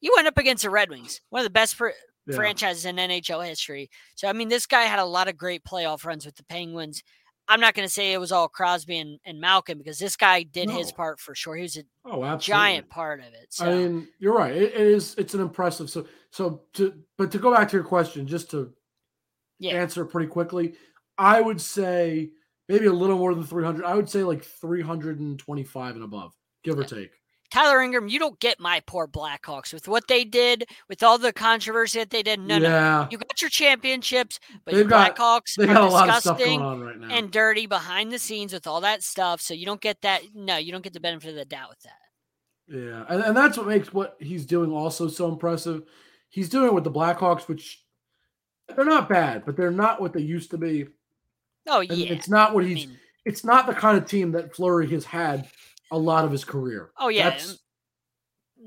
you 0.00 0.12
went 0.14 0.28
up 0.28 0.38
against 0.38 0.62
the 0.62 0.70
Red 0.70 0.90
Wings, 0.90 1.20
one 1.30 1.40
of 1.40 1.44
the 1.44 1.50
best 1.50 1.74
fr- 1.74 1.88
yeah. 2.26 2.36
franchises 2.36 2.84
in 2.84 2.96
NHL 2.96 3.44
history. 3.44 3.90
So 4.14 4.28
I 4.28 4.32
mean 4.32 4.48
this 4.48 4.66
guy 4.66 4.82
had 4.82 5.00
a 5.00 5.04
lot 5.04 5.26
of 5.28 5.36
great 5.36 5.64
playoff 5.64 6.04
runs 6.04 6.24
with 6.24 6.36
the 6.36 6.44
Penguins. 6.44 7.02
I'm 7.48 7.60
not 7.60 7.74
going 7.74 7.86
to 7.86 7.92
say 7.92 8.12
it 8.12 8.18
was 8.18 8.32
all 8.32 8.48
Crosby 8.48 8.98
and, 8.98 9.18
and 9.24 9.40
Malkin 9.40 9.78
because 9.78 9.98
this 9.98 10.16
guy 10.16 10.42
did 10.44 10.70
his 10.70 10.92
part 10.92 11.20
for 11.20 11.34
sure. 11.34 11.56
He 11.56 11.62
was 11.62 11.76
a 11.76 11.82
Oh, 12.06 12.36
giant 12.38 12.88
part 12.90 13.20
of 13.20 13.26
it. 13.34 13.46
So 13.50 13.66
I 13.66 13.70
mean, 13.74 14.08
you're 14.18 14.34
right. 14.34 14.52
It, 14.54 14.74
it 14.74 14.80
is. 14.80 15.14
It's 15.16 15.34
an 15.34 15.40
impressive. 15.40 15.88
So, 15.90 16.06
so 16.30 16.62
to 16.74 16.94
but 17.16 17.30
to 17.32 17.38
go 17.38 17.52
back 17.54 17.68
to 17.70 17.76
your 17.76 17.84
question, 17.84 18.26
just 18.26 18.50
to 18.52 18.72
Yeah. 19.58 19.74
answer 19.76 20.04
pretty 20.04 20.28
quickly, 20.28 20.74
I 21.18 21.40
would 21.40 21.60
say 21.60 22.32
maybe 22.68 22.86
a 22.86 22.92
little 22.92 23.18
more 23.18 23.34
than 23.34 23.44
300. 23.44 23.84
I 23.84 23.94
would 23.94 24.08
say 24.08 24.22
like 24.24 24.42
325 24.44 25.94
and 25.94 26.04
above, 26.04 26.32
give 26.62 26.78
or 26.78 26.84
take. 26.84 27.12
Tyler 27.54 27.80
Ingram, 27.80 28.08
you 28.08 28.18
don't 28.18 28.38
get 28.40 28.58
my 28.58 28.82
poor 28.84 29.06
Blackhawks 29.06 29.72
with 29.72 29.86
what 29.86 30.08
they 30.08 30.24
did, 30.24 30.64
with 30.88 31.04
all 31.04 31.18
the 31.18 31.32
controversy 31.32 32.00
that 32.00 32.10
they 32.10 32.22
did. 32.24 32.40
No, 32.40 32.58
no, 32.58 33.06
you 33.12 33.16
got 33.16 33.40
your 33.40 33.48
championships, 33.48 34.40
but 34.64 34.72
They've 34.72 34.80
your 34.80 34.88
got- 34.88 35.14
Blackhawks 35.16 35.54
they 35.56 35.64
are 35.64 35.74
got 35.74 35.82
a 35.84 35.86
lot 35.86 36.08
of 36.08 36.16
stuff 36.16 36.36
disgusting 36.38 36.60
right 36.80 36.98
now. 36.98 37.08
and 37.14 37.30
dirty 37.30 37.66
behind 37.66 38.10
the 38.10 38.18
scenes 38.18 38.52
with 38.52 38.66
all 38.66 38.80
that 38.80 39.04
stuff. 39.04 39.40
So 39.40 39.54
you 39.54 39.66
don't 39.66 39.80
get 39.80 40.02
that. 40.02 40.22
No, 40.34 40.56
you 40.56 40.72
don't 40.72 40.82
get 40.82 40.94
the 40.94 41.00
benefit 41.00 41.30
of 41.30 41.36
the 41.36 41.44
doubt 41.44 41.68
with 41.70 41.80
that. 41.82 42.76
yeah, 42.76 43.04
and, 43.08 43.22
and 43.22 43.36
that's 43.36 43.56
what 43.56 43.68
makes 43.68 43.92
what 43.94 44.16
he's 44.18 44.46
doing 44.46 44.72
also 44.72 45.06
so 45.06 45.28
impressive. 45.28 45.82
He's 46.30 46.48
doing 46.48 46.66
it 46.66 46.74
with 46.74 46.82
the 46.82 46.90
Blackhawks, 46.90 47.46
which 47.46 47.84
they're 48.74 48.84
not 48.84 49.08
bad, 49.08 49.44
but 49.46 49.56
they're 49.56 49.70
not 49.70 50.00
what 50.00 50.12
they 50.12 50.22
used 50.22 50.50
to 50.50 50.58
be. 50.58 50.86
Oh 51.68 51.80
And 51.82 51.92
yeah, 51.92 52.12
it's 52.12 52.28
not 52.28 52.52
what 52.52 52.64
I 52.64 52.66
he's. 52.66 52.88
mean, 52.88 52.98
it's 53.24 53.44
not 53.44 53.66
the 53.68 53.74
kind 53.74 53.96
of 53.96 54.06
team 54.08 54.32
that 54.32 54.56
Fleury 54.56 54.90
has 54.90 55.04
had 55.04 55.46
a 55.90 55.98
lot 55.98 56.24
of 56.24 56.30
his 56.32 56.44
career. 56.44 56.90
oh 56.98 57.08
yeah. 57.08 57.24
That's- 57.30 57.58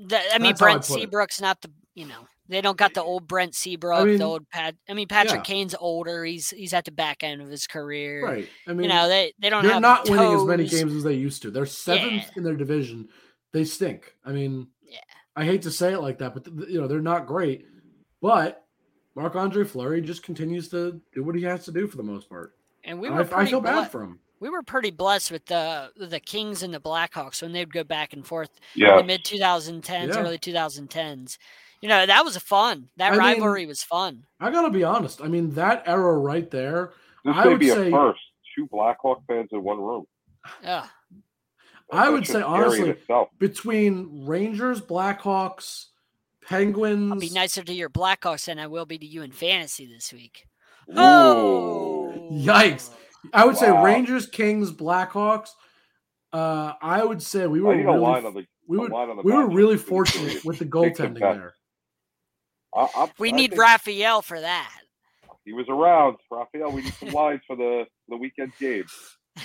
the- 0.06 0.34
I 0.34 0.38
mean, 0.38 0.54
I 0.54 0.56
Brent 0.56 0.86
put 0.86 0.98
it. 0.98 1.00
Seabrook's 1.02 1.40
not 1.40 1.60
the 1.60 1.70
you 1.94 2.06
know 2.06 2.26
they 2.48 2.60
don't 2.60 2.76
got 2.78 2.94
the 2.94 3.02
old 3.02 3.26
Brent 3.28 3.54
Seabrook, 3.54 4.06
mean, 4.06 4.18
the 4.18 4.24
old 4.24 4.48
Pat. 4.48 4.74
I 4.88 4.94
mean, 4.94 5.08
Patrick 5.08 5.40
yeah. 5.40 5.42
Kane's 5.54 5.74
older. 5.78 6.24
He's 6.24 6.50
he's 6.50 6.72
at 6.72 6.84
the 6.84 6.92
back 6.92 7.22
end 7.24 7.42
of 7.42 7.48
his 7.48 7.66
career. 7.66 8.24
right. 8.24 8.48
I 8.66 8.72
mean, 8.72 8.84
you 8.84 8.88
know 8.88 9.08
they 9.08 9.32
they 9.40 9.50
don't 9.50 9.62
they're 9.64 9.72
have 9.74 9.82
not 9.82 10.08
winning 10.08 10.32
as 10.34 10.44
many 10.44 10.66
games 10.66 10.94
as 10.94 11.02
they 11.02 11.14
used 11.14 11.42
to. 11.42 11.50
They're 11.50 11.66
seventh 11.66 12.12
Yeah. 12.12 12.30
in 12.36 12.42
their 12.44 12.56
division. 12.56 13.08
They 13.52 13.64
stink. 13.64 14.14
I 14.24 14.32
mean, 14.32 14.68
Yeah. 14.82 15.00
I 15.34 15.44
hate 15.44 15.62
to 15.62 15.70
say 15.70 15.92
it 15.92 16.00
like 16.00 16.18
that, 16.18 16.32
but 16.34 16.44
th- 16.44 16.68
you 16.68 16.80
know 16.80 16.86
they're 16.86 17.00
not 17.00 17.26
great. 17.26 17.66
But 18.22 18.64
Marc 19.16 19.34
Andre 19.34 19.64
Fleury 19.64 20.00
just 20.00 20.22
continues 20.22 20.68
to 20.68 21.00
do 21.12 21.22
what 21.24 21.34
he 21.34 21.42
has 21.42 21.64
to 21.64 21.72
do 21.72 21.86
for 21.88 21.96
the 21.96 22.02
most 22.04 22.28
part. 22.28 22.54
And 22.84 23.00
we 23.00 23.08
And 23.08 23.16
were 23.16 23.22
I, 23.22 23.24
I 23.24 23.28
pretty 23.28 23.50
feel 23.50 23.60
bad 23.60 23.90
for 23.90 24.02
him. 24.02 24.20
We 24.40 24.48
were 24.50 24.62
pretty 24.62 24.90
blessed 24.90 25.30
with 25.30 25.46
the 25.46 25.90
the 25.96 26.20
Kings 26.20 26.62
and 26.62 26.72
the 26.72 26.80
Blackhawks 26.80 27.42
when 27.42 27.52
they'd 27.52 27.72
go 27.72 27.84
back 27.84 28.12
and 28.12 28.26
forth 28.26 28.50
Yeah. 28.74 28.92
in 28.92 28.96
the 28.98 29.04
mid 29.04 29.24
2010s, 29.24 30.14
Yeah. 30.14 30.20
early 30.20 30.38
2010s. 30.38 31.38
You 31.80 31.88
know, 31.88 32.06
that 32.06 32.24
was 32.24 32.36
fun. 32.38 32.88
That 32.96 33.08
I 33.08 33.10
mean- 33.12 33.18
rivalry 33.20 33.66
was 33.66 33.82
fun. 33.82 34.24
I 34.40 34.50
gotta 34.50 34.70
be 34.70 34.82
honest. 34.84 35.20
I 35.22 35.28
mean, 35.28 35.50
that 35.54 35.82
era 35.86 36.16
right 36.18 36.50
there. 36.50 36.92
This 37.24 37.34
I 37.36 37.44
may 37.44 37.50
would 37.50 37.60
be 37.60 37.68
say- 37.68 37.88
a 37.88 37.90
first. 37.90 38.20
Two 38.56 38.66
Blackhawk 38.66 39.22
fans 39.28 39.50
in 39.52 39.62
one 39.62 39.78
room. 39.80 40.06
Ugh. 40.64 40.88
I 41.92 42.10
would 42.10 42.26
say, 42.26 42.42
honestly, 42.42 42.96
between 43.38 44.26
Rangers, 44.26 44.80
Blackhawks, 44.80 45.86
Penguins. 46.46 47.12
I'll 47.12 47.18
be 47.18 47.30
nicer 47.30 47.62
to 47.62 47.72
your 47.72 47.88
Blackhawks 47.88 48.46
than 48.46 48.58
I 48.58 48.66
will 48.66 48.84
be 48.86 48.98
to 48.98 49.06
you 49.06 49.22
in 49.22 49.30
fantasy 49.32 49.86
this 49.86 50.12
week. 50.12 50.46
Ooh. 50.90 50.94
Oh, 50.98 52.28
Yikes. 52.32 52.90
I 53.32 53.44
would 53.44 53.56
say 53.56 53.70
Rangers, 53.70 54.26
Kings, 54.26 54.72
Blackhawks. 54.72 55.50
Uh, 56.32 56.74
I 56.82 57.04
would 57.04 57.22
say 57.22 57.46
we 57.46 57.60
were 57.60 57.72
I 57.72 57.76
need 57.76 57.84
a 57.84 57.86
really, 57.86 58.00
line 58.00 58.26
on 58.26 58.34
the. 58.34 58.46
we 58.66 58.76
a 58.76 58.80
would 58.80 58.92
line 58.92 59.10
on 59.10 59.16
the 59.16 59.22
we 59.22 59.32
were 59.32 59.48
really 59.48 59.76
fortunate 59.78 60.44
with 60.44 60.58
the 60.58 60.64
Take 60.64 60.96
the 60.96 61.04
goaltending 61.04 61.20
there. 61.20 61.54
I, 62.74 62.88
I, 62.94 63.10
We 63.18 63.32
I 63.32 63.36
need 63.36 63.50
think 63.50 63.62
Raphael 63.62 64.22
for 64.22 64.40
that. 64.40 64.80
He 65.44 65.52
was 65.54 65.66
around, 65.68 66.16
Raphael. 66.30 66.70
We 66.72 66.82
need 66.82 66.94
some 66.94 67.10
lines 67.10 67.40
for 67.46 67.56
the 67.56 67.84
the 68.08 68.16
weekend 68.16 68.52
game. 68.60 68.84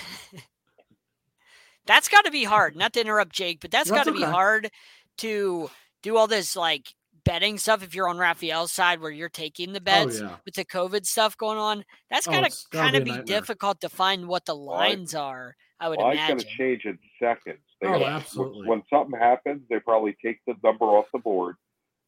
That's 1.86 2.08
got 2.08 2.24
to 2.24 2.30
be 2.30 2.44
hard. 2.44 2.76
Not 2.76 2.92
to 2.94 3.00
interrupt 3.00 3.32
Jake, 3.32 3.60
but 3.60 3.70
that's 3.70 3.90
got 3.90 4.06
That's 4.06 4.08
to 4.08 4.14
be 4.14 4.22
hard 4.22 4.70
to 5.18 5.70
do 6.02 6.16
all 6.16 6.26
this 6.26 6.56
like 6.56 6.94
betting 7.24 7.58
stuff 7.58 7.82
if 7.82 7.94
you're 7.94 8.08
on 8.08 8.18
Raphael's 8.18 8.72
side 8.72 9.00
where 9.00 9.10
you're 9.10 9.28
taking 9.28 9.72
the 9.72 9.80
Oh 9.90 10.08
bets 10.08 10.08
yeah, 10.08 10.36
with 10.44 10.54
the 10.54 10.64
COVID 10.64 11.06
stuff 11.06 11.36
going 11.36 11.58
on. 11.58 11.84
That's 12.10 12.26
Oh, 12.26 12.32
gotta 12.32 12.46
it's 12.46 12.66
gotta 12.70 12.90
kind 12.92 12.96
of 12.96 13.02
a 13.04 13.04
be 13.04 13.18
difficult 13.18 13.80
to 13.82 13.88
find 13.88 14.28
what 14.28 14.46
the 14.46 14.54
Well, 14.68 14.78
lines 14.78 15.14
are. 15.14 15.56
I 15.80 15.88
would 15.88 16.00
Line's 16.00 16.26
gonna 16.26 16.44
change 16.58 16.84
in 16.84 16.98
seconds. 17.20 17.60
They 17.80 17.88
Oh, 17.88 18.04
absolutely. 18.06 18.66
When 18.68 18.82
something 18.92 19.18
happens, 19.18 19.62
they 19.68 19.80
probably 19.80 20.16
take 20.24 20.40
the 20.46 20.54
number 20.62 20.86
off 20.86 21.06
the 21.12 21.18
board, 21.18 21.56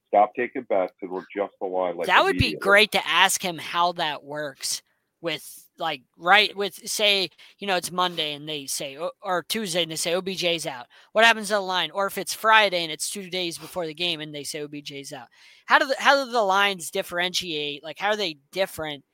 stop 0.09 0.33
taking 0.37 0.63
bets, 0.65 0.95
and 1.03 1.11
will 1.11 1.21
adjust 1.21 1.55
the 1.61 1.67
line. 1.67 1.97
Like 1.97 2.07
that 2.09 2.25
would 2.25 2.39
be 2.39 2.55
great 2.55 2.93
to 2.93 3.07
ask 3.07 3.43
him 3.45 3.59
how 3.59 3.93
that 3.93 4.25
works 4.25 4.83
with 5.21 5.66
like 5.79 6.03
right 6.17 6.57
with 6.57 6.75
say 6.89 7.29
you 7.59 7.67
know 7.67 7.77
it's 7.77 7.91
monday 7.93 8.33
and 8.35 8.49
they 8.49 8.67
say 8.67 8.97
or- 8.97 9.13
or 9.23 9.43
tuesday 9.49 9.83
and 9.83 9.91
they 9.91 9.97
say 9.97 10.15
obj's 10.15 10.67
out 10.67 10.87
what 11.13 11.25
happens 11.25 11.49
to 11.49 11.55
the 11.55 11.61
line 11.61 11.91
or 11.93 12.07
if 12.07 12.17
it's 12.19 12.33
friday 12.35 12.83
and 12.83 12.91
it's 12.93 13.11
two 13.11 13.29
days 13.29 13.59
before 13.59 13.87
the 13.87 13.95
game 13.95 14.21
and 14.21 14.35
they 14.35 14.45
say 14.45 14.61
obj's 14.63 15.13
out 15.13 15.29
how 15.67 15.79
do 15.79 15.87
the 15.87 15.97
how 15.99 16.25
do 16.25 16.31
the 16.31 16.43
lines 16.43 16.91
differentiate 16.91 17.83
like 17.85 17.99
how 17.99 18.09
are 18.09 18.17
they 18.17 18.39
different 18.53 19.05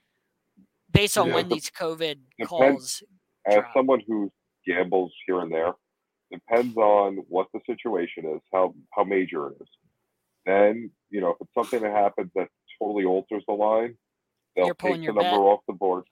based 0.92 1.16
on 1.18 1.28
Yeah, 1.28 1.34
when 1.36 1.48
these 1.48 1.70
covid 1.70 2.16
depends- 2.38 2.48
calls 2.48 3.02
As 3.46 3.54
drop. 3.54 3.66
someone 3.74 4.00
who 4.06 4.30
gambles 4.66 5.12
here 5.26 5.40
and 5.40 5.52
there, 5.52 5.72
depends 6.30 6.76
on 6.76 7.16
what 7.28 7.48
the 7.52 7.60
situation 7.66 8.24
is, 8.26 8.40
how 8.52 8.74
how 8.94 9.02
major 9.04 9.48
it 9.48 9.56
is. 9.60 9.68
Then 10.46 10.90
you 11.10 11.20
know 11.20 11.30
if 11.30 11.36
it's 11.40 11.54
something 11.54 11.80
that 11.82 11.92
happens 11.96 12.30
that 12.36 12.48
totally 12.80 13.04
alters 13.04 13.42
the 13.48 13.54
line, 13.54 13.96
they'll 14.54 14.74
take 14.74 14.92
the 15.00 15.06
number 15.06 15.22
bet? 15.22 15.34
off 15.34 15.60
the 15.66 15.72
board. 15.72 16.04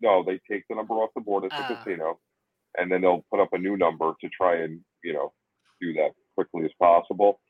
No, 0.00 0.22
they 0.22 0.40
take 0.50 0.64
the 0.68 0.74
number 0.74 0.94
off 0.94 1.10
the 1.14 1.20
board 1.22 1.44
at 1.44 1.50
the 1.50 1.56
Ah. 1.74 1.82
casino, 1.82 2.20
and 2.76 2.90
then 2.90 3.00
they'll 3.00 3.24
put 3.30 3.40
up 3.40 3.52
a 3.52 3.58
new 3.58 3.76
number 3.76 4.12
to 4.20 4.28
try 4.28 4.56
and 4.56 4.84
you 5.02 5.12
know 5.12 5.32
do 5.80 5.92
that 5.94 6.10
quickly 6.34 6.64
as 6.64 6.72
possible. 6.78 7.40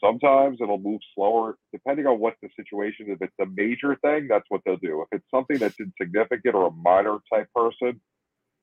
Sometimes 0.00 0.58
it'll 0.62 0.78
move 0.78 1.00
slower, 1.14 1.58
depending 1.72 2.06
on 2.06 2.18
what 2.18 2.34
the 2.40 2.48
situation 2.56 3.10
is. 3.10 3.18
If 3.20 3.28
it's 3.28 3.38
a 3.38 3.46
major 3.46 3.96
thing, 3.96 4.28
that's 4.28 4.46
what 4.48 4.62
they'll 4.64 4.78
do. 4.78 5.02
If 5.02 5.08
it's 5.12 5.30
something 5.30 5.58
that's 5.58 5.78
insignificant 5.78 6.54
or 6.54 6.68
a 6.68 6.70
minor 6.70 7.18
type 7.30 7.48
person, 7.54 8.00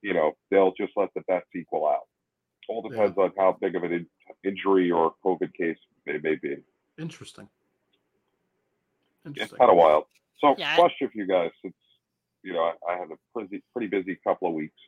you 0.01 0.13
know, 0.15 0.35
they'll 0.49 0.73
just 0.73 0.93
let 0.95 1.13
the 1.13 1.21
bets 1.21 1.45
equal 1.55 1.87
out. 1.87 2.07
All 2.69 2.81
Yeah. 2.83 2.89
depends 2.97 3.17
on 3.19 3.33
how 3.37 3.51
big 3.53 3.75
of 3.75 3.83
an 3.83 3.93
in- 3.93 4.09
injury 4.43 4.89
or 4.91 5.13
COVID 5.23 5.53
case 5.53 5.77
they 6.05 6.17
may 6.17 6.35
be. 6.35 6.63
interesting. 6.97 7.47
It's 9.25 9.27
Interesting. 9.27 9.57
kind 9.59 9.69
of 9.69 9.77
wild. 9.77 10.05
So, 10.39 10.55
Yeah, 10.57 10.73
I- 10.73 10.75
question 10.75 11.09
for 11.09 11.17
you 11.17 11.27
guys, 11.27 11.51
since 11.61 11.75
you 12.47 12.53
know 12.53 12.61
I, 12.63 12.93
I 12.93 12.97
have 12.97 13.11
a 13.11 13.17
pretty 13.33 13.61
pretty 13.73 13.87
busy 13.87 14.17
couple 14.23 14.47
of 14.47 14.53
weeks. 14.53 14.79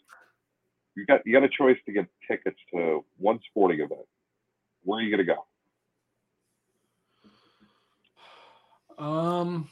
You 0.96 1.06
got 1.06 1.22
you 1.26 1.34
got 1.34 1.44
a 1.44 1.50
choice 1.50 1.78
to 1.86 1.92
get 1.92 2.08
tickets 2.28 2.58
to 2.74 3.04
one 3.18 3.40
sporting 3.50 3.82
event. 3.82 4.08
Where 4.84 5.00
are 5.00 5.02
you 5.04 5.12
gonna 5.12 5.24
go? 5.26 5.46
Um, 9.04 9.70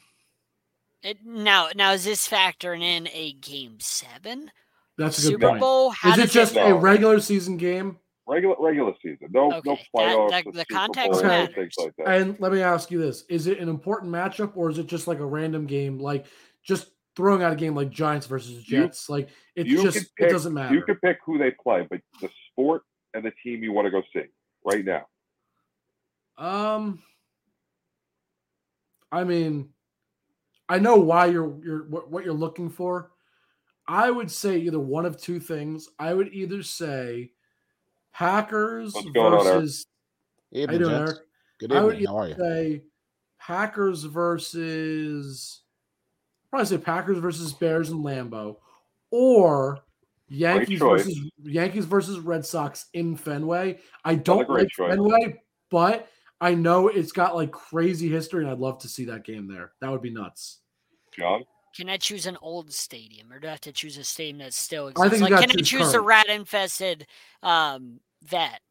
It, 1.04 1.18
now, 1.26 1.70
now 1.76 1.92
is 1.94 2.06
this 2.06 2.28
factoring 2.28 2.82
in 2.82 3.08
a 3.14 3.34
game 3.34 3.76
seven 3.80 4.52
that's 4.98 5.20
a 5.20 5.22
good 5.22 5.28
Super 5.32 5.50
point. 5.50 5.60
Bowl? 5.60 5.90
How 5.92 6.12
Is 6.14 6.18
it 6.20 6.30
just 6.32 6.56
No. 6.56 6.66
a 6.66 6.80
regular 6.80 7.20
season 7.20 7.58
game? 7.58 7.98
Regular 8.30 8.56
regular 8.60 8.94
season, 9.02 9.30
no 9.32 9.48
no 9.50 9.58
Okay, 9.58 9.70
that- 9.72 9.86
playoffs, 9.96 10.30
that- 10.32 10.46
or 10.48 10.52
the 10.52 10.66
context 10.66 11.12
Bowl, 11.22 11.24
matters. 11.24 11.74
like. 11.78 11.94
And 12.06 12.38
let 12.42 12.52
me 12.52 12.62
ask 12.62 12.92
you 12.92 13.00
this: 13.00 13.24
Is 13.30 13.48
it 13.48 13.60
an 13.60 13.70
important 13.70 14.12
matchup, 14.12 14.52
or 14.58 14.70
is 14.70 14.80
it 14.80 14.88
just 14.88 15.08
like 15.08 15.20
a 15.20 15.26
random 15.26 15.66
game, 15.66 15.98
like 15.98 16.26
just 16.62 16.92
throwing 17.18 17.42
out 17.44 17.52
a 17.52 17.56
game 17.56 17.76
like 17.76 17.90
Giants 17.90 18.28
versus 18.28 18.70
You- 18.70 18.84
Jets? 18.84 19.10
like 19.10 19.28
it's 19.56 19.68
you 19.68 19.82
just 19.82 20.16
pick- 20.16 20.28
it 20.28 20.32
doesn't 20.32 20.54
matter. 20.54 20.74
You 20.74 20.84
can 20.84 20.96
pick 20.98 21.18
who 21.26 21.38
they 21.38 21.52
play, 21.52 21.86
but 21.90 22.00
the 22.22 22.30
sport 22.52 22.84
and 23.14 23.26
the 23.26 23.32
team 23.44 23.64
you 23.64 23.74
want 23.74 23.88
to 23.88 23.92
go 23.92 24.02
see 24.14 24.28
right 24.64 24.86
now. 24.86 25.08
Um, 26.38 27.02
I 29.12 29.24
mean, 29.24 29.70
I 30.70 30.78
know 30.80 30.98
why 30.98 31.26
you're 31.26 31.58
you're 31.66 31.84
what, 31.90 32.12
what 32.12 32.24
you're 32.24 32.34
looking 32.34 32.70
for. 32.70 33.12
I 33.88 34.12
would 34.12 34.30
say 34.30 34.58
either 34.60 34.80
one 34.80 35.06
of 35.06 35.18
two 35.18 35.40
things. 35.40 35.90
I 35.98 36.14
would 36.14 36.32
either 36.34 36.62
say 36.62 37.32
Packers 38.14 38.94
What's 38.94 39.10
going 39.12 39.34
on, 39.34 39.48
Eric? 39.48 39.60
versus 39.62 39.86
how 40.54 40.58
you 40.58 40.64
Evening, 40.64 40.80
doing. 40.80 40.94
Eric? 40.96 41.18
Good 41.60 41.72
I 41.74 41.84
would 41.84 41.94
evening. 41.96 42.08
How 42.10 42.18
are 42.20 42.28
you? 42.28 42.36
Say 42.38 42.84
Packers 43.40 44.04
versus 44.04 45.62
probably 46.50 46.66
say 46.66 46.78
Packers 46.78 47.18
versus 47.18 47.54
Bears 47.54 47.90
and 47.90 48.04
Lambeau, 48.04 48.58
or 49.12 49.80
Yankees 50.30 50.80
versus 50.80 51.20
Yankees 51.44 51.86
versus 51.86 52.20
Red 52.20 52.46
Sox 52.46 52.88
in 52.94 53.16
Fenway. 53.16 53.80
I 54.04 54.16
don't 54.16 54.50
like 54.50 54.70
choice. 54.70 54.90
Fenway, 54.92 55.42
but 55.70 56.08
I 56.40 56.54
know 56.54 56.88
it's 56.88 57.12
got 57.12 57.36
like 57.36 57.52
crazy 57.52 58.10
history, 58.10 58.44
and 58.44 58.52
I'd 58.52 58.60
love 58.60 58.80
to 58.80 58.90
see 58.90 59.06
that 59.06 59.24
game 59.26 59.48
there. 59.48 59.72
That 59.82 59.92
would 59.92 60.02
be 60.02 60.12
nuts. 60.12 60.60
John, 61.18 61.44
Can 61.76 61.90
I 61.90 61.98
choose 61.98 62.26
an 62.26 62.38
old 62.42 62.74
stadium, 62.74 63.32
or 63.32 63.40
do 63.40 63.48
I 63.48 63.52
have 63.52 63.62
to 63.62 63.72
choose 63.72 63.98
a 63.98 64.04
stadium 64.04 64.40
that 64.40 64.54
still 64.54 64.92
I 65.00 65.10
think 65.10 65.20
you 65.20 65.22
like, 65.22 65.30
gotta 65.30 65.48
can 65.48 65.52
I 65.52 65.56
choose 65.58 65.70
choose 65.70 65.92
the 65.92 66.02
rat-infested 66.02 67.08
um, 67.44 68.00
vet 68.24 68.62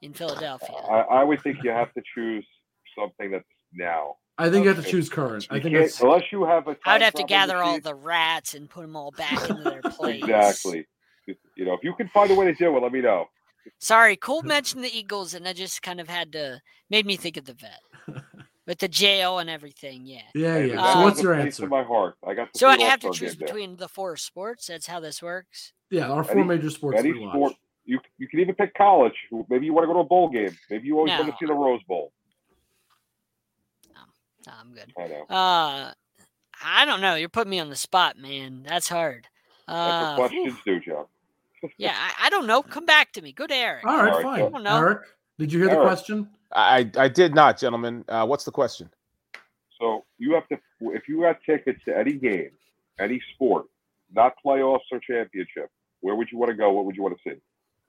in 0.00 0.12
Philadelphia? 0.12 0.76
I, 0.90 1.00
I 1.00 1.24
would 1.24 1.42
think 1.42 1.58
you 1.62 1.70
have 1.70 1.92
to 1.94 2.02
choose 2.14 2.46
something 2.98 3.30
that's 3.30 3.44
now. 3.72 4.16
I 4.38 4.50
think 4.50 4.64
you 4.64 4.72
have 4.72 4.82
to 4.84 4.90
choose 4.90 5.08
current. 5.08 5.46
I 5.50 5.60
think 5.60 5.74
can't, 5.76 6.00
unless 6.00 6.22
you 6.32 6.44
have 6.44 6.66
a. 6.66 6.76
I 6.86 6.94
would 6.94 7.02
have 7.02 7.12
to 7.14 7.22
travel 7.24 7.28
gather 7.28 7.62
all 7.62 7.80
the 7.80 7.94
rats 7.94 8.54
and 8.54 8.68
put 8.68 8.82
them 8.82 8.96
all 8.96 9.10
back 9.10 9.48
into 9.50 9.62
their 9.62 9.82
place. 9.84 10.22
Exactly. 10.22 10.86
You 11.26 11.64
know, 11.66 11.74
if 11.74 11.80
you 11.84 11.94
can 11.94 12.08
find 12.08 12.30
a 12.30 12.34
way 12.34 12.46
to 12.46 12.54
do 12.54 12.76
it, 12.76 12.80
let 12.82 12.92
me 12.92 13.00
know. 13.00 13.26
Sorry, 13.78 14.16
Cole 14.16 14.42
mentioned 14.44 14.82
the 14.82 14.96
Eagles, 14.96 15.34
and 15.34 15.46
I 15.46 15.52
just 15.52 15.82
kind 15.82 16.00
of 16.00 16.08
had 16.08 16.32
to 16.32 16.60
made 16.90 17.06
me 17.06 17.16
think 17.16 17.36
of 17.36 17.44
the 17.44 17.54
vet 17.54 17.80
with 18.66 18.78
the 18.78 18.88
jail 18.88 19.38
and 19.38 19.48
everything. 19.50 20.06
Yeah. 20.06 20.22
yeah, 20.34 20.58
yeah. 20.58 20.76
that 20.76 20.92
so 20.94 20.98
Uh, 21.00 21.02
what's 21.04 21.22
your 21.22 21.34
answer? 21.34 21.66
My 21.68 21.82
heart, 21.84 22.16
I 22.26 22.34
got. 22.34 22.56
So 22.56 22.68
I 22.68 22.80
have 22.80 23.00
to 23.00 23.12
choose 23.12 23.32
game 23.32 23.38
there. 23.40 23.46
between 23.48 23.76
the 23.76 23.88
four 23.88 24.16
sports. 24.16 24.66
That's 24.66 24.86
how 24.86 24.98
this 25.00 25.22
works. 25.22 25.72
Yeah, 25.90 26.10
our 26.10 26.24
four 26.24 26.38
Any- 26.38 26.44
major 26.48 26.70
sports 26.70 26.98
any 26.98 27.12
sport. 27.12 27.52
You 27.84 28.00
you 28.16 28.28
can 28.28 28.40
even 28.40 28.54
pick 28.54 28.74
college. 28.74 29.14
Maybe 29.48 29.66
you 29.66 29.74
want 29.74 29.84
to 29.84 29.88
go 29.88 29.94
to 29.94 29.98
a 30.00 30.04
bowl 30.04 30.28
game. 30.30 30.56
Maybe 30.70 30.86
you 30.86 30.96
always 30.96 31.12
want 31.12 31.26
to 31.26 31.36
see 31.38 31.46
the 31.46 31.52
Rose 31.54 31.82
Bowl. 31.86 32.12
No, 34.46 34.52
I'm 34.60 34.72
good. 34.74 34.92
I 34.98 35.06
know. 35.08 35.22
Uh, 35.28 35.92
I 36.64 36.84
don't 36.84 37.00
know. 37.00 37.14
You're 37.14 37.28
putting 37.28 37.50
me 37.50 37.58
on 37.60 37.68
the 37.70 37.76
spot, 37.76 38.18
man. 38.18 38.64
That's 38.68 38.88
hard. 38.88 39.26
That's 39.68 39.78
Uh, 39.78 40.16
what 40.18 40.30
questions 40.30 40.58
do, 40.64 40.80
John. 40.80 41.04
yeah, 41.78 41.94
I, 41.96 42.26
I 42.26 42.30
don't 42.30 42.46
know. 42.46 42.62
Come 42.62 42.86
back 42.86 43.12
to 43.12 43.22
me. 43.22 43.32
Good, 43.32 43.52
Eric. 43.52 43.84
All 43.86 43.96
right, 43.96 44.08
All 44.08 44.14
right, 44.16 44.22
fine. 44.22 44.42
I 44.42 44.48
don't 44.50 44.62
know. 44.64 44.76
Eric, 44.76 45.02
did 45.38 45.52
you 45.52 45.60
hear 45.60 45.68
the 45.70 45.80
question? 45.82 46.28
I 46.54 46.90
I 46.96 47.08
did 47.08 47.34
not, 47.34 47.58
gentlemen. 47.58 48.04
Uh, 48.08 48.26
what's 48.26 48.44
the 48.44 48.50
question? 48.50 48.90
So 49.80 50.04
you 50.18 50.34
have 50.34 50.46
to, 50.48 50.58
if 50.92 51.08
you 51.08 51.22
got 51.22 51.38
tickets 51.46 51.80
to 51.86 51.96
any 51.96 52.12
game, 52.12 52.50
any 53.00 53.20
sport, 53.34 53.66
not 54.14 54.34
playoffs 54.44 54.80
or 54.92 55.00
championship, 55.00 55.70
where 56.00 56.14
would 56.14 56.28
you 56.30 56.38
want 56.38 56.50
to 56.50 56.56
go? 56.56 56.70
What 56.72 56.84
would 56.84 56.94
you 56.96 57.02
want 57.02 57.16
to 57.24 57.30
see? 57.30 57.36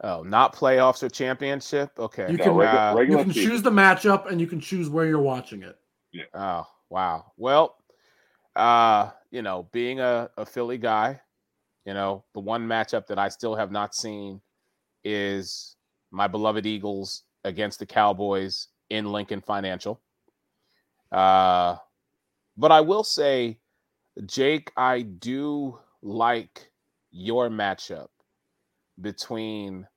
Oh, 0.01 0.23
not 0.23 0.55
playoffs 0.55 1.03
or 1.03 1.09
championship. 1.09 1.91
Okay. 1.99 2.31
You 2.31 2.37
No, 2.37 2.43
can- 2.45 2.53
regu- 2.53 2.95
Uh, 2.97 3.01
You 3.01 3.17
can 3.17 3.31
choose 3.31 3.61
the 3.61 3.69
matchup 3.71 4.29
and 4.31 4.39
you 4.41 4.47
can 4.47 4.59
choose 4.59 4.89
where 4.89 5.05
you're 5.05 5.19
watching 5.21 5.61
it. 5.63 5.77
Oh, 6.33 6.67
wow. 6.89 7.31
Well, 7.37 7.77
uh, 8.55 9.11
you 9.31 9.41
know, 9.41 9.67
being 9.71 9.99
a, 9.99 10.29
a 10.37 10.45
Philly 10.45 10.77
guy, 10.77 11.19
you 11.85 11.93
know, 11.93 12.23
the 12.33 12.39
one 12.39 12.67
matchup 12.67 13.07
that 13.07 13.19
I 13.19 13.29
still 13.29 13.55
have 13.55 13.71
not 13.71 13.95
seen 13.95 14.41
is 15.03 15.75
my 16.11 16.27
beloved 16.27 16.65
Eagles 16.65 17.23
against 17.43 17.79
the 17.79 17.85
Cowboys 17.85 18.67
in 18.89 19.11
Lincoln 19.11 19.41
Financial. 19.41 20.01
Uh, 21.11 21.77
but 22.57 22.71
I 22.71 22.81
will 22.81 23.03
say, 23.03 23.59
Jake, 24.25 24.71
I 24.77 25.01
do 25.01 25.79
like 26.01 26.71
your 27.11 27.49
matchup 27.49 28.09
between 29.01 29.87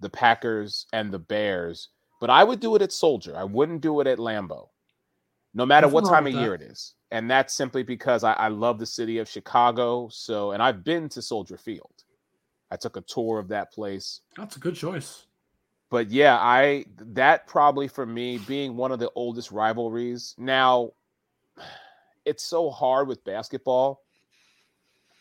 the 0.00 0.10
Packers 0.10 0.86
and 0.92 1.12
the 1.12 1.18
Bears, 1.18 1.90
but 2.20 2.30
I 2.30 2.44
would 2.44 2.60
do 2.60 2.76
it 2.76 2.82
at 2.82 2.92
Soldier. 2.92 3.36
I 3.36 3.44
wouldn't 3.44 3.82
do 3.82 4.00
it 4.00 4.06
at 4.06 4.18
Lambeau, 4.18 4.68
no 5.54 5.66
matter 5.66 5.86
Nothing 5.86 5.94
what 5.94 6.04
time 6.10 6.24
with 6.24 6.34
of 6.34 6.40
year 6.40 6.54
it 6.54 6.62
is. 6.62 6.94
And 7.10 7.30
that's 7.30 7.54
simply 7.54 7.82
because 7.82 8.24
I, 8.24 8.32
I 8.32 8.48
love 8.48 8.78
the 8.78 8.86
city 8.86 9.18
of 9.18 9.28
Chicago. 9.28 10.08
So, 10.10 10.52
and 10.52 10.62
I've 10.62 10.82
been 10.82 11.08
to 11.10 11.20
Soldier 11.22 11.58
Field. 11.58 11.92
I 12.70 12.76
took 12.76 12.96
a 12.96 13.02
tour 13.02 13.38
of 13.38 13.48
that 13.48 13.70
place 13.70 14.20
That's 14.36 14.56
a 14.56 14.58
good 14.58 14.74
choice. 14.74 15.26
but 15.90 16.10
yeah, 16.10 16.38
I 16.38 16.86
that 17.12 17.46
probably 17.46 17.86
for 17.86 18.06
me 18.06 18.38
being 18.38 18.76
one 18.78 18.92
of 18.92 18.98
the 18.98 19.10
oldest 19.14 19.52
rivalries. 19.52 20.34
Now, 20.38 20.92
it's 22.24 22.42
so 22.44 22.70
hard 22.70 23.08
with 23.08 23.22
basketball, 23.24 24.00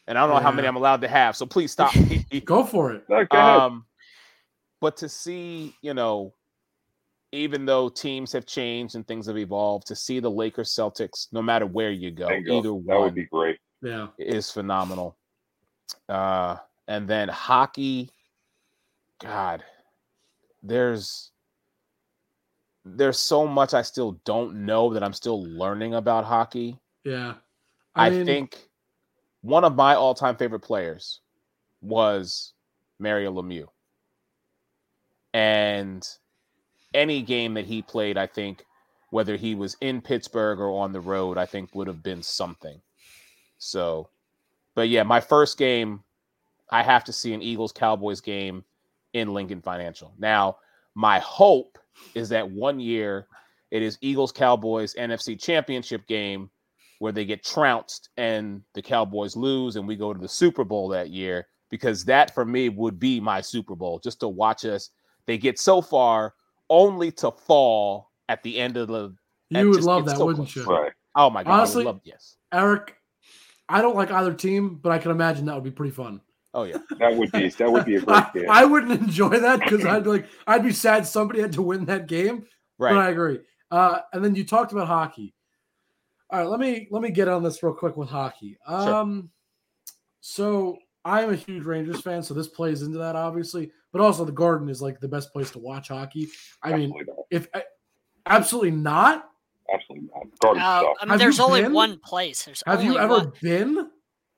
and 0.07 0.17
I 0.17 0.21
don't 0.25 0.33
know 0.33 0.41
how 0.41 0.51
many 0.53 0.65
I'm 0.65 0.77
allowed 0.77 1.01
to 1.01 1.09
have. 1.09 1.35
So 1.35 1.45
please 1.45 1.73
stop 1.73 1.93
me. 1.97 2.25
Go 2.45 2.63
for 2.63 2.93
it. 2.93 3.03
No, 3.09 3.25
um, 3.37 3.85
but 4.79 4.95
to 4.97 5.09
see, 5.09 5.75
you 5.81 5.93
know, 5.93 6.33
even 7.31 7.65
though 7.65 7.89
teams 7.89 8.31
have 8.33 8.45
changed 8.45 8.95
and 8.95 9.07
things 9.07 9.25
have 9.27 9.37
evolved, 9.37 9.87
to 9.87 9.95
see 9.95 10.19
the 10.19 10.29
Lakers 10.29 10.73
Celtics, 10.73 11.27
no 11.31 11.41
matter 11.41 11.65
where 11.65 11.91
you 11.91 12.11
go, 12.11 12.27
Bingo. 12.27 12.57
either 12.57 12.69
that 12.69 12.95
one 12.95 13.01
would 13.01 13.15
be 13.15 13.25
great. 13.25 13.57
Yeah. 13.81 14.07
is 14.17 14.51
phenomenal. 14.51 15.17
Uh, 16.07 16.57
and 16.87 17.07
then 17.07 17.29
hockey, 17.29 18.09
God, 19.19 19.63
there's 20.61 21.31
there's 22.83 23.19
so 23.19 23.47
much 23.47 23.73
I 23.73 23.83
still 23.83 24.19
don't 24.25 24.65
know 24.65 24.93
that 24.93 25.03
I'm 25.03 25.13
still 25.13 25.43
learning 25.43 25.93
about 25.93 26.25
hockey. 26.25 26.79
Yeah. 27.03 27.35
I, 27.95 28.09
mean, 28.09 28.25
think 28.25 28.57
one 29.41 29.63
of 29.63 29.75
my 29.75 29.95
all-time 29.95 30.35
favorite 30.35 30.61
players 30.61 31.21
was 31.81 32.53
Mario 32.99 33.33
Lemieux. 33.33 33.67
And 35.33 36.07
any 36.93 37.21
game 37.21 37.53
that 37.55 37.65
he 37.65 37.81
played, 37.81 38.17
I 38.17 38.27
think, 38.27 38.65
whether 39.09 39.35
he 39.35 39.55
was 39.55 39.75
in 39.81 40.01
Pittsburgh 40.01 40.59
or 40.59 40.81
on 40.81 40.93
the 40.93 40.99
road, 40.99 41.37
I 41.37 41.45
think 41.45 41.75
would 41.75 41.87
have 41.87 42.03
been 42.03 42.23
something. 42.23 42.81
So, 43.57 44.09
but 44.73 44.89
yeah, 44.89 45.03
my 45.03 45.19
first 45.19 45.57
game, 45.57 46.03
I 46.71 46.83
have 46.83 47.03
to 47.05 47.13
see 47.13 47.33
an 47.33 47.41
Eagles 47.41 47.73
Cowboys 47.73 48.21
game 48.21 48.63
in 49.13 49.33
Lincoln 49.33 49.61
Financial. 49.61 50.13
Now, 50.17 50.57
my 50.95 51.19
hope 51.19 51.77
is 52.15 52.29
that 52.29 52.49
one 52.49 52.79
year 52.79 53.27
it 53.69 53.81
is 53.81 53.97
Eagles 54.01 54.31
Cowboys 54.31 54.95
NFC 54.95 55.39
Championship 55.39 56.07
game 56.07 56.49
where 56.99 57.11
they 57.11 57.25
get 57.25 57.43
trounced 57.43 58.09
and 58.17 58.61
the 58.73 58.81
Cowboys 58.81 59.35
lose 59.35 59.75
and 59.75 59.87
we 59.87 59.95
go 59.95 60.13
to 60.13 60.19
the 60.19 60.27
Super 60.27 60.63
Bowl 60.63 60.87
that 60.89 61.09
year 61.09 61.47
because 61.69 62.05
that 62.05 62.33
for 62.33 62.45
me 62.45 62.69
would 62.69 62.99
be 62.99 63.19
my 63.19 63.41
Super 63.41 63.75
Bowl 63.75 63.99
just 63.99 64.19
to 64.19 64.27
watch 64.27 64.65
us. 64.65 64.91
They 65.25 65.37
get 65.37 65.57
so 65.57 65.81
far 65.81 66.33
only 66.71 67.11
to 67.11 67.29
fall 67.29 68.09
at 68.29 68.41
the 68.41 68.57
end 68.57 68.77
of 68.77 68.87
the. 68.87 69.13
and 69.51 69.59
you 69.59 69.67
would 69.69 69.75
just 69.75 69.87
love 69.87 70.05
that, 70.05 70.17
so 70.17 70.25
wouldn't 70.25 70.49
close. 70.49 70.65
you? 70.65 70.71
Right. 70.71 70.91
Oh 71.15 71.29
my 71.29 71.43
god! 71.43 71.51
Honestly- 71.51 71.83
I 71.83 71.85
would 71.87 71.91
love 71.95 72.01
yes. 72.03 72.37
Eric, 72.53 72.95
I 73.69 73.81
don't 73.81 73.95
like 73.95 74.09
either 74.11 74.33
team, 74.33 74.79
but 74.81 74.91
I 74.91 74.97
can 74.97 75.11
imagine 75.11 75.45
that 75.45 75.55
would 75.55 75.63
be 75.63 75.71
pretty 75.71 75.91
fun. 75.93 76.21
Oh 76.53 76.63
yeah. 76.63 76.77
That 76.97 77.15
would 77.15 77.31
be 77.31 77.49
that 77.49 77.71
would 77.71 77.85
be 77.85 77.95
a 77.97 78.01
great 78.01 78.23
game. 78.33 78.45
I 78.49 78.65
wouldn't 78.65 78.91
enjoy 79.01 79.39
that 79.39 79.59
because 79.59 79.85
I'd 79.85 80.03
be 80.05 80.09
like, 80.09 80.27
I'd 80.47 80.63
be 80.63 80.71
sad 80.73 81.05
somebody 81.05 81.41
had 81.41 81.53
to 81.53 81.61
win 81.61 81.85
that 81.85 82.07
game. 82.07 82.45
Right. 82.77 82.93
But 82.93 82.99
I 82.99 83.09
agree. 83.09 83.39
Uh, 83.69 83.99
and 84.11 84.23
then 84.25 84.35
you 84.35 84.43
talked 84.43 84.71
about 84.73 84.87
hockey. 84.87 85.33
All 86.29 86.39
right, 86.39 86.47
let 86.49 86.59
me 86.59 86.87
let 86.91 87.01
me 87.01 87.11
get 87.11 87.27
on 87.27 87.43
this 87.43 87.61
real 87.63 87.73
quick 87.73 87.95
with 87.97 88.09
hockey. 88.09 88.57
Um, 88.65 89.29
so 90.21 90.77
I 91.03 91.21
am 91.23 91.31
a 91.31 91.35
huge 91.35 91.63
Rangers 91.65 92.01
fan, 92.01 92.23
so 92.23 92.33
this 92.33 92.47
plays 92.47 92.81
into 92.83 92.97
that 92.99 93.15
obviously. 93.15 93.71
But 93.91 94.01
also, 94.01 94.23
the 94.25 94.31
Garden 94.31 94.69
is 94.69 94.81
like 94.81 94.99
the 94.99 95.07
best 95.07 95.31
place 95.33 95.51
to 95.51 95.59
watch 95.59 95.89
hockey. 95.89 96.29
I 96.63 96.75
mean, 96.75 96.89
not. 96.91 97.15
if 97.29 97.47
absolutely 98.25 98.71
not. 98.71 99.29
Absolutely 99.73 100.09
not. 100.13 100.39
Garden 100.39 100.61
Uh. 100.61 100.93
I 101.01 101.05
mean, 101.05 101.17
there's 101.17 101.39
only 101.39 101.61
been? 101.61 101.73
one 101.73 101.99
place. 101.99 102.45
There's 102.45 102.63
Have 102.65 102.83
you 102.83 102.97
ever 102.97 103.13
one. 103.15 103.33
been? 103.41 103.77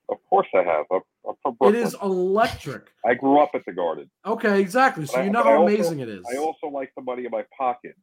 Of 0.09 0.17
course 0.29 0.47
I 0.53 0.63
have. 0.63 0.85
I'm, 0.91 1.01
I'm 1.27 1.35
from 1.41 1.53
Brooklyn. 1.55 1.81
is 1.81 1.95
electric. 2.01 2.91
I 3.05 3.13
grew 3.13 3.39
up 3.39 3.51
at 3.53 3.63
the 3.65 3.71
Garden. 3.73 4.09
Okay, 4.25 4.59
exactly. 4.59 5.05
So 5.05 5.13
But 5.13 5.21
I- 5.21 5.23
you 5.25 5.31
know 5.31 5.39
I 5.41 5.43
how 5.43 5.61
also- 5.61 5.73
amazing 5.73 5.99
it 6.01 6.09
is. 6.09 6.25
I 6.31 6.37
also 6.37 6.67
like 6.67 6.91
the 6.95 7.01
money 7.03 7.25
in 7.25 7.31
my 7.31 7.45
pocket. 7.57 7.95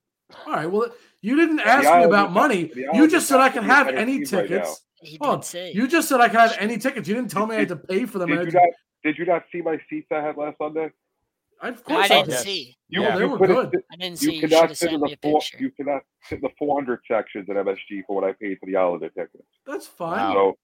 All 0.47 0.53
right. 0.55 0.67
Well, 0.71 0.87
you 1.23 1.35
didn't 1.37 1.59
ask 1.61 1.85
me 1.93 2.05
about 2.05 2.33
money. 2.33 2.71
You 2.75 3.09
just 3.09 3.27
said 3.29 3.41
I 3.41 3.49
have 3.49 3.53
can 3.55 3.63
to 3.63 3.69
be 3.69 3.73
a 3.73 3.75
have 3.75 3.89
any 3.89 4.25
team 4.25 4.39
right 4.39 4.51
now. 4.51 4.57
tickets. 4.59 4.83
He 5.03 5.19
Hold 5.21 5.31
on. 5.33 5.39
did 5.41 5.45
say. 5.47 5.73
You 5.73 5.89
just 5.89 6.09
said 6.09 6.21
I 6.21 6.29
could 6.29 6.39
have 6.41 6.57
any 6.59 6.79
tickets. 6.79 7.09
You 7.09 7.15
didn't 7.17 7.31
tell 7.33 7.47
me 7.47 7.57
I 7.57 7.61
had 7.61 7.69
to 7.69 7.77
pay 7.77 8.07
for 8.07 8.19
them. 8.21 8.29
Did 8.29 8.47
you 8.47 8.53
not? 8.53 8.69
Did 9.03 9.19
you 9.19 9.25
not 9.25 9.43
see 9.51 9.61
my 9.63 9.79
seats 9.91 10.07
I 10.13 10.23
had 10.23 10.37
last 10.37 10.59
Sunday? 10.59 10.91
I, 11.63 11.69
of 11.69 11.85
course 11.85 12.05
I 12.07 12.09
didn't 12.09 12.25
did. 12.27 12.33
Yes. 12.33 12.45
see. 12.45 12.77
You, 12.89 13.03
Yeah. 13.03 13.17
They 13.19 13.25
were 13.25 13.39
good. 13.39 13.71
sit- 13.73 13.85
I 13.93 13.97
didn't 13.97 14.19
see. 14.19 14.27
You 14.27 14.33
You, 14.33 14.41
should 14.41 14.51
cannot 14.51 14.69
have 14.69 14.79
sit 14.79 14.93
in 14.93 15.01
the 15.01 15.17
four. 15.23 15.41
You 15.59 15.71
cannot 15.73 16.03
sit 16.29 16.37
in 16.37 16.43
the 16.43 16.51
400 16.59 17.01
sections 17.07 17.49
at 17.51 17.57
MSG 17.57 18.03
for 18.07 18.17
what 18.17 18.25
I 18.25 18.33
paid 18.33 18.59
for 18.59 18.67
the 18.67 18.77
Islander 18.77 19.09
tickets. 19.11 19.45
That's 19.67 19.87
fine. 19.87 20.35
Wow. 20.35 20.55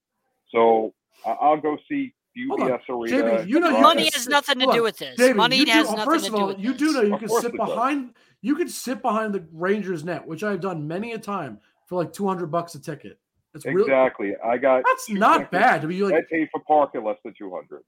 So, 0.52 0.94
so 1.24 1.30
I- 1.30 1.36
I'll 1.40 1.60
go 1.60 1.76
see 1.88 2.14
Hold 2.48 2.60
on. 2.60 2.68
UBS 2.70 2.80
Arena. 2.90 3.16
JB, 3.44 3.48
you 3.48 3.60
know 3.60 3.70
you 3.70 3.80
Money 3.80 4.04
can 4.04 4.12
has 4.12 4.22
sit- 4.24 4.30
nothing 4.30 4.58
to 4.60 4.66
do 4.72 4.82
with 4.82 4.98
this. 4.98 5.16
David, 5.16 5.36
Money 5.36 5.64
do- 5.64 5.70
has 5.70 5.86
well, 5.86 5.96
nothing 5.96 6.12
first 6.12 6.26
to 6.26 6.30
of 6.32 6.36
do 6.36 6.40
all, 6.42 6.46
with 6.48 6.58
you 6.58 6.72
this. 6.72 6.78
do 6.80 6.92
know 6.92 7.00
you 7.02 7.14
Of 7.14 7.20
can 7.20 7.28
sit 7.30 7.54
it 7.54 7.56
does. 7.56 7.68
behind. 7.68 8.14
You 8.42 8.54
can 8.56 8.68
sit 8.68 9.00
behind 9.02 9.34
the 9.34 9.46
Rangers 9.52 10.04
net, 10.04 10.26
which 10.26 10.42
I've 10.44 10.60
done 10.60 10.86
many 10.86 11.12
a 11.12 11.18
time 11.18 11.58
for 11.86 11.96
like 12.02 12.12
two 12.12 12.26
hundred 12.28 12.50
bucks 12.50 12.74
a 12.74 12.80
ticket. 12.80 13.18
It's 13.54 13.64
really 13.64 13.82
Exactly. 13.84 14.34
I 14.44 14.58
got. 14.58 14.82
that's 14.84 15.08
not 15.08 15.38
tickets. 15.38 15.50
bad 15.50 15.80
to 15.80 15.88
be 15.88 16.02
I 16.02 16.08
like. 16.08 16.28
paid 16.28 16.48
for 16.52 16.60
parking 16.68 17.02
less 17.04 17.16
than 17.24 17.32
200 17.38 17.80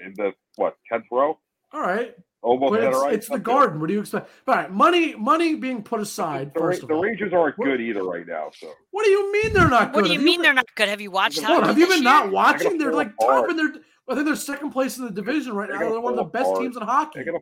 in 0.00 0.12
the 0.16 0.32
what 0.56 0.74
10th 0.92 1.04
row. 1.12 1.38
All 1.72 1.80
right, 1.80 2.16
Almost 2.42 2.70
but 2.72 2.76
center 2.80 2.88
it's, 2.90 2.98
right. 3.02 3.14
it's 3.14 3.28
the 3.28 3.38
Garden. 3.38 3.80
What 3.80 3.88
do 3.88 3.94
you 3.94 4.00
expect? 4.00 4.30
All 4.46 4.54
right, 4.54 4.70
money 4.70 5.14
money 5.16 5.54
being 5.56 5.82
put 5.82 6.00
aside. 6.00 6.52
The, 6.54 6.60
Ra- 6.60 6.66
First 6.66 6.82
of 6.82 6.88
the 6.88 6.94
all, 6.94 7.02
Rangers 7.02 7.32
aren't 7.32 7.58
What- 7.58 7.64
good 7.66 7.80
either 7.80 8.04
right 8.04 8.26
now. 8.26 8.50
So 8.56 8.68
what 8.92 9.04
do 9.04 9.10
you 9.10 9.32
mean 9.32 9.52
they're 9.52 9.68
not 9.68 9.92
good? 9.92 10.02
What 10.02 10.06
do 10.06 10.12
you 10.12 10.18
Have 10.18 10.24
mean 10.24 10.36
been- 10.36 10.42
they're 10.42 10.54
not 10.54 10.66
good? 10.76 10.88
Have 10.88 11.00
you 11.00 11.10
watched 11.10 11.38
Hold 11.40 11.48
Hold 11.48 11.58
on, 11.62 11.68
hockey 11.68 11.72
have 11.72 11.78
you 11.78 11.86
this 11.86 11.96
been 11.96 12.02
year? 12.04 12.12
not 12.12 12.30
watching? 12.30 12.66
gonna 12.68 12.78
They're 12.78 12.90
fall 12.90 12.96
like 12.98 13.08
top 13.18 13.28
apart. 13.44 13.50
in 13.50 13.56
their. 13.56 13.68
I 14.08 14.14
think 14.14 14.26
they're 14.26 14.36
second 14.36 14.70
place 14.70 14.98
in 14.98 15.04
the 15.06 15.10
division 15.10 15.54
right 15.54 15.68
They're 15.68 15.80
now. 15.80 15.90
They're 15.90 16.00
one 16.00 16.12
of 16.12 16.18
the 16.18 16.24
best 16.24 16.46
apart. 16.50 16.60
teams 16.62 16.76
in 16.76 16.82
hockey. 16.82 17.24
gonna 17.24 17.38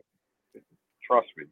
trust 1.05 1.27
me. 1.37 1.43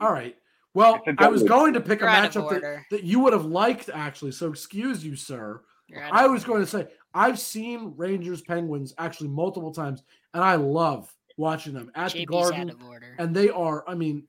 All 0.00 0.12
right. 0.12 0.36
Well, 0.74 1.00
I 1.18 1.28
was 1.28 1.44
going 1.44 1.74
to 1.74 1.80
pick 1.80 2.00
a 2.00 2.04
You're 2.04 2.08
out 2.10 2.32
matchup 2.32 2.50
that, 2.60 2.82
that 2.90 3.04
you 3.04 3.20
would 3.20 3.32
have 3.32 3.44
liked, 3.44 3.88
actually. 3.94 4.32
So 4.32 4.48
excuse 4.50 5.04
you, 5.04 5.14
sir. 5.14 5.62
You're 5.86 6.02
out 6.02 6.10
of 6.10 6.16
I 6.16 6.26
was 6.26 6.42
going 6.42 6.62
to 6.62 6.66
say 6.66 6.88
I've 7.14 7.38
seen 7.38 7.94
Rangers 7.96 8.42
Penguins 8.42 8.92
actually 8.98 9.28
multiple 9.28 9.72
times, 9.72 10.02
and 10.32 10.42
I 10.42 10.56
love 10.56 11.13
watching 11.36 11.74
them 11.74 11.90
at 11.94 12.12
the 12.12 12.26
JB's 12.26 12.46
out 12.46 12.50
Garden. 12.50 12.70
of 12.70 12.82
order. 12.82 13.16
And 13.18 13.34
they 13.34 13.50
are, 13.50 13.84
I 13.88 13.94
mean, 13.94 14.24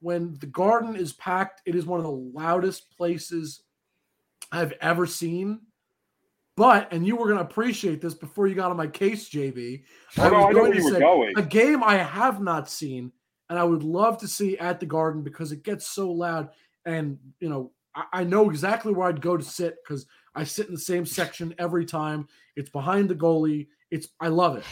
when 0.00 0.36
the 0.40 0.46
Garden 0.46 0.96
is 0.96 1.12
packed, 1.14 1.62
it 1.66 1.74
is 1.74 1.86
one 1.86 1.98
of 1.98 2.04
the 2.04 2.10
loudest 2.10 2.96
places 2.96 3.62
I've 4.52 4.72
ever 4.80 5.06
seen. 5.06 5.60
But, 6.56 6.92
and 6.92 7.06
you 7.06 7.14
were 7.14 7.26
going 7.26 7.38
to 7.38 7.44
appreciate 7.44 8.00
this 8.00 8.14
before 8.14 8.48
you 8.48 8.56
got 8.56 8.70
on 8.70 8.76
my 8.76 8.88
case, 8.88 9.30
JB. 9.30 9.84
Oh, 10.18 10.28
no, 10.28 10.48
I 10.48 10.52
know 10.52 10.62
where 10.62 10.74
you 10.74 10.92
were 10.92 10.98
going. 10.98 11.34
a 11.36 11.42
game 11.42 11.84
I 11.84 11.98
have 11.98 12.40
not 12.40 12.68
seen, 12.68 13.12
and 13.48 13.56
I 13.56 13.62
would 13.62 13.84
love 13.84 14.18
to 14.18 14.28
see 14.28 14.58
at 14.58 14.80
the 14.80 14.86
Garden 14.86 15.22
because 15.22 15.52
it 15.52 15.62
gets 15.62 15.86
so 15.86 16.10
loud. 16.10 16.50
And 16.84 17.16
you 17.38 17.48
know, 17.48 17.70
I, 17.94 18.04
I 18.12 18.24
know 18.24 18.50
exactly 18.50 18.92
where 18.92 19.06
I'd 19.06 19.20
go 19.20 19.36
to 19.36 19.44
sit 19.44 19.76
because 19.84 20.06
I 20.34 20.42
sit 20.42 20.66
in 20.66 20.74
the 20.74 20.80
same 20.80 21.06
section 21.06 21.54
every 21.60 21.86
time. 21.86 22.26
It's 22.56 22.70
behind 22.70 23.08
the 23.08 23.14
goalie. 23.14 23.68
It's 23.92 24.08
I 24.20 24.26
love 24.26 24.56
it. 24.56 24.64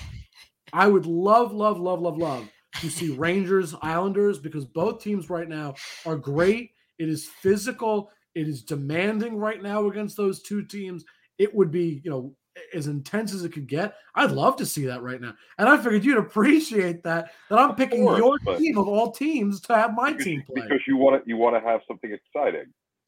I 0.73 0.89
would 0.89 1.07
love, 1.07 1.53
love, 1.53 1.79
love, 1.79 2.01
love, 2.01 2.19
love 2.19 2.49
to 2.81 2.91
see 2.91 3.11
Rangers 3.17 3.75
Islanders 3.83 4.39
because 4.39 4.65
both 4.65 5.03
teams 5.03 5.31
right 5.31 5.49
now 5.49 5.75
are 6.05 6.17
great. 6.17 6.71
It 6.99 7.09
is 7.09 7.27
physical. 7.27 8.11
It 8.35 8.49
is 8.49 8.63
demanding 8.63 9.37
right 9.37 9.63
now 9.63 9.87
against 9.87 10.17
those 10.17 10.43
two 10.43 10.65
teams. 10.65 11.05
It 11.39 11.55
would 11.55 11.71
be, 11.71 12.01
you 12.05 12.11
know, 12.11 12.35
as 12.75 12.87
intense 12.87 13.35
as 13.35 13.45
it 13.45 13.53
could 13.53 13.67
get. 13.67 13.97
I'd 14.15 14.31
love 14.33 14.57
to 14.57 14.67
see 14.67 14.87
that 14.87 15.03
right 15.03 15.21
now. 15.21 15.35
And 15.59 15.69
I 15.69 15.77
figured 15.77 16.05
you'd 16.05 16.17
appreciate 16.19 17.03
that 17.05 17.33
that 17.51 17.59
I'm 17.59 17.71
Of 17.71 17.77
picking 17.77 18.03
course, 18.05 18.19
your 18.19 18.57
team 18.57 18.79
of 18.79 18.89
all 18.89 19.13
teams 19.13 19.61
to 19.63 19.77
have 19.77 19.95
my 19.95 20.11
because, 20.13 20.25
team 20.25 20.43
play. 20.47 20.63
because 20.63 20.81
you 20.87 20.97
want 20.97 21.23
to 21.23 21.29
you 21.29 21.37
want 21.37 21.55
to 21.55 21.61
have 21.69 21.81
something 21.87 22.11
exciting. 22.13 22.65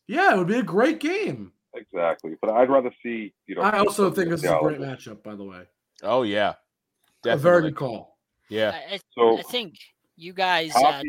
yeah, 0.07 0.35
it 0.35 0.39
would 0.39 0.49
be 0.49 0.59
a 0.59 0.63
great 0.63 1.01
game. 1.01 1.53
Exactly. 1.75 2.35
But 2.43 2.51
I'd 2.51 2.69
rather 2.71 2.93
see 3.03 3.33
you 3.47 3.55
know. 3.55 3.63
I 3.63 3.79
also 3.79 4.11
think 4.11 4.29
this 4.29 4.45
is 4.45 4.51
a 4.51 4.59
great 4.61 4.81
matchup, 4.81 5.23
by 5.23 5.35
the 5.35 5.45
way. 5.45 5.63
Oh 6.03 6.23
yeah, 6.23 6.55
A 7.27 7.37
very 7.37 7.63
good 7.63 7.77
call. 7.77 8.19
Yeah, 8.49 8.71
I, 8.91 8.95
I- 8.95 9.01
So 9.15 9.39
I 9.39 9.43
think 9.43 9.75
you 10.17 10.33
guys, 10.33 10.75
uh, 10.77 11.03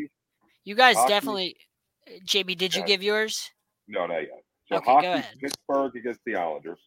you 0.63 0.75
guys 0.75 0.95
hockey- 0.97 1.09
definitely. 1.09 1.55
JB, 2.25 2.55
did 2.57 2.73
you 2.73 2.81
Yeah. 2.81 2.87
give 2.87 3.03
yours? 3.03 3.51
No, 3.87 4.07
not 4.07 4.21
yet. 4.21 4.43
So 4.67 4.75
Okay, 4.77 4.85
go 4.85 4.91
hockey, 4.93 5.07
ahead. 5.07 5.39
Pittsburgh 5.39 5.95
against 5.95 6.21
the 6.25 6.35
Islanders. 6.35 6.79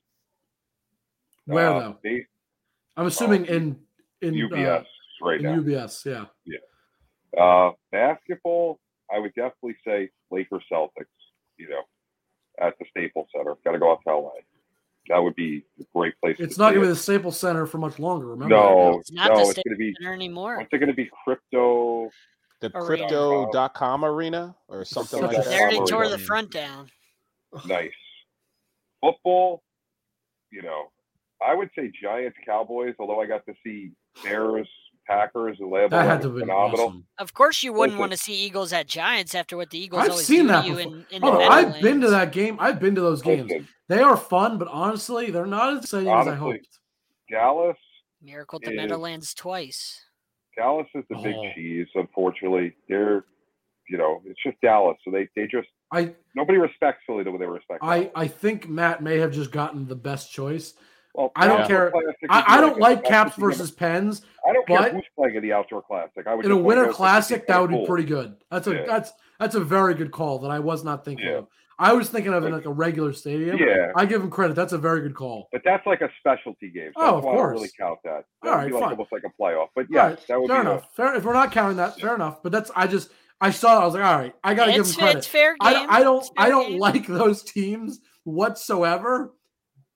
Where 1.47 1.69
Uh, 1.71 1.79
though? 1.81 1.99
They, 2.03 2.27
I'm 2.97 3.07
assuming 3.07 3.47
in 3.47 3.85
in 4.21 4.35
UBS 4.35 4.83
uh, 4.83 4.85
right 5.27 5.39
in 5.41 5.47
now. 5.47 5.57
UBS, 5.61 6.05
yeah. 6.05 6.27
Uh, 7.41 7.73
basketball, 7.91 8.79
I 9.13 9.19
would 9.19 9.35
definitely 9.35 9.77
say 9.85 10.11
Lakers 10.31 10.65
Celtics. 10.71 11.07
You 11.57 11.69
know, 11.69 11.83
at 12.59 12.77
the 12.79 12.85
Staples 12.91 13.29
Center. 13.35 13.55
Got 13.65 13.73
to 13.73 13.79
go 13.79 13.93
out 13.93 14.01
to 14.07 14.11
LA. 14.17 14.31
That 15.09 15.19
would 15.19 15.35
be 15.35 15.65
a 15.81 15.85
great 15.95 16.15
place. 16.21 16.37
It's 16.39 16.55
to 16.55 16.61
not 16.63 16.71
going 16.71 16.83
to 16.83 16.87
be 16.87 16.93
the 16.93 16.97
Staples 16.97 17.39
Center 17.39 17.67
for 17.67 17.79
much 17.79 17.99
longer. 17.99 18.29
Remember? 18.29 18.55
No, 18.55 18.99
It's 19.01 19.11
not 19.11 19.31
no, 19.31 19.35
the 19.35 19.41
it's 19.41 19.51
Staples 19.51 19.65
going 19.65 19.75
to 19.75 19.79
be. 19.79 19.95
Center 20.01 20.15
anymore. 20.15 20.59
What's 20.59 20.73
it 20.73 20.79
going 20.79 20.89
to 20.89 20.95
be? 20.95 21.11
Crypto. 21.25 22.11
the 22.61 22.71
Arena. 22.77 23.09
crypto.com 23.09 24.05
arena 24.05 24.55
or 24.69 24.85
something 24.85 25.21
like 25.21 25.37
that. 25.37 25.47
They 25.47 25.61
already 25.61 25.85
tore 25.87 26.09
the 26.09 26.19
front 26.19 26.51
down. 26.51 26.89
Nice. 27.67 27.91
Football, 29.01 29.63
you 30.51 30.63
know, 30.63 30.85
I 31.47 31.55
would 31.55 31.71
say 31.77 31.91
Giants, 32.01 32.39
Cowboys. 32.47 32.95
Although 33.01 33.21
I 33.21 33.27
got 33.27 33.45
to 33.47 33.55
see 33.65 33.91
Bears, 34.23 34.69
Packers, 35.17 35.59
and 35.61 35.71
Lambeau. 35.71 35.91
That 35.91 36.07
had 36.07 36.23
to 36.23 36.29
be 36.31 36.41
phenomenal. 36.41 36.87
awesome. 36.87 37.07
Of 37.19 37.35
course, 37.35 37.63
you 37.63 37.73
wouldn't 37.73 37.93
Listen. 37.93 37.99
want 38.01 38.13
to 38.13 38.19
see 38.19 38.35
Eagles 38.35 38.73
at 38.73 38.87
Giants 38.87 39.35
after 39.35 39.57
what 39.57 39.71
the 39.71 39.79
Eagles 39.79 40.03
I've 40.05 40.11
always 40.11 40.27
seen 40.27 40.43
do 40.43 40.49
that 40.49 40.63
to 40.63 40.69
you 40.69 40.77
before. 40.77 40.93
in, 40.95 41.07
in 41.11 41.21
the 41.23 41.27
Oh, 41.29 41.41
I've 41.41 41.81
been 41.81 42.01
to 42.01 42.11
that 42.11 42.33
game. 42.33 42.57
I've 42.61 42.81
been 42.81 42.95
to 42.95 43.01
those 43.01 43.21
games. 43.23 43.51
Listen, 43.51 43.69
They 43.89 44.01
are 44.01 44.17
fun, 44.17 44.59
but 44.59 44.69
honestly, 44.69 45.31
they're 45.31 45.47
not 45.47 45.75
as 45.77 45.85
exciting 45.85 46.09
as 46.09 46.27
I 46.29 46.35
hoped. 46.35 46.67
Dallas, 47.31 47.77
Miracle 48.23 48.59
at 48.63 48.67
the 48.67 48.73
is- 48.73 48.77
Meadowlands 48.77 49.35
twice. 49.35 50.05
Dallas 50.57 50.87
is 50.95 51.05
the 51.09 51.17
big 51.17 51.35
Oh. 51.37 51.51
cheese. 51.55 51.89
Unfortunately, 51.95 52.75
they're, 52.89 53.25
you 53.89 53.97
know, 53.99 54.23
it's 54.27 54.43
just 54.43 54.61
Dallas. 54.61 54.97
So 55.05 55.11
they, 55.11 55.29
they 55.37 55.47
just 55.47 55.69
I 55.91 56.15
nobody 56.35 56.59
respects 56.59 57.03
Philly 57.07 57.25
the 57.25 57.31
way 57.31 57.39
they 57.39 57.47
respect. 57.47 57.81
I 57.83 57.99
Dallas. 58.01 58.13
I 58.15 58.29
think 58.29 58.69
Matt 58.69 59.03
may 59.03 59.19
have 59.19 59.33
just 59.33 59.51
gotten 59.51 59.89
the 59.89 59.97
best 59.97 60.31
choice. 60.33 60.75
Well, 61.15 61.31
I 61.37 61.47
don't 61.47 61.67
care- 61.67 61.93
I, 62.31 62.45
I 62.57 62.61
don't 62.61 62.79
like 62.79 63.05
Caps 63.05 63.37
versus 63.37 63.71
Pens. 63.71 64.23
I 64.49 64.53
don't 64.53 64.67
care 64.67 64.79
but- 64.79 64.93
who's 64.93 65.05
playing 65.17 65.37
in 65.37 65.43
the 65.43 65.53
outdoor 65.53 65.83
classic. 65.83 66.27
I 66.27 66.35
would 66.35 66.45
In 66.45 66.51
a 66.51 66.57
Winter 66.57 66.89
Classic, 66.93 67.47
that 67.47 67.61
would 67.61 67.71
be 67.71 67.85
pretty 67.87 68.05
good. 68.05 68.37
That's 68.51 68.67
a 68.67 68.75
Yeah. 68.75 68.85
that's 68.87 69.13
that's 69.39 69.55
a 69.57 69.61
very 69.61 69.95
good 69.95 70.13
call 70.13 70.39
that 70.41 70.51
I 70.51 70.59
was 70.61 70.85
not 70.85 71.05
thinking 71.05 71.27
Yeah. 71.27 71.39
of. 71.39 71.47
I 71.79 71.95
was 71.95 72.09
thinking 72.09 72.33
of 72.33 72.45
in 72.45 72.53
like 72.53 72.65
a 72.67 72.71
regular 72.71 73.13
stadium. 73.13 73.57
Yeah, 73.59 73.91
I 73.97 74.05
give 74.07 74.23
him 74.23 74.31
credit. 74.31 74.55
That's 74.55 74.73
a 74.73 74.79
very 74.79 75.01
good 75.01 75.15
call. 75.17 75.49
but 75.51 75.63
that's 75.65 75.85
like 75.87 76.01
a 76.01 76.09
specialty 76.21 76.71
game. 76.71 76.93
So 76.97 77.03
Oh, 77.03 77.05
that's 77.07 77.17
of 77.19 77.25
why 77.25 77.33
I 77.33 77.37
don't 77.37 77.51
really 77.51 77.71
count 77.77 77.99
that. 78.05 78.25
That 78.43 78.51
All 78.53 78.59
would 78.59 78.67
be 78.69 78.73
like 78.75 78.83
fine. 78.83 78.91
almost 78.93 79.11
like 79.13 79.23
a 79.25 79.43
playoff. 79.43 79.69
But 79.75 79.87
yeah, 79.91 80.01
right, 80.09 80.27
that 80.29 80.41
would 80.41 80.49
fair 80.49 80.63
be 80.65 80.71
enough. 80.71 80.95
Fair 80.95 81.15
if 81.17 81.25
we're 81.25 81.33
not 81.33 81.51
counting 81.51 81.79
that, 81.79 81.99
fair 81.99 82.15
enough. 82.15 82.43
But 82.43 82.53
that's 82.53 82.71
I 82.77 82.87
just 82.87 83.11
I 83.41 83.51
saw 83.51 83.79
it. 83.79 83.83
I 83.83 83.85
was 83.87 83.95
like, 83.95 84.05
all 84.05 84.17
right, 84.17 84.35
I 84.45 84.55
got 84.55 84.67
to 84.67 84.73
give 84.73 84.87
him 84.87 84.93
credit. 84.95 85.17
it's 85.19 85.27
fair 85.27 85.53
game. 85.55 85.59
I, 85.61 85.87
I 85.99 86.03
don't 86.05 86.25
I 86.37 86.49
don't 86.51 86.71
game. 86.73 86.79
like 86.79 87.07
those 87.09 87.43
teams 87.43 88.01
whatsoever, 88.25 89.33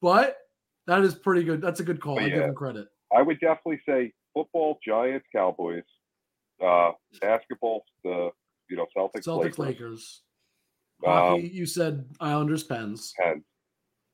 but 0.00 0.36
that 0.87 1.03
is 1.03 1.14
pretty 1.14 1.45
good. 1.45 1.61
That's 1.61 1.80
a 1.80 1.84
good 1.84 2.01
call. 2.01 2.16
But 2.16 2.24
I 2.24 2.28
give 2.28 2.43
him 2.43 2.55
credit. 2.55 2.89
I 3.16 3.22
would 3.22 3.39
definitely 3.41 3.80
say 3.87 4.12
football, 4.34 4.78
Giants, 4.87 5.26
Cowboys, 5.34 5.84
uh, 6.64 6.93
basketball, 7.20 7.84
the 8.05 8.30
you 8.68 8.76
know 8.76 8.87
Celtics, 8.97 9.24
Celtics, 9.24 9.59
Lakers, 9.59 9.59
Lakers. 9.59 10.22
um, 11.07 11.12
Hockey, 11.12 11.51
you 11.53 11.66
said 11.66 12.07
Islanders, 12.20 12.64
Pens. 12.64 13.14
He- 13.22 13.41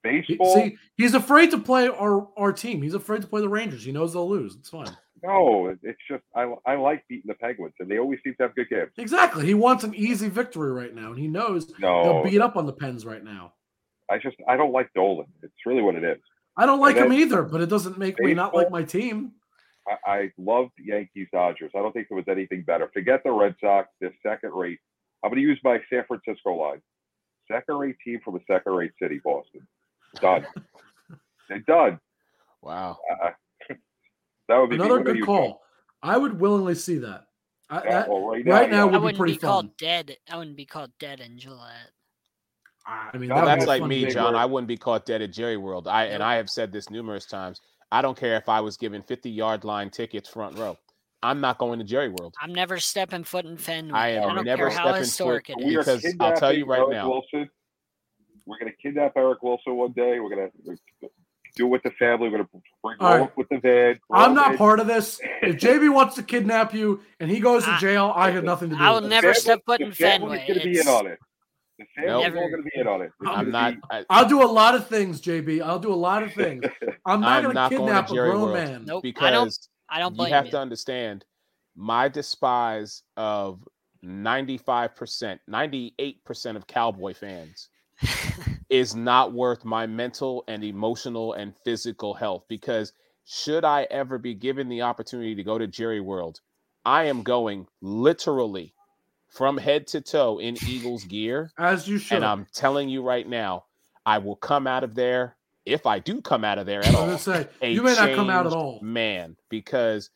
baseball. 0.03 0.55
See, 0.55 0.77
he's 0.97 1.14
afraid 1.14 1.51
to 1.53 1.59
play 1.59 1.89
our 1.89 2.29
our 2.37 2.53
team. 2.53 2.83
He's 2.83 2.95
afraid 2.95 3.23
to 3.23 3.29
play 3.29 3.41
the 3.41 3.49
Rangers. 3.49 3.85
He 3.85 3.93
knows 3.93 4.12
they'll 4.12 4.29
lose. 4.29 4.57
It's 4.57 4.68
fine. 4.68 4.89
No, 5.23 5.75
it's 5.83 6.01
just 6.11 6.25
I 6.35 6.53
I 6.66 6.75
like 6.75 7.05
beating 7.09 7.29
the 7.29 7.35
Penguins, 7.35 7.75
and 7.79 7.89
they 7.89 7.99
always 7.99 8.18
seem 8.25 8.35
to 8.39 8.43
have 8.43 8.55
good 8.57 8.68
games. 8.68 8.91
Exactly. 8.99 9.47
He 9.47 9.55
wants 9.55 9.85
an 9.85 9.95
easy 9.95 10.29
victory 10.29 10.73
right 10.73 10.95
now, 10.95 11.11
and 11.11 11.18
he 11.18 11.29
knows 11.29 11.73
No, 11.79 12.03
they'll 12.03 12.25
beat 12.25 12.41
up 12.41 12.57
on 12.57 12.66
the 12.66 12.73
Pens 12.73 13.07
right 13.07 13.23
now. 13.23 13.53
I 14.11 14.18
just 14.18 14.37
I 14.49 14.57
don't 14.57 14.73
like 14.73 14.93
Dolan. 14.95 15.27
It's 15.43 15.55
really 15.64 15.83
what 15.83 15.95
it 15.95 16.03
is. 16.05 16.18
I 16.57 16.66
don't 16.66 16.80
like 16.80 16.96
And 16.96 17.07
him 17.07 17.12
either, 17.12 17.42
but 17.42 17.61
it 17.61 17.68
doesn't 17.68 17.98
make 17.98 18.18
me 18.20 18.34
not 18.34 18.55
like 18.55 18.70
my 18.70 18.82
team. 18.82 19.32
I, 19.88 20.11
I 20.11 20.32
loved 20.38 20.72
Yankees 20.78 21.28
Dodgers. 21.32 21.72
I 21.74 21.78
don't 21.78 21.92
think 21.92 22.09
there 22.09 22.16
was 22.16 22.28
anything 22.28 22.62
better. 22.62 22.90
Forget 22.92 23.22
the 23.24 23.32
Red 23.32 23.55
Sox. 23.61 23.88
They're 24.00 24.14
second 24.22 24.53
rate. 24.53 24.78
I'm 25.22 25.30
going 25.30 25.42
to 25.42 25.48
use 25.48 25.59
my 25.64 25.80
San 25.90 26.05
Francisco 26.07 26.55
line. 26.55 26.82
Second 27.50 27.78
rate 27.78 27.96
team 28.05 28.20
from 28.24 28.36
a 28.36 28.40
second 28.46 28.72
rate 28.72 28.92
city, 29.00 29.20
Boston. 29.24 29.66
Done. 30.20 30.46
They're 31.48 31.61
done. 31.61 31.98
Wow. 32.61 32.98
Uh, 33.11 33.30
that 34.48 34.57
would 34.59 34.70
be. 34.70 34.76
Another 34.76 35.00
good 35.00 35.16
you, 35.16 35.24
call. 35.24 35.62
I 36.03 36.16
would 36.16 36.38
willingly 36.38 36.74
see 36.74 36.98
that. 36.98 37.26
I, 37.70 37.82
Yeah, 37.84 37.90
that 37.90 38.09
well, 38.09 38.26
right 38.26 38.46
right 38.46 38.70
now, 38.70 38.76
now 38.76 38.78
yeah. 38.78 38.84
would 38.84 38.94
I 38.94 38.98
wouldn't 38.98 39.18
pretty 39.18 39.32
be 39.34 39.38
called 39.38 39.66
fun. 39.66 39.74
dead. 39.78 40.16
I 40.30 40.36
wouldn't 40.36 40.57
be 40.57 40.66
called 40.66 40.90
dead 40.98 41.20
in 41.20 41.38
Gillette. 41.38 41.90
I 42.87 43.16
mean, 43.16 43.30
Well, 43.30 43.45
that 43.47 43.57
that's 43.57 43.66
like 43.66 43.83
me, 43.85 44.03
game. 44.03 44.11
John. 44.11 44.35
I 44.35 44.45
wouldn't 44.45 44.68
be 44.68 44.76
caught 44.76 45.07
dead 45.07 45.22
at 45.22 45.30
Jerry 45.33 45.57
World. 45.57 45.87
I 45.89 46.05
and 46.07 46.22
I 46.22 46.35
have 46.37 46.51
said 46.51 46.72
this 46.72 46.91
numerous 46.91 47.26
times. 47.26 47.61
I 47.93 48.03
don't 48.03 48.16
care 48.18 48.37
if 48.37 48.49
I 48.49 48.61
was 48.61 48.76
given 48.76 49.03
50 49.03 49.30
yard 49.30 49.64
line 49.64 49.91
tickets 49.91 50.28
front 50.28 50.59
row. 50.59 50.78
I'm 51.22 51.41
not 51.41 51.59
going 51.59 51.78
to 51.78 51.85
Jerry 51.85 52.09
World. 52.09 52.35
I'm 52.41 52.53
never 52.53 52.78
stepping 52.80 53.22
foot 53.22 53.45
in 53.45 53.57
Fenway. 53.57 53.97
I 53.97 54.09
am 54.14 54.30
I 54.30 54.35
don't 54.35 54.45
never 54.45 54.68
care 54.68 54.76
how 54.78 54.85
stepping 54.87 55.01
historic 55.03 55.47
foot- 55.47 55.61
it 55.61 55.66
We 55.66 55.78
is. 55.78 55.87
are 55.89 55.97
Because 55.97 56.14
I'll 56.18 56.35
tell 56.37 56.53
you 56.53 56.64
kidnapping 56.64 56.68
right 56.70 56.78
Eric 56.80 56.91
now. 57.05 57.09
Wilson. 57.11 57.51
We're 58.47 58.59
gonna 58.59 58.72
kidnap 58.83 59.12
Eric 59.16 59.43
Wilson 59.43 59.76
one 59.76 59.93
day. 59.93 60.18
We're 60.18 60.30
gonna 60.30 60.51
do 61.55 61.66
it 61.66 61.68
with 61.68 61.83
the 61.85 61.91
family. 61.93 62.28
We're 62.28 62.39
gonna 62.39 62.49
bring 62.83 62.97
All 62.99 63.12
him 63.12 63.20
right. 63.20 63.22
up 63.26 63.37
with 63.37 63.49
the 63.51 63.59
van. 63.61 64.01
I'm 64.11 64.35
not 64.35 64.49
Roll 64.49 64.59
part 64.59 64.80
of 64.80 64.89
this. 64.89 65.20
If 65.43 65.57
JB 65.61 65.93
wants 65.95 66.16
to 66.16 66.24
kidnap 66.24 66.74
you 66.74 67.03
and 67.20 67.30
he 67.30 67.39
goes 67.39 67.64
to 67.66 67.76
jail, 67.78 68.12
I 68.16 68.30
have 68.33 68.43
nothing 68.43 68.70
to 68.70 68.76
do 68.76 68.83
I 68.83 68.91
will 68.91 69.05
it. 69.05 69.09
never 69.09 69.28
family- 69.28 69.41
step 69.41 69.61
foot 69.64 69.80
in 69.80 69.93
family's 69.93 70.41
Fenway. 70.41 70.49
gonna 70.49 70.64
be 70.72 70.80
in 70.80 70.89
on 70.89 71.07
it. 71.07 71.18
The 71.97 72.03
family's 72.03 72.14
all 72.14 72.22
Never- 72.22 72.51
gonna 72.51 72.62
be 72.62 72.70
in 72.74 72.87
on 72.89 73.03
it. 73.03 73.07
It's 73.07 73.14
I'm 73.22 73.28
I'm 73.28 73.51
gonna 73.51 73.51
not. 73.51 73.74
be- 73.74 73.80
I, 73.91 74.05
I'll 74.11 74.28
do 74.28 74.43
a 74.43 74.47
lot 74.51 74.74
of 74.74 74.87
things, 74.89 75.20
JB. 75.20 75.62
I'll 75.62 75.78
do 75.78 75.93
a 75.93 75.95
lot 75.95 76.22
of 76.22 76.33
things. 76.35 76.64
I'm 77.07 77.20
not 77.20 77.28
I'm 77.39 77.43
going 77.43 77.55
to 77.55 77.55
not 77.55 77.70
going 77.70 77.80
to 77.83 77.87
kidnap 77.87 78.11
a 78.11 78.14
Jerry 78.14 78.30
grown 78.30 78.43
World. 78.43 78.55
man. 78.55 78.85
Nope. 78.85 79.05
I 79.20 79.30
don't- 79.30 79.47
because 79.47 79.68
I 79.89 79.99
don't 80.01 80.16
you 80.18 80.24
have 80.26 80.47
you. 80.47 80.51
to 80.53 80.59
understand 80.59 81.24
my 81.76 82.09
despise 82.09 83.03
of 83.16 83.61
95%, 84.05 85.39
98% 85.49 86.57
of 86.57 86.66
Cowboy 86.66 87.14
fans 87.14 87.68
is 88.70 88.95
not 88.97 89.33
worth 89.33 89.64
my 89.64 89.87
mental 89.87 90.45
and 90.49 90.64
emotional 90.64 91.35
and 91.35 91.55
physical 91.64 92.14
health 92.14 92.45
because 92.49 92.93
should 93.24 93.64
I 93.64 93.87
ever 93.91 94.18
be 94.18 94.35
given 94.35 94.68
the 94.68 94.83
opportunity 94.83 95.35
to 95.37 95.43
go 95.45 95.57
to 95.59 95.66
Jerry 95.66 96.01
World, 96.01 96.41
I 96.85 97.05
am 97.05 97.22
going 97.22 97.66
literally 97.80 98.74
from 99.33 99.57
head 99.57 99.87
to 99.89 100.01
toe 100.01 100.39
in 100.39 100.57
Eagles 100.66 101.05
gear. 101.05 101.51
As 101.59 101.89
you 101.89 101.99
should. 101.99 102.16
And 102.16 102.24
I'm 102.24 102.47
telling 102.53 102.89
you 102.89 103.03
right 103.03 103.26
now, 103.26 103.64
I 104.05 104.18
will 104.18 104.37
come 104.37 104.66
out 104.66 104.85
of 104.85 104.95
there 104.95 105.37
if 105.64 105.87
I 105.87 105.99
do 106.01 106.20
come 106.20 106.45
out 106.45 106.59
of 106.59 106.66
there 106.66 106.83
I 106.85 106.89
at 106.89 106.93
was 106.93 107.28
all 107.28 107.35
say, 107.35 107.49
a 107.61 107.70
you 107.70 107.83
may 107.83 107.95
not 107.95 108.14
come 108.14 108.30
out 108.30 108.47
at 108.47 108.53
all. 108.53 108.80
man 108.83 109.37
because 109.49 110.11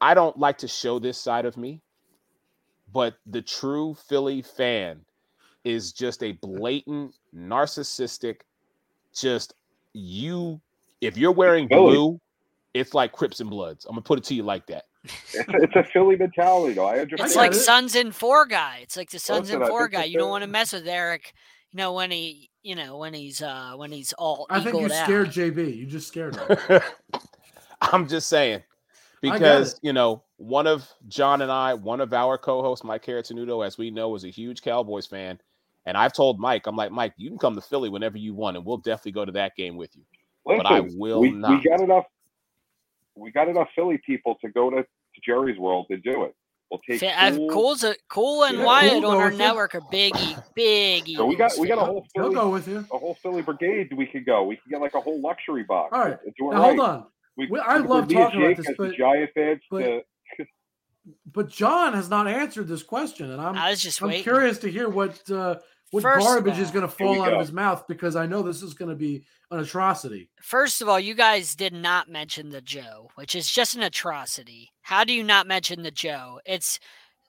I 0.00 0.14
don't 0.14 0.38
like 0.38 0.58
to 0.58 0.68
show 0.68 0.98
this 0.98 1.18
side 1.18 1.46
of 1.46 1.56
me, 1.56 1.80
but 2.92 3.14
the 3.26 3.40
true 3.40 3.94
Philly 3.94 4.42
fan 4.42 5.00
is 5.64 5.92
just 5.92 6.22
a 6.22 6.32
blatant 6.32 7.14
narcissistic. 7.34 8.40
Just 9.14 9.54
you, 9.94 10.60
if 11.00 11.16
you're 11.16 11.32
wearing 11.32 11.66
blue, 11.68 12.20
it's 12.74 12.94
like 12.94 13.12
Crips 13.12 13.40
and 13.40 13.48
Bloods. 13.48 13.86
I'm 13.86 13.92
gonna 13.92 14.02
put 14.02 14.18
it 14.18 14.24
to 14.24 14.34
you 14.34 14.42
like 14.42 14.66
that. 14.66 14.84
It's 15.34 15.48
a, 15.48 15.56
it's 15.62 15.76
a 15.76 15.82
Philly 15.82 16.16
mentality, 16.16 16.74
though. 16.74 16.86
I 16.86 17.00
understand. 17.00 17.26
It's 17.26 17.36
like 17.36 17.52
it. 17.52 17.56
Sons 17.56 17.96
in 17.96 18.12
Four 18.12 18.46
guy. 18.46 18.80
It's 18.82 18.96
like 18.96 19.10
the 19.10 19.18
Sons 19.18 19.50
in 19.50 19.64
Four 19.66 19.88
guy. 19.88 20.04
You 20.04 20.18
don't 20.18 20.30
want 20.30 20.42
to 20.42 20.48
mess 20.48 20.72
with 20.72 20.86
Eric. 20.86 21.32
You 21.72 21.78
know 21.78 21.92
when 21.92 22.10
he, 22.10 22.50
you 22.62 22.76
know 22.76 22.98
when 22.98 23.14
he's 23.14 23.42
uh 23.42 23.72
when 23.76 23.90
he's 23.90 24.12
all. 24.12 24.46
I 24.48 24.60
think 24.60 24.74
you 24.74 24.86
eagled 24.86 24.92
out. 24.92 25.04
scared 25.04 25.28
JB. 25.30 25.76
You 25.76 25.86
just 25.86 26.06
scared 26.06 26.36
him. 26.36 26.80
I'm 27.80 28.06
just 28.06 28.28
saying 28.28 28.62
because 29.22 29.78
you 29.82 29.92
know 29.92 30.22
one 30.36 30.66
of 30.66 30.86
John 31.08 31.40
and 31.40 31.50
I, 31.50 31.72
one 31.74 32.00
of 32.00 32.12
our 32.12 32.36
co-hosts, 32.36 32.84
Mike 32.84 33.04
Caratanudo, 33.04 33.64
as 33.66 33.78
we 33.78 33.90
know, 33.90 34.14
is 34.14 34.24
a 34.24 34.28
huge 34.28 34.60
Cowboys 34.60 35.06
fan, 35.06 35.40
and 35.86 35.96
I've 35.96 36.12
told 36.12 36.38
Mike, 36.38 36.66
I'm 36.66 36.76
like, 36.76 36.90
Mike, 36.90 37.14
you 37.16 37.30
can 37.30 37.38
come 37.38 37.54
to 37.54 37.60
Philly 37.60 37.88
whenever 37.88 38.18
you 38.18 38.34
want, 38.34 38.56
and 38.56 38.66
we'll 38.66 38.78
definitely 38.78 39.12
go 39.12 39.24
to 39.24 39.32
that 39.32 39.56
game 39.56 39.76
with 39.76 39.96
you. 39.96 40.02
Listen, 40.44 40.62
but 40.64 40.72
I 40.72 40.80
will 40.80 41.20
we, 41.20 41.30
not. 41.30 41.62
we 41.62 41.70
got 41.70 41.80
enough. 41.80 42.04
We 43.16 43.30
got 43.30 43.48
enough 43.48 43.68
Philly 43.74 44.00
people 44.04 44.36
to 44.42 44.48
go 44.50 44.70
to, 44.70 44.76
to 44.82 44.86
Jerry's 45.24 45.58
World 45.58 45.86
to 45.90 45.96
do 45.98 46.24
it. 46.24 46.34
We'll 46.70 46.80
take. 46.88 47.00
Fa- 47.00 47.12
Cool. 47.36 47.48
Cool's 47.50 47.84
a, 47.84 47.94
Cool 48.08 48.44
and 48.44 48.58
Yeah, 48.58 48.64
Wyatt 48.64 48.92
Cool 49.02 49.06
on 49.06 49.16
our 49.18 49.28
goes, 49.30 49.38
network 49.38 49.74
are 49.74 49.82
big, 49.90 50.16
E- 50.16 50.36
big. 50.54 51.08
So 51.16 51.26
we 51.26 51.36
got 51.36 51.52
we 51.58 51.68
got 51.68 51.74
a 51.74 51.80
fans. 51.82 51.88
whole 51.88 52.06
He'll 52.14 52.22
Philly 52.24 52.34
go 52.34 52.48
with 52.48 52.66
you. 52.68 52.78
a 52.92 52.98
whole 52.98 53.14
Philly 53.22 53.42
brigade. 53.42 53.92
We 53.94 54.06
could 54.06 54.24
go. 54.24 54.44
We 54.44 54.56
could 54.56 54.70
get 54.70 54.80
like 54.80 54.94
a 54.94 55.00
whole 55.00 55.20
luxury 55.20 55.64
box. 55.64 55.90
All 55.92 56.00
right. 56.00 56.16
and 56.24 56.34
do 56.38 56.50
it 56.50 56.54
Now, 56.54 56.60
right. 56.60 56.66
hold 56.78 56.80
on. 56.80 57.06
We, 57.36 57.46
We- 57.48 57.60
I 57.60 57.76
love 57.78 58.04
could 58.04 58.08
be 58.08 58.14
a 58.14 58.18
talking 58.20 58.42
about 58.44 58.56
this, 58.56 58.66
the 58.66 58.74
but- 58.78 58.94
Giant 58.96 59.30
fans. 59.34 59.60
but- 59.70 59.80
to, 59.80 60.02
But 61.30 61.48
John 61.50 61.92
has 61.94 62.08
not 62.08 62.26
answered 62.28 62.68
this 62.68 62.82
question, 62.82 63.30
and 63.30 63.40
I'm 63.40 63.56
I 63.56 63.70
was 63.70 63.82
just 63.82 64.00
I'm 64.00 64.08
waiting. 64.08 64.22
curious 64.22 64.58
to 64.58 64.70
hear 64.70 64.88
what 64.88 65.28
uh, 65.30 65.56
what 65.92 66.02
First 66.02 66.26
garbage 66.26 66.58
is 66.58 66.70
going 66.70 66.88
to 66.88 66.92
fall 66.92 67.22
out 67.22 67.34
of 67.34 67.38
his 67.40 67.52
mouth 67.52 67.84
because 67.86 68.16
I 68.16 68.24
know 68.24 68.42
this 68.42 68.62
is 68.62 68.72
going 68.72 68.88
to 68.88 68.96
be 68.96 69.24
an 69.50 69.58
atrocity. 69.60 70.30
First 70.40 70.80
of 70.80 70.88
all, 70.88 70.98
you 70.98 71.14
guys 71.14 71.54
did 71.54 71.74
not 71.74 72.08
mention 72.08 72.48
the 72.48 72.62
Joe, 72.62 73.10
which 73.14 73.34
is 73.34 73.50
just 73.50 73.76
an 73.76 73.82
atrocity. 73.82 74.72
How 74.80 75.04
do 75.04 75.12
you 75.12 75.22
not 75.22 75.46
mention 75.46 75.82
the 75.82 75.90
Joe? 75.90 76.40
It's 76.46 76.80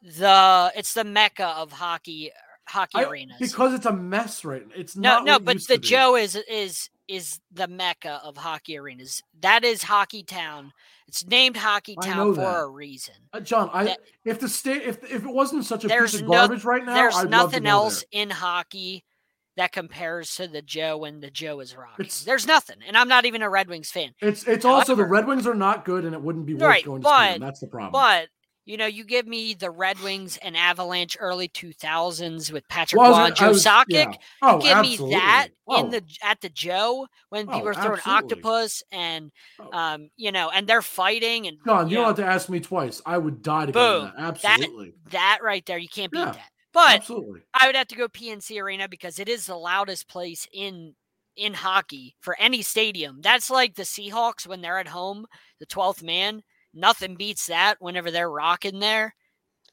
the 0.02 0.72
it's 0.78 0.94
the 0.94 1.04
mecca 1.04 1.48
of 1.48 1.74
hockey 1.74 2.32
hockey 2.66 3.00
I- 3.00 3.04
arenas. 3.04 3.38
because 3.38 3.74
it's 3.74 3.86
a 3.86 3.92
mess 3.92 4.46
right 4.46 4.66
now. 4.66 4.74
It's 4.78 4.96
no, 4.96 5.10
not 5.18 5.26
no, 5.26 5.40
but 5.40 5.62
the. 5.68 5.78
Joe 5.78 6.16
is 6.16 6.38
is 6.50 6.90
is 7.08 7.40
the 7.52 7.68
mecca 7.68 8.22
of 8.24 8.38
hockey 8.38 8.78
arenas. 8.78 9.22
That 9.42 9.64
is 9.64 9.84
Hockey 9.84 10.24
Town. 10.24 10.72
It's 11.08 11.26
named 11.26 11.58
Hockey 11.58 11.96
Town 12.02 12.34
for 12.34 12.42
that. 12.42 12.60
a 12.62 12.68
reason. 12.68 13.16
Uh, 13.34 13.40
John, 13.42 13.70
I 13.74 13.84
that- 13.86 14.00
if 14.26 14.40
the 14.40 14.50
state 14.50 14.84
if 14.84 15.04
if 15.04 15.24
it 15.26 15.34
wasn't 15.34 15.66
such 15.66 15.84
a 15.84 15.88
There's 15.88 16.12
piece 16.14 16.22
of 16.22 16.28
no- 16.28 16.34
garbage 16.34 16.64
right 16.64 16.84
now, 16.86 16.94
There's 16.96 17.16
I'd 17.16 17.30
nothing 17.30 17.66
else 17.66 18.04
there. 18.12 18.22
in 18.24 18.30
hockey 18.30 19.04
that 19.56 19.72
compares 19.72 20.34
to 20.36 20.48
the 20.48 20.62
Joe 20.64 20.98
when 20.98 21.20
the 21.20 21.30
Joe 21.30 21.60
is 21.60 21.76
rocking. 21.76 22.06
It's- 22.06 22.24
There's 22.24 22.48
nothing, 22.48 22.78
and 22.88 22.98
I'm 22.98 23.08
not 23.08 23.26
even 23.26 23.42
a 23.44 23.50
Red 23.50 23.68
Wings 23.70 23.92
fan. 23.92 24.14
It's 24.20 24.48
it's 24.48 24.66
also 24.66 24.96
the 24.96 25.06
Red 25.06 25.28
Wings 25.28 25.46
are 25.46 25.54
not 25.54 25.86
good, 25.86 26.06
and 26.06 26.16
it 26.16 26.22
wouldn't 26.22 26.46
be 26.46 26.54
worth 26.56 26.64
Right, 26.64 26.86
going 26.86 27.02
to 27.02 27.04
but- 27.04 27.40
That's 27.40 27.60
the 27.60 27.68
problem. 27.68 27.92
But 27.92 28.30
you 28.66 28.78
know, 28.78 28.86
you 28.86 29.04
give 29.04 29.28
me 29.28 29.54
the 29.54 29.70
Red 29.70 30.00
Wings 30.02 30.38
and 30.38 30.56
Avalanche 30.56 31.18
early 31.20 31.50
2000s 31.50 32.52
with 32.52 32.68
Patrick 32.70 33.02
Well, 33.02 33.12
Roy 33.12 33.26
and 33.28 33.36
Joe 33.36 33.50
was- 33.50 33.66
yeah. 33.88 34.12
Oh, 34.42 34.60
give 34.60 34.72
absolutely. 34.78 35.06
me 35.08 35.12
that 35.14 35.48
Oh, 35.68 35.80
in 35.84 35.90
the 35.92 36.04
at 36.22 36.42
the 36.42 36.50
Joe 36.50 37.08
when 37.30 37.48
Oh, 37.50 37.54
people 37.54 37.68
are 37.70 37.74
throwing 37.74 37.98
absolutely. 38.00 38.24
octopus 38.24 38.84
and 38.92 39.32
Oh. 39.60 39.70
um 39.78 40.10
you 40.16 40.32
know 40.32 40.50
and 40.50 40.68
they're 40.68 40.82
fighting 40.82 41.48
and 41.48 41.58
John, 41.66 41.90
you 41.90 41.96
know, 41.96 42.02
don't 42.04 42.18
have 42.18 42.26
to 42.26 42.32
ask 42.32 42.50
me 42.50 42.60
twice. 42.60 43.02
I 43.06 43.18
would 43.18 43.42
die 43.42 43.66
to 43.68 43.72
go 43.72 44.02
Boom. 44.02 44.14
that. 44.18 44.24
Absolutely, 44.46 44.94
that 45.12 45.40
right 45.42 45.66
there 45.66 45.78
you 45.78 45.90
can't 45.90 46.12
beat 46.12 46.20
Yeah. 46.20 46.32
that. 46.32 46.50
But 46.74 46.96
absolutely. 46.96 47.42
I 47.54 47.68
would 47.68 47.76
have 47.76 47.88
to 47.90 47.96
go 47.96 48.08
PNC 48.08 48.60
Arena 48.60 48.88
because 48.90 49.20
it 49.20 49.30
is 49.30 49.46
the 49.46 49.56
loudest 49.58 50.08
place 50.08 50.48
in 50.54 50.96
in 51.36 51.54
hockey 51.54 52.16
for 52.22 52.36
any 52.40 52.62
stadium. 52.62 53.20
That's 53.22 53.50
like 53.50 53.76
the 53.76 53.84
Seahawks 53.84 54.46
when 54.48 54.62
they're 54.62 54.78
at 54.80 54.88
home, 54.88 55.26
the 55.60 55.66
12th 55.66 56.04
man. 56.04 56.44
Nothing 56.74 57.16
beats 57.16 57.48
that 57.48 57.76
whenever 57.80 58.12
they're 58.12 58.30
rocking 58.30 58.80
there. 58.80 59.16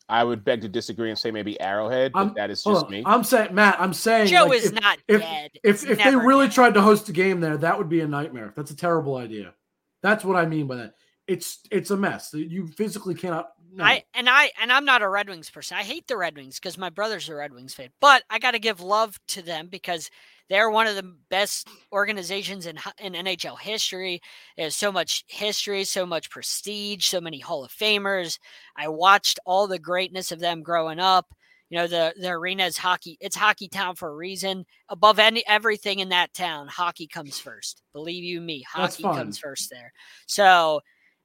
I 0.08 0.24
would 0.24 0.44
beg 0.44 0.60
to 0.62 0.68
disagree 0.68 1.08
and 1.10 1.18
say 1.18 1.30
maybe 1.30 1.58
Arrowhead, 1.60 2.12
but 2.12 2.18
I'm- 2.18 2.34
that 2.36 2.50
is 2.50 2.64
just 2.64 2.84
on. 2.86 2.90
me. 2.90 3.02
I'm 3.06 3.22
saying, 3.22 3.54
Matt. 3.54 3.80
I'm 3.80 3.94
saying, 3.94 4.26
Joe 4.26 4.46
like, 4.46 4.58
is 4.58 4.66
if, 4.66 4.72
not 4.80 4.98
if- 5.06 5.20
dead. 5.20 5.50
if 5.54 5.60
It's 5.62 5.84
if 5.84 5.98
they 5.98 6.16
really 6.16 6.46
dead. 6.46 6.54
tried 6.54 6.74
to 6.74 6.82
host 6.82 7.08
a 7.08 7.12
game 7.12 7.40
there, 7.40 7.56
that 7.58 7.78
would 7.78 7.88
be 7.88 8.00
a 8.00 8.08
nightmare. 8.08 8.52
That's 8.56 8.72
a 8.72 8.76
terrible 8.76 9.16
idea. 9.16 9.54
That's 10.02 10.24
what 10.24 10.36
I 10.36 10.46
mean 10.46 10.66
by 10.66 10.76
that. 10.76 10.94
It's 11.28 11.60
it's 11.70 11.90
a 11.92 11.96
mess. 11.96 12.34
You 12.34 12.66
physically 12.66 13.14
cannot. 13.14 13.50
No. 13.72 13.84
I 13.84 14.02
and 14.14 14.28
I 14.28 14.50
and 14.60 14.72
I'm 14.72 14.84
not 14.84 15.02
a 15.02 15.08
Red 15.08 15.28
Wings 15.28 15.50
person. 15.50 15.76
I 15.76 15.82
hate 15.82 16.06
the 16.06 16.16
Red 16.16 16.36
Wings 16.36 16.58
because 16.58 16.76
my 16.78 16.90
brother's 16.90 17.28
a 17.28 17.34
Red 17.34 17.52
Wings 17.52 17.74
fan. 17.74 17.90
But 18.00 18.24
I 18.30 18.38
got 18.38 18.52
to 18.52 18.58
give 18.58 18.80
love 18.80 19.18
to 19.28 19.42
them 19.42 19.68
because 19.68 20.10
they're 20.48 20.70
one 20.70 20.88
of 20.88 20.96
the 20.96 21.14
best 21.30 21.68
organizations 21.92 22.66
in 22.66 22.78
in 23.00 23.12
NHL 23.12 23.58
history. 23.58 24.20
There's 24.56 24.76
so 24.76 24.90
much 24.90 25.24
history, 25.28 25.84
so 25.84 26.04
much 26.04 26.30
prestige, 26.30 27.06
so 27.06 27.20
many 27.20 27.38
Hall 27.38 27.64
of 27.64 27.70
Famers. 27.70 28.38
I 28.76 28.88
watched 28.88 29.38
all 29.46 29.66
the 29.66 29.78
greatness 29.78 30.32
of 30.32 30.40
them 30.40 30.62
growing 30.62 30.98
up. 30.98 31.26
You 31.68 31.78
know 31.78 31.86
the 31.86 32.12
the 32.20 32.30
arena 32.30 32.64
is 32.64 32.76
hockey. 32.76 33.16
It's 33.20 33.36
hockey 33.36 33.68
town 33.68 33.94
for 33.94 34.08
a 34.08 34.16
reason. 34.16 34.66
Above 34.88 35.20
any 35.20 35.46
everything 35.46 36.00
in 36.00 36.08
that 36.08 36.34
town, 36.34 36.66
hockey 36.66 37.06
comes 37.06 37.38
first. 37.38 37.82
Believe 37.92 38.24
you 38.24 38.40
me, 38.40 38.62
hockey 38.62 39.04
comes 39.04 39.38
first 39.38 39.70
there. 39.70 39.92
So 40.26 40.80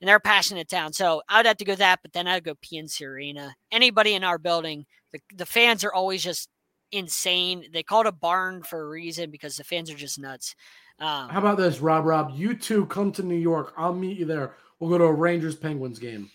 and 0.06 0.10
they're 0.12 0.20
passionate 0.20 0.70
town. 0.70 0.94
So 0.94 1.24
I'd 1.28 1.48
have 1.48 1.58
to 1.58 1.66
go 1.66 1.74
that, 1.74 1.98
but 2.04 2.14
then 2.14 2.28
I'd 2.28 2.44
go 2.44 2.54
PNC 2.54 3.02
Arena. 3.08 3.56
Anybody 3.72 4.14
in 4.14 4.24
our 4.24 4.38
building, 4.38 4.86
the, 5.12 5.20
the 5.36 5.48
fans 5.48 5.84
are 5.84 5.92
always 5.92 6.22
just 6.22 6.48
insane. 6.92 7.66
They 7.74 7.82
call 7.82 8.02
it 8.02 8.08
a 8.08 8.12
barn 8.12 8.62
for 8.62 8.84
a 8.84 8.88
reason 8.88 9.32
because 9.32 9.58
the 9.58 9.64
fans 9.64 9.90
are 9.90 9.96
just 9.96 10.20
nuts. 10.20 10.54
Um, 11.00 11.30
How 11.30 11.40
about 11.40 11.58
this, 11.58 11.80
Rob? 11.80 12.06
Rob, 12.06 12.34
you 12.36 12.54
two 12.54 12.86
come 12.86 13.12
to 13.14 13.24
New 13.24 13.34
York. 13.34 13.74
I'll 13.78 13.96
meet 13.96 14.20
you 14.20 14.26
there. 14.26 14.54
We'll 14.80 14.92
go 14.92 15.00
to 15.00 15.06
a 15.06 15.12
Rangers 15.12 15.56
Penguins 15.56 15.98
game. 15.98 16.30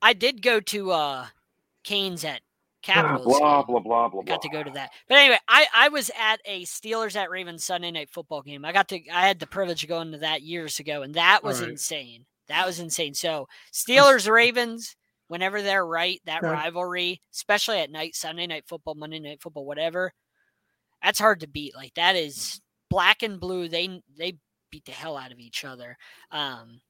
I 0.00 0.14
did 0.14 0.40
go 0.40 0.60
to 0.60 0.92
uh 0.92 1.26
Canes 1.82 2.24
at 2.24 2.40
Capitals. 2.84 3.24
blah 3.24 3.62
game. 3.62 3.66
blah 3.66 3.80
blah 3.80 4.08
blah. 4.08 4.20
I 4.22 4.24
got 4.24 4.42
to 4.42 4.48
go 4.48 4.62
to 4.62 4.70
that. 4.70 4.90
But 5.08 5.18
anyway, 5.18 5.38
I, 5.48 5.66
I 5.74 5.88
was 5.88 6.10
at 6.18 6.40
a 6.44 6.62
Steelers 6.64 7.16
at 7.16 7.30
Ravens 7.30 7.64
Sunday 7.64 7.90
night 7.90 8.10
football 8.10 8.42
game. 8.42 8.64
I 8.64 8.72
got 8.72 8.88
to 8.88 9.00
I 9.12 9.26
had 9.26 9.38
the 9.40 9.46
privilege 9.46 9.82
of 9.82 9.88
going 9.88 10.12
to 10.12 10.18
that 10.18 10.42
years 10.42 10.78
ago, 10.80 11.02
and 11.02 11.14
that 11.14 11.42
was 11.42 11.58
All 11.60 11.62
right. 11.62 11.72
insane. 11.72 12.26
That 12.48 12.66
was 12.66 12.78
insane. 12.80 13.14
So 13.14 13.48
Steelers 13.72 14.30
Ravens, 14.30 14.96
whenever 15.28 15.62
they're 15.62 15.86
right, 15.86 16.20
that 16.26 16.42
Okay. 16.42 16.48
rivalry, 16.48 17.22
especially 17.32 17.78
at 17.78 17.90
night, 17.90 18.14
Sunday 18.14 18.46
night 18.46 18.64
football, 18.66 18.94
Monday 18.94 19.18
night 19.18 19.40
football, 19.42 19.64
whatever, 19.64 20.12
that's 21.02 21.18
hard 21.18 21.40
to 21.40 21.48
beat. 21.48 21.74
Like 21.74 21.94
that 21.94 22.16
is 22.16 22.60
black 22.90 23.22
and 23.22 23.40
blue. 23.40 23.68
They 23.68 24.00
they 24.18 24.34
beat 24.70 24.84
the 24.84 24.92
hell 24.92 25.16
out 25.16 25.32
of 25.32 25.38
each 25.38 25.64
other. 25.64 25.96
Um, 26.30 26.80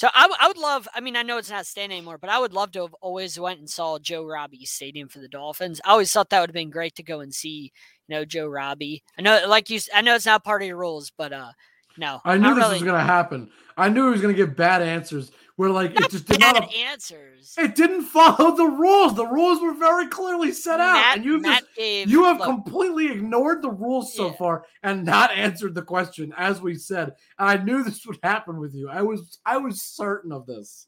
So 0.00 0.08
I, 0.14 0.22
w- 0.22 0.36
I 0.40 0.48
would 0.48 0.56
love. 0.56 0.88
I 0.94 1.00
mean, 1.00 1.14
I 1.14 1.20
know 1.20 1.36
it's 1.36 1.50
not 1.50 1.66
staying 1.66 1.90
anymore, 1.92 2.16
but 2.16 2.30
I 2.30 2.38
would 2.38 2.54
love 2.54 2.72
to 2.72 2.80
have 2.80 2.94
always 3.02 3.38
went 3.38 3.58
and 3.58 3.68
saw 3.68 3.98
Joe 3.98 4.24
Robbie 4.24 4.64
Stadium 4.64 5.08
for 5.10 5.18
the 5.18 5.28
Dolphins. 5.28 5.78
I 5.84 5.90
always 5.90 6.10
thought 6.10 6.30
that 6.30 6.40
would 6.40 6.48
have 6.48 6.54
been 6.54 6.70
great 6.70 6.94
to 6.94 7.02
go 7.02 7.20
and 7.20 7.34
see. 7.34 7.70
You 8.08 8.16
know, 8.16 8.24
Joe 8.24 8.46
Robbie. 8.46 9.02
I 9.18 9.20
know, 9.20 9.44
like 9.46 9.68
you, 9.68 9.78
I 9.94 10.00
know 10.00 10.14
it's 10.14 10.24
not 10.24 10.42
part 10.42 10.62
of 10.62 10.68
your 10.68 10.78
rules, 10.78 11.12
but 11.18 11.34
uh, 11.34 11.52
no, 11.96 12.20
I 12.24 12.38
knew 12.38 12.54
this 12.54 12.64
really, 12.64 12.74
was 12.74 12.82
going 12.82 13.00
to 13.00 13.12
happen. 13.12 13.50
I 13.76 13.88
knew 13.88 14.06
he 14.06 14.12
was 14.12 14.20
going 14.20 14.34
to 14.34 14.36
give 14.36 14.56
bad 14.56 14.82
answers 14.82 15.32
where 15.56 15.70
like 15.70 15.92
it 15.92 16.10
just 16.10 16.26
did 16.26 16.40
bad 16.40 16.54
not. 16.54 16.74
answers. 16.74 17.54
It 17.58 17.74
didn't 17.74 18.04
follow 18.04 18.56
the 18.56 18.64
rules. 18.66 19.14
The 19.14 19.26
rules 19.26 19.60
were 19.60 19.74
very 19.74 20.08
clearly 20.08 20.52
set 20.52 20.80
out, 20.80 20.94
Matt, 20.94 21.16
and 21.16 21.24
you 21.24 21.38
Matt 21.38 21.62
just 21.64 21.74
gave, 21.76 22.08
you 22.10 22.24
have 22.24 22.38
look, 22.38 22.46
completely 22.46 23.10
ignored 23.10 23.60
the 23.60 23.70
rules 23.70 24.14
so 24.14 24.28
Yeah. 24.28 24.36
far 24.36 24.64
and 24.82 25.04
not 25.04 25.30
answered 25.32 25.74
the 25.74 25.82
question 25.82 26.32
as 26.36 26.60
we 26.62 26.74
said. 26.76 27.14
And 27.38 27.48
I 27.48 27.62
knew 27.62 27.82
this 27.82 28.06
would 28.06 28.18
happen 28.22 28.58
with 28.58 28.74
you. 28.74 28.88
I 28.88 29.02
was 29.02 29.38
I 29.44 29.58
was 29.58 29.82
certain 29.82 30.32
of 30.32 30.46
this. 30.46 30.86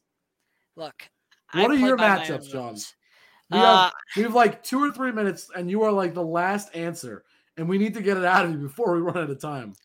look. 0.75 1.03
What 1.53 1.69
I 1.69 1.75
are 1.75 1.77
your 1.77 1.97
matchups, 1.97 2.51
John? 2.51 2.75
We 3.51 3.59
Uh, 3.59 3.83
have 3.83 3.93
we 4.17 4.23
have 4.23 4.33
like 4.33 4.63
two 4.63 4.83
or 4.83 4.91
three 4.91 5.11
minutes, 5.11 5.49
and 5.55 5.69
you 5.69 5.83
are 5.83 5.91
like 5.91 6.15
the 6.15 6.23
last 6.23 6.75
answer, 6.75 7.23
and 7.57 7.69
we 7.69 7.77
need 7.77 7.93
to 7.93 8.01
get 8.01 8.17
it 8.17 8.25
out 8.25 8.45
of 8.45 8.51
you 8.51 8.57
before 8.57 8.95
we 8.95 9.01
run 9.01 9.17
out 9.17 9.29
of 9.29 9.39
time. 9.39 9.75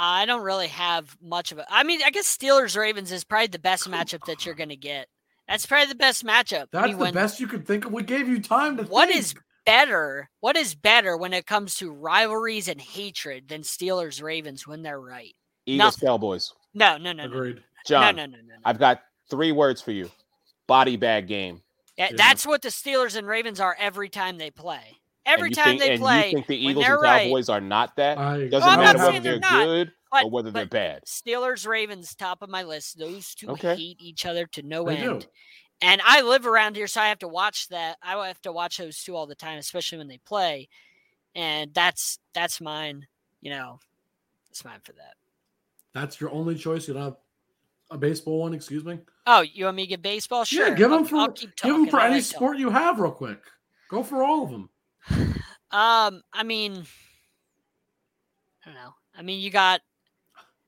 I 0.00 0.26
don't 0.26 0.42
really 0.42 0.68
have 0.68 1.16
much 1.20 1.50
of 1.50 1.58
it. 1.58 1.64
I 1.68 1.82
mean, 1.82 2.00
I 2.06 2.10
guess 2.10 2.34
Steelers 2.34 2.76
Ravens 2.76 3.10
is 3.10 3.24
probably 3.24 3.48
the 3.48 3.58
best 3.58 3.90
matchup 3.90 4.24
that 4.26 4.46
you're 4.46 4.54
going 4.54 4.68
to 4.68 4.76
get. 4.76 5.08
That's 5.48 5.66
probably 5.66 5.86
the 5.88 5.94
best 5.96 6.24
matchup. 6.24 6.62
I 6.62 6.66
That's 6.72 6.86
mean, 6.88 6.96
the 6.98 7.02
when- 7.02 7.14
best 7.14 7.40
you 7.40 7.48
could 7.48 7.66
think 7.66 7.84
of. 7.84 7.92
We 7.92 8.04
gave 8.04 8.28
you 8.28 8.40
time 8.40 8.76
to. 8.76 8.84
What 8.84 9.08
think. 9.08 9.18
is 9.20 9.34
better? 9.66 10.30
What 10.40 10.56
is 10.56 10.74
better 10.76 11.16
when 11.16 11.32
it 11.32 11.46
comes 11.46 11.74
to 11.76 11.90
rivalries 11.90 12.68
and 12.68 12.80
hatred 12.80 13.48
than 13.48 13.62
Steelers 13.62 14.22
Ravens 14.22 14.66
when 14.66 14.82
they're 14.82 15.00
right? 15.00 15.34
Eagles, 15.66 15.96
Nothing. 15.96 16.06
Cowboys. 16.06 16.52
No, 16.74 16.96
no, 16.96 17.12
no, 17.12 17.26
no, 17.26 17.32
agreed? 17.32 17.62
John, 17.86 18.16
no, 18.16 18.26
no, 18.26 18.32
no, 18.32 18.38
no. 18.38 18.54
no. 18.54 18.60
I've 18.64 18.78
got 18.78 19.00
three 19.30 19.50
words 19.52 19.82
for 19.82 19.90
you. 19.90 20.10
Body 20.66 20.96
bag 20.96 21.26
game. 21.26 21.62
Yeah, 21.96 22.08
Yeah. 22.10 22.16
That's 22.16 22.46
what 22.46 22.62
the 22.62 22.68
Steelers 22.68 23.16
and 23.16 23.26
Ravens 23.26 23.58
are 23.58 23.76
every 23.78 24.08
time 24.08 24.38
they 24.38 24.50
play. 24.50 24.98
And 25.28 25.38
Every 25.38 25.50
time 25.50 25.64
think, 25.66 25.80
they 25.80 25.92
and 25.92 26.00
play, 26.00 26.26
you 26.28 26.32
think 26.36 26.46
the 26.46 26.56
Eagles 26.56 26.84
they're 26.86 26.94
and 26.94 27.02
right, 27.02 27.26
Cowboys 27.28 27.48
are 27.50 27.60
not 27.60 27.96
that? 27.96 28.16
I, 28.16 28.48
Doesn't 28.48 28.68
I'm 28.68 28.78
not 28.78 28.84
matter 28.84 28.98
whether 28.98 29.10
saying 29.12 29.22
they're, 29.22 29.38
they're 29.40 29.64
good 29.66 29.92
but- 30.10 30.24
or 30.24 30.30
whether 30.30 30.50
they're 30.50 30.64
bad. 30.66 31.04
Steelers 31.04 31.66
Ravens 31.66 32.14
top 32.14 32.40
of 32.40 32.48
my 32.48 32.62
list. 32.62 32.98
Those 32.98 33.34
two 33.34 33.50
Okay. 33.50 33.76
hate 33.76 34.00
each 34.00 34.24
other 34.24 34.46
to 34.46 34.62
no 34.62 34.84
They 34.86 34.96
end. 34.96 35.20
do. 35.20 35.26
And 35.82 36.00
I 36.04 36.22
live 36.22 36.46
around 36.46 36.76
here, 36.76 36.86
so 36.86 37.00
I 37.02 37.08
have 37.08 37.18
to 37.20 37.28
watch 37.28 37.68
that. 37.68 37.98
I 38.02 38.26
have 38.26 38.40
to 38.42 38.52
watch 38.52 38.78
those 38.78 39.02
two 39.02 39.14
all 39.14 39.26
the 39.26 39.34
time, 39.34 39.58
especially 39.58 39.98
when 39.98 40.08
they 40.08 40.18
play. 40.18 40.68
And 41.34 41.72
that's 41.74 42.18
that's 42.34 42.60
mine. 42.60 43.06
You 43.42 43.50
know, 43.50 43.78
it's 44.50 44.64
mine 44.64 44.80
for 44.82 44.92
that. 44.94 45.14
That's 45.92 46.20
your 46.20 46.30
only 46.30 46.54
choice. 46.56 46.88
You 46.88 46.94
don't 46.94 47.02
have 47.04 47.16
a 47.90 47.98
baseball 47.98 48.40
one. 48.40 48.54
Excuse 48.54 48.84
me. 48.84 48.98
Oh, 49.26 49.42
you 49.42 49.66
want 49.66 49.76
me 49.76 49.82
to 49.84 49.88
get 49.88 50.02
baseball? 50.02 50.44
Sure. 50.44 50.68
Yeah, 50.68 50.74
give 50.74 50.90
I'll- 50.90 50.98
them 51.00 51.06
for 51.06 51.16
I'll 51.16 51.32
keep 51.32 51.54
give 51.54 51.74
them 51.74 51.86
for 51.88 52.00
any 52.00 52.22
sport 52.22 52.56
you 52.58 52.70
have, 52.70 52.98
real 52.98 53.12
quick. 53.12 53.40
Go 53.90 54.02
for 54.02 54.22
all 54.24 54.42
of 54.44 54.50
them. 54.50 54.70
Um, 55.70 56.22
I 56.32 56.44
mean, 56.44 56.72
I 58.62 58.64
don't 58.64 58.74
know. 58.74 58.94
I 59.14 59.20
mean, 59.20 59.40
you 59.40 59.50
got 59.50 59.82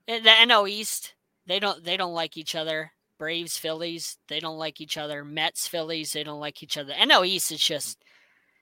eh, 0.07 0.20
the 0.20 0.28
NL 0.28 0.68
East. 0.68 1.14
They 1.47 1.59
don't 1.59 1.82
they 1.82 1.97
don't 1.97 2.12
like 2.12 2.36
each 2.36 2.55
other. 2.55 2.93
Braves, 3.18 3.57
Phillies, 3.57 4.18
they 4.28 4.41
don't 4.41 4.59
like 4.59 4.80
each 4.80 4.97
other. 4.97 5.24
Mets, 5.24 5.66
Phillies, 5.66 6.12
they 6.12 6.22
don't 6.22 6.41
like 6.41 6.62
each 6.62 6.78
other. 6.78 6.95
NL 6.95 7.26
East 7.26 7.53
is 7.53 7.61
just, 7.61 8.03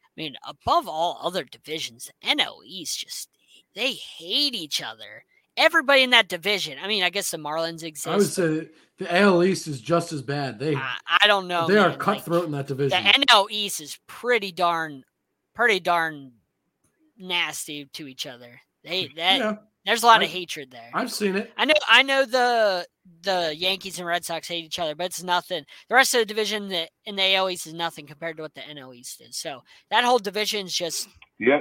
I 0.04 0.20
mean, 0.20 0.34
above 0.46 0.88
all 0.88 1.20
other 1.22 1.44
divisions, 1.44 2.10
NL 2.24 2.64
East 2.64 3.00
just 3.00 3.30
they 3.74 3.92
hate 3.92 4.54
each 4.54 4.82
other. 4.82 5.24
Everybody 5.56 6.02
in 6.02 6.10
that 6.10 6.28
division. 6.28 6.78
I 6.82 6.86
mean, 6.86 7.02
I 7.02 7.10
guess 7.10 7.30
the 7.30 7.36
Marlins 7.36 7.82
exist. 7.82 8.06
I 8.06 8.16
would 8.16 8.26
say 8.26 8.68
the 8.98 9.16
AL 9.16 9.42
East 9.44 9.66
is 9.66 9.80
just 9.80 10.12
as 10.12 10.22
bad. 10.22 10.58
They 10.58 10.74
I, 10.74 10.96
I 11.22 11.26
don't 11.26 11.48
know. 11.48 11.66
they 11.66 11.76
are 11.76 11.88
man, 11.88 11.90
like, 11.90 11.98
cutthroat 11.98 12.44
in 12.44 12.52
that 12.52 12.66
division. 12.68 13.02
the 13.02 13.26
NL 13.26 13.46
East 13.50 13.80
is 13.80 13.98
pretty 14.06 14.52
darn, 14.52 15.04
pretty 15.58 15.80
darn 15.80 16.30
nasty 17.18 17.86
to 17.92 18.06
each 18.06 18.26
other. 18.26 18.60
They 18.84 19.08
that 19.16 19.38
yeah, 19.38 19.56
there's 19.84 20.04
a 20.04 20.06
lot 20.06 20.20
I- 20.20 20.24
of 20.24 20.30
hatred 20.30 20.70
there. 20.70 20.90
I've 20.94 21.10
seen 21.10 21.36
it. 21.36 21.52
I 21.56 21.64
know, 21.64 21.74
I 21.88 22.02
know 22.04 22.24
the 22.24 22.86
the 23.22 23.54
Yankees 23.56 23.98
and 23.98 24.06
Red 24.06 24.24
Sox 24.24 24.46
hate 24.46 24.64
each 24.64 24.78
other, 24.78 24.94
but 24.94 25.06
it's 25.06 25.22
nothing. 25.22 25.64
The 25.88 25.96
rest 25.96 26.14
of 26.14 26.20
the 26.20 26.26
division 26.26 26.68
that 26.68 26.90
in 27.04 27.16
the 27.16 27.34
AL 27.34 27.50
East 27.50 27.66
is 27.66 27.74
nothing 27.74 28.06
compared 28.06 28.36
to 28.36 28.42
what 28.44 28.54
the 28.54 28.60
NL 28.60 28.94
East 28.94 29.20
is. 29.20 29.36
So 29.36 29.62
that 29.90 30.04
whole 30.04 30.20
division's 30.20 30.72
just 30.72 31.08
yeah. 31.40 31.60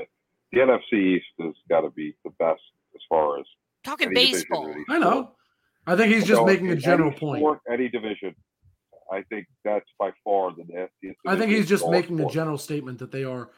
the 0.52 0.60
NFC 0.60 1.18
East 1.18 1.26
has 1.40 1.54
got 1.68 1.82
to 1.82 1.90
be 1.90 2.16
the 2.24 2.32
best 2.38 2.62
as 2.94 3.02
far 3.10 3.40
as 3.40 3.46
talking 3.84 4.14
baseball. 4.14 4.74
I 4.90 5.00
know. 5.00 5.32
I 5.88 5.96
think 5.96 6.14
he's 6.14 6.26
just 6.26 6.40
So 6.40 6.46
making 6.46 6.70
a 6.70 6.76
general 6.76 7.10
any 7.10 7.20
point. 7.20 7.40
sport, 7.40 7.60
any 7.72 7.90
division. 7.90 8.36
I 9.12 9.24
think 9.30 9.48
that's 9.64 9.90
by 9.98 10.12
far 10.24 10.52
the 10.52 10.66
nastiest. 10.66 11.18
I 11.26 11.36
think 11.38 11.50
he's 11.50 11.68
just 11.68 11.86
all 11.86 11.92
making 11.92 12.20
a 12.20 12.30
general 12.30 12.58
statement 12.58 13.00
that 13.00 13.12
they 13.12 13.24
are 13.24 13.50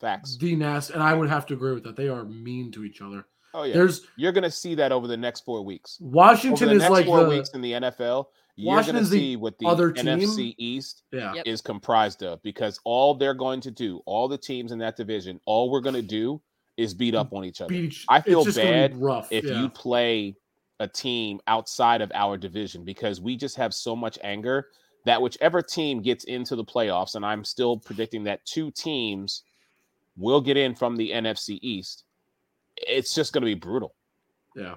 Facts. 0.00 0.36
the 0.36 0.54
nast, 0.54 0.90
and 0.90 1.02
I 1.02 1.14
would 1.14 1.28
have 1.28 1.46
to 1.46 1.54
agree 1.54 1.72
with 1.72 1.84
that. 1.84 1.96
They 1.96 2.08
are 2.08 2.24
mean 2.24 2.70
to 2.72 2.84
each 2.84 3.00
other. 3.00 3.26
Oh 3.54 3.62
yeah. 3.62 3.74
There's 3.74 4.06
You're 4.16 4.32
gonna 4.32 4.50
see 4.50 4.74
that 4.74 4.92
over 4.92 5.06
the 5.06 5.16
next 5.16 5.44
four 5.44 5.62
weeks. 5.62 5.98
Over 6.02 6.10
Washington 6.10 6.68
the 6.68 6.74
is 6.74 6.80
next 6.82 6.90
like 6.90 7.06
four 7.06 7.24
the 7.24 7.30
weeks 7.30 7.50
in 7.50 7.62
the 7.62 7.72
NFL, 7.72 8.26
you're 8.56 8.66
gonna 8.66 8.76
Washington's 8.76 9.10
the 9.10 9.18
see 9.18 9.36
what 9.36 9.58
the 9.58 9.66
other 9.66 9.92
team. 9.92 10.04
NFC 10.04 10.54
East 10.58 11.04
yeah. 11.10 11.32
Yep. 11.34 11.46
is 11.46 11.62
comprised 11.62 12.22
of 12.22 12.42
because 12.42 12.78
all 12.84 13.14
they're 13.14 13.34
going 13.34 13.62
to 13.62 13.70
do, 13.70 14.02
all 14.04 14.28
the 14.28 14.36
teams 14.36 14.72
in 14.72 14.78
that 14.80 14.96
division, 14.96 15.40
all 15.46 15.70
we're 15.70 15.80
gonna 15.80 16.02
do 16.02 16.40
is 16.76 16.92
beat 16.92 17.14
up 17.14 17.32
on 17.32 17.46
each 17.46 17.62
other. 17.62 17.70
Beat 17.70 17.84
each, 17.84 18.04
I 18.10 18.20
feel 18.20 18.40
it's 18.40 18.48
just 18.48 18.58
gonna 18.58 18.70
be 18.70 18.94
bad 18.94 18.96
rough. 19.00 19.28
if 19.30 19.44
yeah. 19.44 19.62
you 19.62 19.70
play 19.70 20.36
a 20.80 20.86
team 20.86 21.40
outside 21.46 22.02
of 22.02 22.12
our 22.14 22.36
division 22.36 22.84
because 22.84 23.22
we 23.22 23.36
just 23.36 23.56
have 23.56 23.72
so 23.72 23.96
much 23.96 24.18
anger 24.22 24.66
that 25.06 25.22
whichever 25.22 25.62
team 25.62 26.02
gets 26.02 26.24
into 26.24 26.56
the 26.56 26.64
playoffs, 26.64 27.14
and 27.14 27.24
I'm 27.24 27.44
still 27.44 27.78
predicting 27.78 28.24
that 28.24 28.44
two 28.44 28.70
teams 28.72 29.44
will 30.16 30.40
get 30.40 30.56
in 30.56 30.74
from 30.74 30.96
the 30.96 31.10
NFC 31.10 31.58
East, 31.62 32.04
it's 32.76 33.14
just 33.14 33.32
going 33.32 33.42
to 33.42 33.46
be 33.46 33.54
brutal. 33.54 33.94
yeah. 34.54 34.76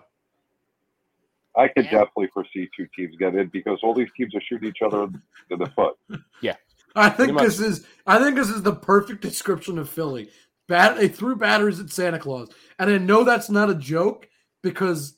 I 1.55 1.67
could 1.67 1.85
Yeah. 1.85 1.91
definitely 1.91 2.27
foresee 2.33 2.69
two 2.77 2.87
teams 2.95 3.15
get 3.17 3.35
in 3.35 3.47
because 3.47 3.79
all 3.83 3.93
these 3.93 4.07
teams 4.15 4.33
are 4.35 4.41
shooting 4.41 4.69
each 4.69 4.81
other 4.85 5.03
in 5.49 5.59
the- 5.59 5.65
foot. 5.75 5.95
Yeah. 6.41 6.55
I 6.95 7.09
think 7.09 7.37
this 7.37 7.59
is 7.59 7.85
I 8.07 8.17
think 8.19 8.35
this 8.35 8.49
is 8.49 8.61
the 8.63 8.75
perfect 8.75 9.21
description 9.21 9.77
of 9.77 9.89
Philly. 9.89 10.29
Bat 10.67 10.97
they 10.97 11.07
threw 11.07 11.35
batteries 11.35 11.79
at 11.79 11.89
Santa 11.89 12.19
Claus. 12.19 12.49
And 12.77 12.89
I 12.89 12.97
know 12.97 13.23
that's 13.23 13.49
not 13.49 13.69
a 13.69 13.75
joke 13.75 14.27
because 14.61 15.17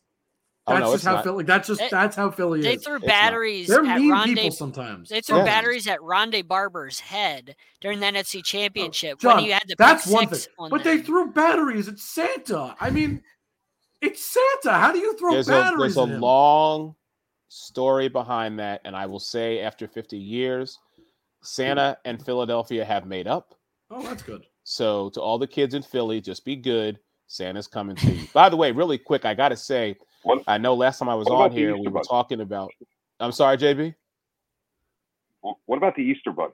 Oh, 0.72 0.76
that's 0.80 0.86
no, 0.86 0.92
just 0.94 1.06
how 1.06 1.14
not. 1.16 1.24
Philly 1.24 1.44
that's 1.44 1.68
just 1.68 1.80
They- 1.80 1.90
that's 1.90 2.16
how 2.16 2.32
Philly 2.32 2.60
is. 2.60 2.66
They 2.66 2.74
is. 2.76 2.84
threw 2.84 2.96
It's 2.96 3.06
not. 3.06 3.08
batteries 3.10 3.68
They're 3.68 3.86
at 3.86 4.00
mean 4.00 4.12
Rondé. 4.12 4.28
people 4.36 4.52
sometimes. 4.52 5.10
They 5.10 5.22
threw 5.22 5.38
Yeah. 5.38 5.46
batteries 5.46 5.88
at 5.88 6.00
Rondé 6.00 6.48
Barber's 6.48 7.00
head 7.00 7.56
during 7.80 8.00
the 8.00 8.06
NFC 8.08 8.42
Championship 8.44 9.20
John, 9.20 9.38
when 9.38 9.46
you 9.46 9.54
had 9.54 9.64
the 9.68 9.76
that's 9.78 10.08
one 10.08 10.28
thing. 10.28 10.40
on 10.60 10.70
But 10.70 10.84
they 10.84 10.98
them. 10.98 11.06
threw 11.06 11.32
batteries 11.32 11.88
at 11.88 12.00
Santa. 12.00 12.76
I 12.80 12.90
mean, 12.90 13.24
it's 14.02 14.24
Santa. 14.26 14.78
How 14.78 14.92
do 14.92 15.00
you 15.00 15.16
throw 15.18 15.32
There's 15.34 15.48
a 15.48 15.52
batteries 15.52 15.96
there's 15.96 16.10
a 16.10 16.14
him? 16.14 16.22
long 16.22 16.96
story 17.50 18.08
behind 18.08 18.60
that, 18.60 18.82
and 18.86 18.96
I 18.96 19.06
will 19.06 19.20
say 19.20 19.60
after 19.60 19.88
50 19.88 20.18
years, 20.18 20.80
Santa 21.44 21.98
and 22.06 22.24
Philadelphia 22.24 22.86
have 22.86 23.06
made 23.06 23.28
up. 23.28 23.56
Oh, 23.90 24.02
that's 24.04 24.24
good. 24.24 24.46
So 24.64 25.10
to 25.12 25.22
all 25.22 25.38
the 25.38 25.48
kids 25.48 25.74
in 25.74 25.82
Philly, 25.82 26.22
just 26.22 26.46
be 26.46 26.56
good. 26.56 27.00
Santa's 27.28 27.68
coming 27.68 27.96
to 27.98 28.12
you. 28.12 28.28
By 28.34 28.50
the 28.50 28.58
way, 28.58 28.72
really 28.72 28.98
quick, 28.98 29.26
I 29.26 29.34
gotta 29.34 29.56
say, 29.58 29.96
What- 30.24 30.44
I 30.48 30.58
know 30.58 30.74
last 30.76 31.00
time 31.00 31.10
I 31.10 31.16
was 31.16 31.28
on 31.28 31.52
here, 31.52 31.76
we 31.76 31.88
were 31.88 31.92
Bunny? 31.92 32.06
talking 32.08 32.42
about. 32.42 32.72
I'm 33.20 33.32
sorry, 33.32 33.58
JB. 33.58 33.94
What 35.42 35.78
about 35.78 35.96
the 35.96 36.04
Easter 36.04 36.32
Bunny? 36.32 36.54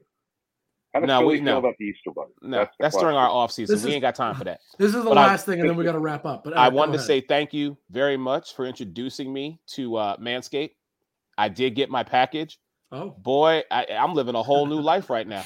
How 0.93 1.01
does 1.01 1.07
No, 1.07 1.20
Philly 1.20 1.28
we- 1.34 1.36
feel 1.38 1.45
no. 1.45 1.57
about 1.59 1.74
the 1.78 1.86
Easter 1.86 2.11
Bunny? 2.15 2.32
No, 2.41 2.59
the 2.63 2.70
that's, 2.80 2.97
during 2.97 3.15
our 3.18 3.28
off 3.30 3.51
season. 3.51 3.76
This 3.76 3.84
We 3.84 3.89
is- 3.89 3.95
ain't 3.95 4.01
got 4.01 4.15
time 4.15 4.36
for 4.36 4.45
that. 4.45 4.61
This 4.78 4.95
is 4.95 5.03
the 5.03 5.09
But 5.09 5.18
I- 5.18 5.28
last 5.28 5.45
thing, 5.45 5.59
and 5.59 5.70
then 5.70 5.76
we 5.76 5.84
got 5.84 5.91
to 5.93 5.99
wrap 5.99 6.26
up. 6.26 6.43
But 6.45 6.55
I 6.57 6.63
Eric, 6.63 6.72
go 6.74 6.78
wanted 6.78 6.93
to 6.93 6.99
say 6.99 7.20
thank 7.22 7.53
you 7.53 7.78
very 7.89 8.15
much 8.18 8.55
for 8.55 8.65
introducing 8.65 9.32
me 9.34 9.59
to 9.74 9.97
uh, 9.97 10.18
Manscaped. 10.18 10.72
I 11.38 11.49
did 11.49 11.76
get 11.76 11.89
my 11.89 12.03
package. 12.03 12.57
oh, 12.93 13.09
Boy, 13.09 13.63
I, 13.70 13.86
I'm 13.91 14.13
living 14.13 14.36
a 14.36 14.41
whole 14.43 14.65
new 14.65 14.80
life 14.82 15.09
right 15.09 15.28
now. 15.28 15.43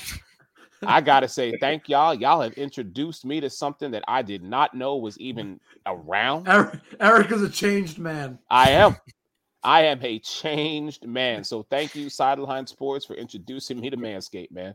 I 0.84 1.02
gotta 1.02 1.28
say 1.28 1.58
thank 1.60 1.88
y'all. 1.90 2.14
Y'all 2.14 2.42
have 2.42 2.54
introduced 2.54 3.26
me 3.26 3.40
to 3.42 3.50
something 3.50 3.92
that 3.92 4.04
I 4.08 4.22
did 4.22 4.44
not 4.44 4.74
know 4.74 4.98
was 4.98 5.18
even 5.20 5.60
around. 5.86 6.48
Eric, 6.48 6.80
Eric 7.00 7.32
is 7.32 7.42
a 7.44 7.50
changed 7.50 8.00
man. 8.00 8.40
I 8.50 8.72
am. 8.72 8.96
I 9.64 9.84
am 9.84 10.04
a 10.04 10.18
changed 10.20 11.06
man. 11.06 11.44
So 11.44 11.62
thank 11.62 11.94
you, 11.96 12.10
Sideline 12.10 12.66
Sports, 12.66 13.06
for 13.06 13.14
introducing 13.14 13.80
me 13.80 13.92
to 13.92 13.98
Manscaped, 13.98 14.52
man. 14.52 14.74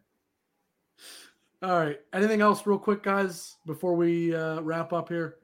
All 1.61 1.77
right. 1.77 1.99
Anything 2.13 2.41
else, 2.41 2.65
real 2.67 2.79
quick, 2.79 3.03
guys, 3.03 3.57
before 3.67 3.97
we 3.97 4.33
uh, 4.33 4.61
wrap 4.61 4.93
up 4.93 5.09
here? 5.09 5.39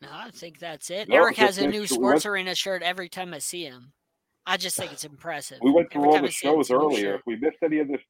No, 0.00 0.08
I 0.12 0.30
think 0.30 0.60
that's 0.60 0.88
it. 0.90 1.08
No, 1.08 1.16
Eric 1.16 1.36
has 1.38 1.58
a 1.58 1.66
new 1.66 1.86
sports 1.86 2.24
went- 2.24 2.26
arena 2.26 2.54
shirt 2.54 2.82
every 2.82 3.08
time 3.08 3.34
I 3.34 3.38
see 3.38 3.64
him. 3.64 3.92
I 4.46 4.56
just 4.56 4.76
think 4.76 4.92
it's 4.92 5.04
impressive. 5.04 5.58
We 5.62 5.72
went 5.72 5.92
through 5.92 6.02
Every 6.02 6.16
all 6.16 6.22
the 6.22 6.28
I 6.28 6.30
shows 6.30 6.60
it's 6.60 6.70
a 6.70 6.74
new 6.74 6.78
earlier. 6.80 7.14
If 7.16 7.22
we 7.26 7.36
missed 7.36 7.58
any 7.64 7.78
of 7.80 7.88
this, 7.88 8.00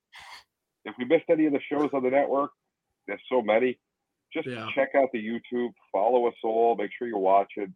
if 0.85 0.95
we 0.99 1.05
missed 1.05 1.25
any 1.29 1.47
of 1.47 1.53
the 1.53 1.61
shows 1.71 1.91
on 1.93 2.03
the 2.03 2.11
network, 2.11 2.51
there's 3.07 3.21
so 3.29 3.43
many. 3.43 3.79
Just 4.33 4.47
Yeah. 4.47 4.69
check 4.75 4.95
out 4.95 5.11
the 5.13 5.19
YouTube. 5.25 5.75
Follow 5.93 6.27
us 6.29 6.35
all. 6.45 6.77
Make 6.77 6.93
sure 6.93 7.09
you're 7.09 7.19
watching. 7.19 7.75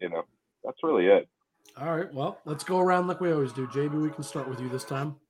You 0.00 0.08
know, 0.08 0.24
that's 0.64 0.78
really 0.82 1.06
it. 1.06 1.28
All 1.76 1.96
right. 1.96 2.12
Well, 2.12 2.40
let's 2.44 2.64
go 2.64 2.80
around 2.80 3.06
like 3.06 3.20
we 3.20 3.32
always 3.32 3.52
do. 3.52 3.66
JB, 3.68 4.02
we 4.02 4.10
can 4.10 4.24
start 4.24 4.48
with 4.48 4.60
you 4.60 4.68
this 4.68 4.84
time. 4.84 5.20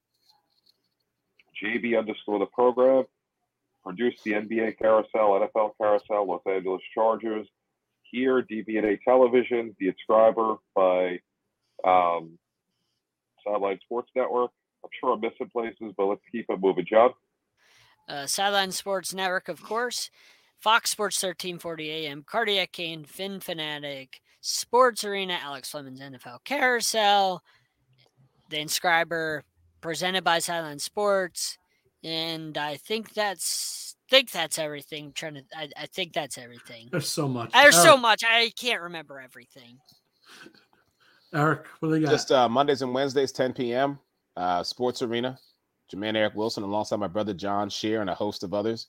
JB 1.62 1.98
underscore 1.98 2.38
the 2.38 2.46
program. 2.46 3.04
Produced 3.84 4.22
the 4.24 4.32
NBA 4.34 4.78
carousel, 4.78 5.40
NFL 5.40 5.72
carousel, 5.76 6.26
Los 6.26 6.42
Angeles 6.46 6.80
Chargers. 6.94 7.46
Here, 8.04 8.42
DBNA 8.42 9.00
Television, 9.04 9.74
The 9.78 9.92
Inscriber 9.92 10.58
by 10.74 11.20
um, 11.84 12.38
Sideline 13.44 13.80
Sports 13.80 14.10
Network. 14.14 14.52
I'm 14.84 14.90
sure 14.98 15.12
I'm 15.12 15.20
missing 15.20 15.50
places, 15.52 15.94
but 15.96 16.06
let's 16.06 16.22
keep 16.30 16.46
it 16.48 16.60
moving, 16.60 16.86
John. 16.88 17.10
Uh, 18.08 18.26
Sideline 18.26 18.72
Sports 18.72 19.14
Network, 19.14 19.48
of 19.48 19.62
course. 19.62 20.10
Fox 20.60 20.90
Sports 20.90 21.20
1340 21.22 21.90
AM, 21.90 22.22
Cardiac 22.22 22.72
Kane, 22.72 23.04
Fin 23.04 23.40
Fanatic, 23.40 24.20
Sports 24.40 25.04
Arena, 25.04 25.38
Alex 25.42 25.70
Fleming's 25.70 26.00
NFL 26.00 26.44
Carousel, 26.44 27.42
The 28.48 28.58
Inscriber, 28.58 29.42
presented 29.80 30.22
by 30.22 30.38
Sideline 30.38 30.78
Sports, 30.78 31.58
and 32.04 32.56
I 32.56 32.76
think 32.76 33.12
that's 33.12 33.96
think 34.08 34.30
that's 34.30 34.58
everything. 34.58 35.06
I'm 35.06 35.12
trying 35.12 35.34
to, 35.34 35.42
I, 35.56 35.68
I 35.76 35.86
think 35.86 36.12
that's 36.12 36.38
everything. 36.38 36.88
There's 36.92 37.08
so 37.08 37.26
much. 37.26 37.52
There's 37.52 37.74
Eric, 37.74 37.86
so 37.86 37.96
much. 37.96 38.22
I 38.24 38.52
can't 38.56 38.82
remember 38.82 39.18
everything. 39.20 39.78
Eric, 41.34 41.66
what 41.80 41.88
do 41.88 41.94
they 41.94 42.00
got? 42.04 42.10
Just 42.10 42.30
uh, 42.30 42.48
Mondays 42.48 42.82
and 42.82 42.92
Wednesdays, 42.92 43.32
10 43.32 43.54
p.m. 43.54 43.98
Uh, 44.36 44.62
Sports 44.62 45.02
Arena. 45.02 45.38
Jermaine 45.92 46.16
Eric 46.16 46.34
Wilson, 46.34 46.62
alongside 46.62 46.96
my 46.96 47.06
brother 47.06 47.34
John 47.34 47.68
Shear 47.68 48.00
and 48.00 48.08
a 48.08 48.14
host 48.14 48.42
of 48.42 48.54
others. 48.54 48.88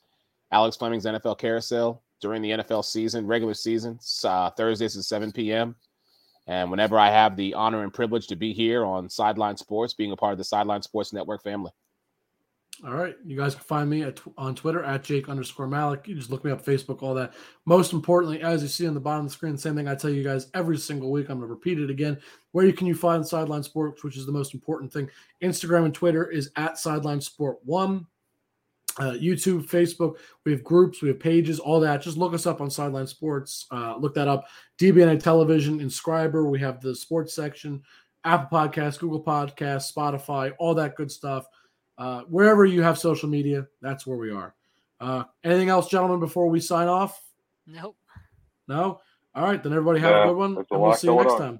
Alex 0.51 0.77
Fleming's 0.77 1.05
NFL 1.05 1.37
Carousel 1.37 2.01
during 2.21 2.41
the 2.41 2.51
NFL 2.51 2.85
season, 2.85 3.27
regular 3.27 3.53
season, 3.53 3.99
uh, 4.23 4.49
Thursdays 4.51 4.95
at 4.95 5.03
7 5.03 5.31
p.m. 5.31 5.75
And 6.47 6.69
whenever 6.69 6.97
I 6.97 7.09
have 7.09 7.35
the 7.35 7.53
honor 7.53 7.83
and 7.83 7.93
privilege 7.93 8.27
to 8.27 8.35
be 8.35 8.53
here 8.53 8.85
on 8.85 9.09
Sideline 9.09 9.57
Sports, 9.57 9.93
being 9.93 10.11
a 10.11 10.15
part 10.15 10.31
of 10.31 10.37
the 10.37 10.43
Sideline 10.43 10.81
Sports 10.81 11.11
Network 11.11 11.43
family. 11.43 11.71
All 12.85 12.93
right. 12.93 13.15
You 13.25 13.37
guys 13.37 13.55
can 13.55 13.63
find 13.63 13.89
me 13.89 14.03
at, 14.03 14.19
on 14.37 14.55
Twitter 14.55 14.83
at 14.83 15.03
Jake 15.03 15.29
underscore 15.29 15.67
Malik. 15.67 16.05
You 16.05 16.15
just 16.15 16.29
look 16.29 16.43
me 16.43 16.51
up, 16.51 16.65
Facebook, 16.65 17.01
all 17.01 17.13
that. 17.13 17.33
Most 17.65 17.93
importantly, 17.93 18.41
as 18.41 18.61
you 18.61 18.67
see 18.67 18.85
on 18.85 18.93
the 18.93 18.99
bottom 18.99 19.25
of 19.25 19.31
the 19.31 19.33
screen, 19.33 19.57
same 19.57 19.75
thing 19.75 19.87
I 19.87 19.95
tell 19.95 20.09
you 20.09 20.21
guys 20.21 20.47
every 20.53 20.77
single 20.77 21.09
week. 21.09 21.29
I'm 21.29 21.37
going 21.37 21.47
to 21.47 21.53
repeat 21.53 21.79
it 21.79 21.89
again. 21.89 22.19
Where 22.51 22.69
can 22.73 22.85
you 22.85 22.95
find 22.95 23.25
Sideline 23.25 23.63
Sports, 23.63 24.03
which 24.03 24.17
is 24.17 24.25
the 24.25 24.33
most 24.33 24.53
important 24.53 24.91
thing. 24.91 25.09
Instagram 25.41 25.85
and 25.85 25.93
Twitter 25.93 26.29
is 26.29 26.51
at 26.57 26.77
Sideline 26.77 27.21
Sport 27.21 27.59
One. 27.63 28.05
Uh, 28.99 29.13
YouTube, 29.13 29.65
Facebook, 29.65 30.17
we 30.45 30.51
have 30.51 30.63
groups, 30.63 31.01
we 31.01 31.07
have 31.07 31.19
pages, 31.19 31.57
all 31.59 31.79
that. 31.79 31.99
Just 31.99 32.15
look 32.15 32.31
us 32.31 32.45
up 32.45 32.61
on 32.61 32.69
Sideline 32.69 33.07
Sports. 33.07 33.65
Uh, 33.71 33.95
look 33.97 34.13
that 34.13 34.27
up. 34.27 34.45
DBNA 34.77 35.23
Television, 35.23 35.79
Inscriber. 35.79 36.47
We 36.47 36.59
have 36.59 36.79
the 36.79 36.93
sports 36.93 37.33
section, 37.33 37.81
Apple 38.23 38.55
Podcasts, 38.55 38.99
Google 38.99 39.23
Podcasts, 39.23 39.91
Spotify, 39.91 40.51
all 40.59 40.75
that 40.75 40.95
good 40.95 41.09
stuff. 41.09 41.47
Uh, 41.97 42.21
wherever 42.21 42.65
you 42.65 42.81
have 42.81 42.97
social 42.97 43.29
media, 43.29 43.67
that's 43.81 44.05
where 44.07 44.17
we 44.17 44.31
are. 44.31 44.55
Uh, 44.99 45.23
anything 45.43 45.69
else, 45.69 45.89
gentlemen, 45.89 46.19
before 46.19 46.47
we 46.49 46.59
sign 46.59 46.87
off? 46.87 47.21
Nope. 47.67 47.95
No? 48.67 48.99
All 49.35 49.43
right, 49.43 49.61
then 49.61 49.73
everybody 49.73 49.99
have 49.99 50.11
Yeah, 50.11 50.23
a 50.23 50.27
good 50.27 50.37
one. 50.37 50.57
And 50.57 50.81
we'll 50.81 50.93
see 50.93 51.07
you 51.07 51.15
next 51.15 51.33
on. 51.33 51.39
time. 51.39 51.59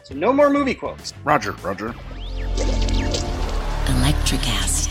So 0.11 0.17
no 0.17 0.33
more 0.33 0.49
movie 0.49 0.75
quotes. 0.75 1.13
Roger, 1.23 1.53
Roger. 1.63 1.93
Electricast. 3.87 4.90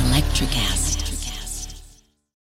Electricast. 0.00 0.79